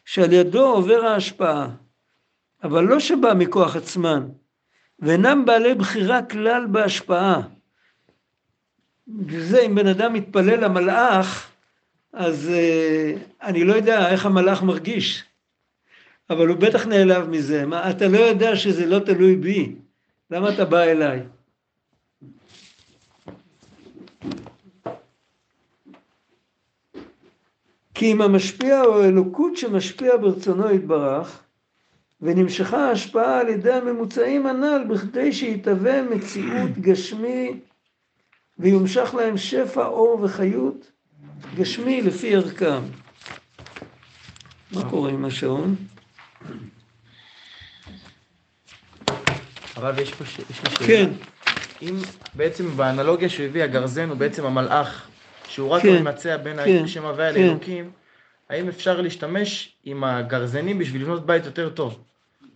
שעל 0.05 0.33
ידו 0.33 0.67
עובר 0.67 1.07
ההשפעה, 1.07 1.69
אבל 2.63 2.85
לא 2.85 3.01
שבא 3.01 3.33
מכוח 3.39 3.77
עצמן, 3.77 4.29
ואינם 4.99 5.45
בעלי 5.45 5.75
בחירה 5.75 6.23
כלל 6.23 6.67
בהשפעה. 6.67 7.41
וזה 9.27 9.61
אם 9.61 9.75
בן 9.75 9.87
אדם 9.87 10.13
מתפלל 10.13 10.65
למלאך, 10.65 11.51
אז 12.13 12.51
uh, 12.51 13.19
אני 13.43 13.65
לא 13.65 13.75
יודע 13.75 14.11
איך 14.11 14.27
המלאך 14.27 14.63
מרגיש, 14.63 15.25
אבל 16.31 16.49
הוא 16.49 16.57
בטח 16.57 16.87
נעלב 16.87 17.29
מזה. 17.29 17.67
מה, 17.67 17.91
אתה 17.91 18.09
לא 18.09 18.19
יודע 18.19 18.57
שזה 18.57 18.87
לא 18.87 18.99
תלוי 18.99 19.37
בי, 19.37 19.77
למה 20.31 20.55
אתה 20.55 20.65
בא 20.65 20.83
אליי? 20.83 21.23
כי 27.95 28.13
אם 28.13 28.23
המשפיע 28.23 28.81
הוא 28.81 29.05
אלוקות 29.05 29.57
שמשפיע 29.57 30.17
ברצונו 30.17 30.71
יתברך, 30.71 31.43
ונמשכה 32.21 32.89
ההשפעה 32.89 33.41
על 33.41 33.49
ידי 33.49 33.73
הממוצעים 33.73 34.47
הנ"ל 34.47 34.85
בכדי 34.91 35.33
שיתהווה 35.33 36.03
מציאות 36.03 36.79
גשמי 36.81 37.61
ויומשך 38.59 39.14
להם 39.14 39.37
שפע 39.37 39.87
אור 39.87 40.21
וחיות 40.23 40.91
גשמי 41.57 42.03
לפי 42.03 42.35
ערכם. 42.37 42.81
מה 44.73 44.91
קורה 44.91 45.11
עם 45.11 45.25
השעון? 45.25 45.77
הרב, 49.77 49.99
יש 49.99 50.14
פה 50.14 50.25
ש... 50.25 50.39
יש 50.39 50.64
לי 50.64 50.71
שאלה. 50.71 50.87
כן, 50.87 51.11
אם 51.83 51.97
בעצם 52.35 52.69
באנלוגיה 52.77 53.29
שהוא 53.29 53.47
הביא, 53.47 53.62
הגרזן 53.62 54.09
הוא 54.09 54.16
בעצם 54.16 54.47
המלאך, 54.47 55.09
שהוא 55.49 55.69
רק 55.69 55.83
כן, 55.83 56.03
ממצע 56.03 56.37
בין 56.37 56.57
כן, 56.64 56.85
השם 56.85 57.05
הוויה 57.05 57.35
כן. 57.35 57.41
לאלוקים, 57.41 57.91
האם 58.51 58.69
אפשר 58.69 59.01
להשתמש 59.01 59.77
עם 59.85 60.05
הגרזנים 60.05 60.79
בשביל 60.79 61.03
לבנות 61.03 61.27
בית 61.27 61.45
יותר 61.45 61.69
טוב? 61.69 62.05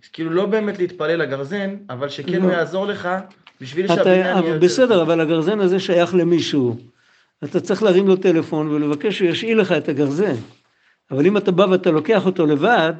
אז 0.04 0.08
כאילו 0.08 0.30
לא 0.30 0.46
באמת 0.46 0.78
להתפלל 0.78 1.22
לגרזן, 1.22 1.76
אבל 1.90 2.08
שכן 2.08 2.32
לא. 2.32 2.44
הוא 2.44 2.52
יעזור 2.52 2.86
לך 2.86 3.08
בשביל 3.60 3.86
אתה, 3.86 3.94
שהבניין 3.94 4.26
יהיה 4.26 4.36
יותר 4.36 4.58
בסדר. 4.58 5.02
אבל 5.02 5.20
הגרזן 5.20 5.60
הזה 5.60 5.80
שייך 5.80 6.14
למישהו. 6.14 6.76
אתה 7.44 7.60
צריך 7.60 7.82
להרים 7.82 8.08
לו 8.08 8.16
טלפון 8.16 8.68
ולבקש 8.68 9.18
שהוא 9.18 9.28
ישאיל 9.28 9.60
לך 9.60 9.72
את 9.72 9.88
הגרזן. 9.88 10.34
אבל 11.10 11.26
אם 11.26 11.36
אתה 11.36 11.52
בא 11.52 11.62
ואתה 11.62 11.90
לוקח 11.90 12.26
אותו 12.26 12.46
לבד, 12.46 12.92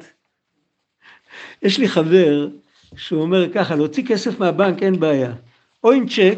יש 1.61 1.77
לי 1.77 1.87
חבר 1.87 2.47
שהוא 2.95 3.21
אומר 3.21 3.53
ככה, 3.53 3.75
להוציא 3.75 4.03
כסף 4.07 4.39
מהבנק 4.39 4.83
אין 4.83 4.99
בעיה. 4.99 5.33
או 5.83 5.91
עם 5.91 6.07
צ'ק, 6.07 6.37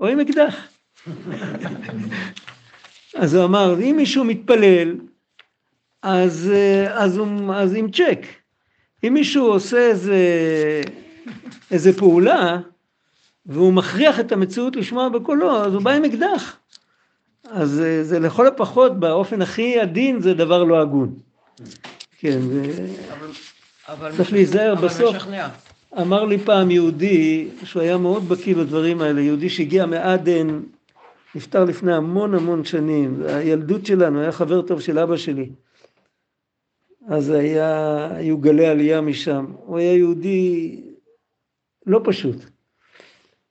או 0.00 0.06
עם 0.06 0.20
אקדח. 0.20 0.56
אז 3.14 3.34
הוא 3.34 3.44
אמר, 3.44 3.80
אם 3.80 3.94
מישהו 3.96 4.24
מתפלל, 4.24 4.96
אז, 6.02 6.50
אה, 6.54 7.02
אז, 7.02 7.16
הוא, 7.16 7.54
אז 7.54 7.74
עם 7.74 7.90
צ'ק. 7.90 8.26
אם 9.08 9.14
מישהו 9.14 9.46
עושה 9.46 9.76
איזה, 9.78 10.16
איזה 11.70 11.92
פעולה, 11.98 12.58
והוא 13.46 13.72
מכריח 13.72 14.20
את 14.20 14.32
המציאות 14.32 14.76
לשמוע 14.76 15.08
בקולו, 15.08 15.56
אז 15.64 15.74
הוא 15.74 15.82
בא 15.82 15.90
עם 15.90 16.04
אקדח. 16.04 16.56
אז 17.50 17.80
אה, 17.80 18.04
זה 18.04 18.18
לכל 18.20 18.46
הפחות, 18.46 19.00
באופן 19.00 19.42
הכי 19.42 19.80
עדין, 19.80 20.20
זה 20.20 20.34
דבר 20.34 20.64
לא 20.64 20.80
הגון. 20.80 21.14
כן, 22.18 22.40
זה... 22.40 22.86
אבל- 23.12 23.30
אבל 23.88 24.10
צריך 24.10 24.20
משכנע- 24.20 24.32
להיזהר 24.36 24.72
אבל 24.72 24.88
בסוף. 24.88 25.16
משכנע. 25.16 25.48
אמר 26.00 26.24
לי 26.24 26.38
פעם 26.38 26.70
יהודי, 26.70 27.48
שהוא 27.64 27.82
היה 27.82 27.96
מאוד 27.98 28.28
בקיא 28.28 28.54
בדברים 28.56 29.00
האלה, 29.00 29.20
יהודי 29.20 29.48
שהגיע 29.50 29.86
מעדן, 29.86 30.60
נפטר 31.34 31.64
לפני 31.64 31.94
המון 31.94 32.34
המון 32.34 32.64
שנים, 32.64 33.16
זה 33.22 33.36
הילדות 33.36 33.86
שלנו, 33.86 34.20
היה 34.20 34.32
חבר 34.32 34.62
טוב 34.62 34.80
של 34.80 34.98
אבא 34.98 35.16
שלי. 35.16 35.48
אז 37.08 37.30
היה, 37.30 38.08
היו 38.16 38.38
גלי 38.38 38.66
עלייה 38.66 39.00
משם. 39.00 39.46
הוא 39.58 39.78
היה 39.78 39.94
יהודי 39.94 40.82
לא 41.86 42.00
פשוט. 42.04 42.36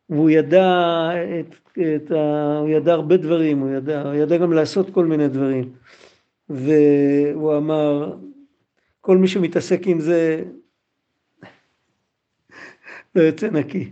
והוא 0.09 0.29
ידע 0.29 1.09
את, 1.39 1.55
את 1.95 2.11
ה... 2.11 2.57
הוא 2.59 2.69
ידע 2.69 2.93
הרבה 2.93 3.17
דברים, 3.17 3.59
הוא 3.59 3.69
ידע, 3.69 4.01
הוא 4.01 4.13
ידע 4.13 4.37
גם 4.37 4.53
לעשות 4.53 4.89
כל 4.89 5.05
מיני 5.05 5.27
דברים. 5.27 5.73
והוא 6.49 7.57
אמר, 7.57 8.17
כל 9.01 9.17
מי 9.17 9.27
שמתעסק 9.27 9.87
עם 9.87 9.99
זה, 9.99 10.43
לא 13.15 13.21
יוצא 13.21 13.49
נקי. 13.49 13.91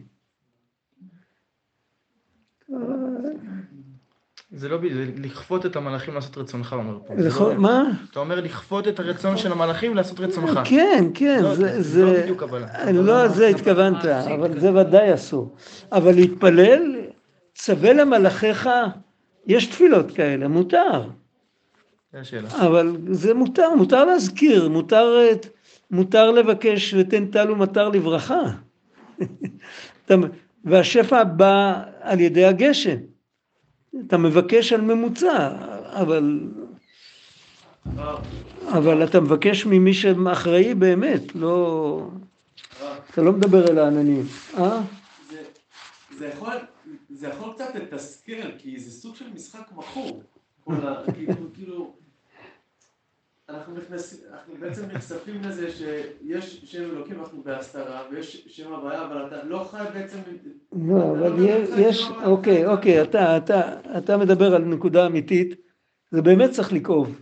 זה 4.56 4.70
לא 4.70 4.78
בדיוק, 4.78 4.94
זה 4.94 5.06
לכפות 5.22 5.66
את 5.66 5.76
המלאכים 5.76 6.14
לעשות 6.14 6.38
רצונך, 6.38 6.74
אומר 6.74 7.00
פה. 7.08 7.14
זה 7.18 7.30
לא- 7.40 7.56
מה? 7.58 7.84
אתה 8.12 8.20
אומר 8.20 8.42
לכפות 8.42 8.88
את 8.88 9.00
הרצון 9.00 9.38
של 9.38 9.52
המלאכים 9.52 9.96
לעשות 9.96 10.20
רצונך. 10.20 10.60
כן, 10.66 11.06
כן, 11.14 11.40
לא, 11.44 11.56
זה, 11.56 11.82
זה 11.82 12.06
לא 12.06 12.14
זה, 12.14 12.22
בדיוק 12.22 12.44
הבעיה. 12.44 12.92
לא 12.92 13.26
לזה 13.26 13.48
התכוונת, 13.48 14.06
אבל 14.06 14.60
זה 14.60 14.74
ודאי 14.76 15.14
אסור. 15.14 15.56
אבל 15.92 16.16
להתפלל, 16.16 16.96
צווה 17.56 17.94
למלאכיך, 17.94 18.70
יש 19.48 19.66
תפילות 19.66 20.12
כאלה, 20.12 20.48
מותר. 20.48 21.10
אבל 22.50 22.98
זה 23.10 23.34
מותר, 23.34 23.76
מותר 23.76 24.06
להזכיר, 24.06 24.70
מותר, 24.70 25.18
מותר 25.92 26.32
לבקש 26.32 26.94
ותן 26.94 27.26
טל 27.26 27.52
ומטר 27.52 27.90
לברכה. 27.90 28.42
והשפע 30.66 31.24
בא 31.24 31.82
על 32.02 32.20
ידי 32.20 32.46
הגשם. 32.46 33.13
אתה 34.08 34.18
מבקש 34.18 34.74
על 34.74 34.82
ממוצע, 34.82 35.50
אבל, 35.86 36.40
אבל 38.68 39.04
אתה 39.04 39.20
מבקש 39.20 39.66
ממי 39.66 39.94
שאחראי 39.94 40.76
באמת, 40.76 41.36
לא... 41.36 42.08
אתה 43.12 43.22
לא 43.22 43.32
מדבר 43.32 43.68
אל 43.68 43.80
העננים. 43.80 44.24
אה? 44.58 44.82
זה 46.10 47.28
יכול, 47.28 47.54
קצת 47.56 47.76
לתסכל, 47.76 48.52
כי 48.58 48.80
זה 48.80 48.92
סוג 48.92 49.16
של 49.16 49.26
משחק 49.36 49.72
מכור. 49.76 50.24
כאילו, 51.14 51.34
כאילו, 51.54 51.94
אנחנו 53.50 53.74
נכנסים, 53.76 54.20
אנחנו 54.34 54.54
בעצם 54.60 54.86
נחשפים 54.94 55.42
לזה 55.44 55.72
שיש 55.72 56.62
שם 56.66 56.84
אלוקים 56.84 57.18
ואנחנו 57.18 57.44
בהסתרה, 57.44 58.02
ויש 58.12 58.48
שם 58.48 58.74
הוויה, 58.74 59.06
אבל 59.06 59.28
אתה 59.28 59.44
לא 59.44 59.68
חי 59.72 59.84
בעצם... 59.94 60.18
לא, 60.72 60.98
אתה 60.98 61.28
אבל 61.28 61.34
יש. 61.78 62.10
אוקיי, 62.26 62.66
אוקיי, 62.66 63.02
אתה, 63.02 63.38
אתה, 63.38 63.80
אתה 63.98 64.18
מדבר 64.18 64.56
על 64.56 64.64
נקודה 64.64 65.06
אמיתית, 65.06 65.56
זה 66.12 66.22
באמת 66.22 66.50
צריך 66.50 66.74
לכאוב. 66.74 67.22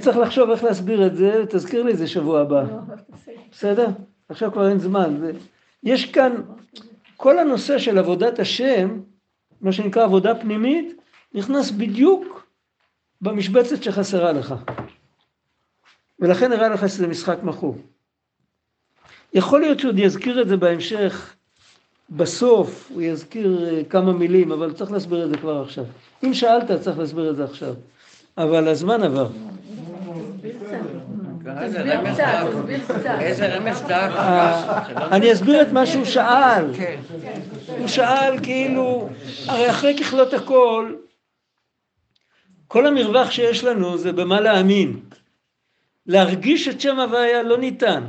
צריך 0.00 0.16
לחשוב 0.16 0.50
איך 0.50 0.64
להסביר 0.64 1.06
את 1.06 1.16
זה, 1.16 1.44
תזכיר 1.50 1.82
לי 1.82 1.92
את 1.92 1.98
זה 1.98 2.06
שבוע 2.06 2.40
הבא, 2.40 2.62
לא, 2.62 2.94
בסדר. 3.50 3.88
עכשיו 4.28 4.52
כבר 4.52 4.68
אין 4.68 4.78
זמן. 4.78 5.20
יש 5.82 6.12
כאן, 6.12 6.42
כל 7.16 7.38
הנושא 7.38 7.78
של 7.78 7.98
עבודת 7.98 8.38
השם, 8.38 9.00
מה 9.60 9.72
שנקרא 9.72 10.04
עבודה 10.04 10.34
פנימית, 10.34 11.00
נכנס 11.34 11.70
בדיוק 11.70 12.45
במשבצת 13.20 13.82
שחסרה 13.82 14.32
לך. 14.32 14.54
ולכן 16.20 16.50
נראה 16.50 16.68
לך 16.68 16.88
שזה 16.88 17.06
משחק 17.06 17.36
מכור. 17.42 17.76
יכול 19.34 19.60
להיות 19.60 19.80
שעוד 19.80 19.98
יזכיר 19.98 20.42
את 20.42 20.48
זה 20.48 20.56
בהמשך, 20.56 21.34
בסוף 22.10 22.90
הוא 22.94 23.02
יזכיר 23.02 23.68
אה, 23.68 23.84
כמה 23.84 24.12
מילים, 24.12 24.52
אבל 24.52 24.72
צריך 24.72 24.92
להסביר 24.92 25.24
את 25.24 25.30
זה 25.30 25.36
כבר 25.36 25.62
עכשיו. 25.62 25.84
אם 26.24 26.34
שאלת, 26.34 26.80
צריך 26.80 26.98
להסביר 26.98 27.30
את 27.30 27.36
זה 27.36 27.44
עכשיו. 27.44 27.74
אבל 28.38 28.68
הזמן 28.68 29.02
עבר. 29.02 29.28
אני 35.12 35.32
אסביר 35.32 35.62
את 35.62 35.72
מה 35.72 35.86
שהוא 35.86 36.04
שאל. 36.04 36.64
הוא 37.78 37.88
שאל 37.88 38.38
כאילו, 38.42 39.08
הרי 39.46 39.70
אחרי 39.70 39.98
ככלות 39.98 40.34
הכל, 40.34 40.94
כל 42.68 42.86
המרווח 42.86 43.30
שיש 43.30 43.64
לנו 43.64 43.98
זה 43.98 44.12
במה 44.12 44.40
להאמין. 44.40 45.00
להרגיש 46.06 46.68
את 46.68 46.80
שם 46.80 47.00
הוויה 47.00 47.42
לא 47.42 47.58
ניתן, 47.58 48.04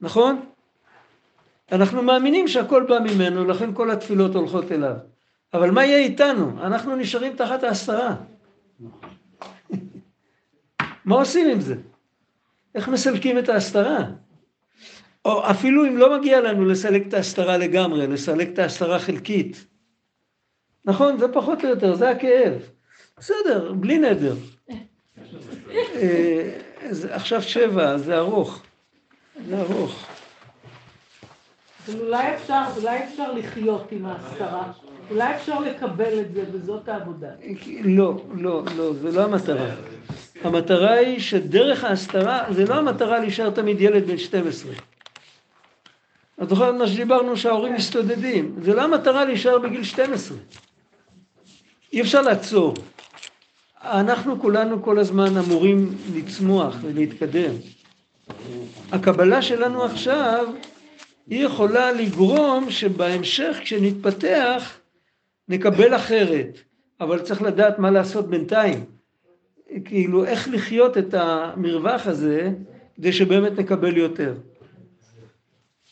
נכון? 0.00 0.44
אנחנו 1.72 2.02
מאמינים 2.02 2.48
שהכל 2.48 2.84
בא 2.88 2.98
ממנו, 2.98 3.44
לכן 3.44 3.74
כל 3.74 3.90
התפילות 3.90 4.34
הולכות 4.34 4.72
אליו. 4.72 4.96
אבל 5.54 5.70
מה 5.70 5.84
יהיה 5.84 5.98
איתנו? 5.98 6.62
אנחנו 6.62 6.96
נשארים 6.96 7.36
תחת 7.36 7.62
ההסתרה. 7.62 8.14
מה 11.04 11.14
עושים 11.14 11.50
עם 11.50 11.60
זה? 11.60 11.74
איך 12.74 12.88
מסלקים 12.88 13.38
את 13.38 13.48
ההסתרה? 13.48 13.98
או 15.24 15.50
אפילו 15.50 15.86
אם 15.86 15.96
לא 15.96 16.18
מגיע 16.18 16.40
לנו 16.40 16.64
לסלק 16.64 17.06
את 17.08 17.14
ההסתרה 17.14 17.56
לגמרי, 17.56 18.06
לסלק 18.06 18.48
את 18.48 18.58
ההסתרה 18.58 18.98
חלקית. 18.98 19.66
נכון, 20.84 21.18
זה 21.18 21.28
פחות 21.32 21.64
או 21.64 21.68
יותר, 21.68 21.94
זה 21.94 22.10
הכאב. 22.10 22.52
בסדר, 23.22 23.72
בלי 23.72 23.98
נדר. 23.98 24.34
אה, 25.70 26.58
זה 26.90 27.14
עכשיו 27.14 27.42
שבע, 27.42 27.98
זה 27.98 28.18
ארוך. 28.18 28.62
זה 29.48 29.60
ארוך. 29.60 30.06
אולי 31.98 32.34
אפשר, 32.34 32.62
אולי 32.76 33.04
אפשר 33.04 33.32
לחיות 33.32 33.92
עם 33.92 34.06
ההסתרה. 34.06 34.72
אולי 35.10 35.34
אפשר 35.36 35.60
לקבל 35.60 36.20
את 36.20 36.34
זה, 36.34 36.44
וזאת 36.52 36.88
העבודה. 36.88 37.28
לא, 37.84 38.24
לא, 38.34 38.62
לא, 38.76 38.92
זה 38.92 39.10
לא 39.10 39.24
המטרה. 39.24 39.74
המטרה 40.44 40.92
היא 40.92 41.20
שדרך 41.20 41.84
ההסתרה, 41.84 42.44
זה 42.50 42.64
לא 42.64 42.74
המטרה 42.74 43.18
להישאר 43.18 43.50
תמיד 43.50 43.80
ילד 43.80 44.06
בן 44.06 44.18
12. 44.18 44.72
את 46.42 46.48
זוכרת 46.48 46.74
מה 46.74 46.86
שדיברנו 46.86 47.36
שההורים 47.36 47.74
מסתודדים, 47.74 48.56
זה 48.62 48.74
לא 48.74 48.82
המטרה 48.82 49.24
להישאר 49.24 49.58
בגיל 49.58 49.84
12. 49.84 50.38
אי 51.92 52.00
אפשר 52.00 52.22
לעצור. 52.22 52.74
אנחנו 53.84 54.40
כולנו 54.40 54.82
כל 54.82 54.98
הזמן 54.98 55.36
אמורים 55.36 55.94
לצמוח 56.14 56.76
ולהתקדם. 56.82 57.54
הקבלה 58.92 59.42
שלנו 59.42 59.84
עכשיו, 59.84 60.48
היא 61.26 61.46
יכולה 61.46 61.92
לגרום 61.92 62.70
שבהמשך 62.70 63.56
כשנתפתח 63.60 64.78
נקבל 65.48 65.96
אחרת, 65.96 66.58
אבל 67.00 67.18
צריך 67.18 67.42
לדעת 67.42 67.78
מה 67.78 67.90
לעשות 67.90 68.30
בינתיים. 68.30 68.84
כאילו 69.84 70.24
איך 70.24 70.48
לחיות 70.52 70.98
את 70.98 71.14
המרווח 71.14 72.06
הזה 72.06 72.50
כדי 72.96 73.12
שבאמת 73.12 73.58
נקבל 73.58 73.96
יותר. 73.96 74.34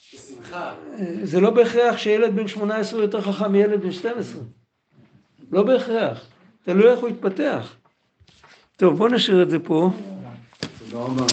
בשמחה. 0.03 0.74
זה 1.22 1.41
לא 1.41 1.51
בהכרח 1.51 1.97
שילד 1.97 2.36
בן 2.36 2.49
18 2.49 2.99
הוא 2.99 3.07
יותר 3.07 3.20
חכם 3.20 3.53
מילד 3.53 3.80
בן 3.80 3.93
12. 3.93 4.43
לא 5.53 5.62
בהכרח. 5.62 6.26
תלוי 6.64 6.91
איך 6.91 6.99
הוא 7.01 7.09
יתפתח. 7.09 7.80
טוב, 8.81 8.97
בואו 8.97 9.09
נשאיר 9.09 9.43
את 9.43 9.51
זה 9.51 9.59
פה. 9.59 9.91
תודה 10.91 11.05
רבה. 11.05 11.24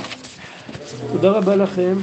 תודה 1.12 1.32
רבה 1.32 1.56
לכם. 1.56 1.94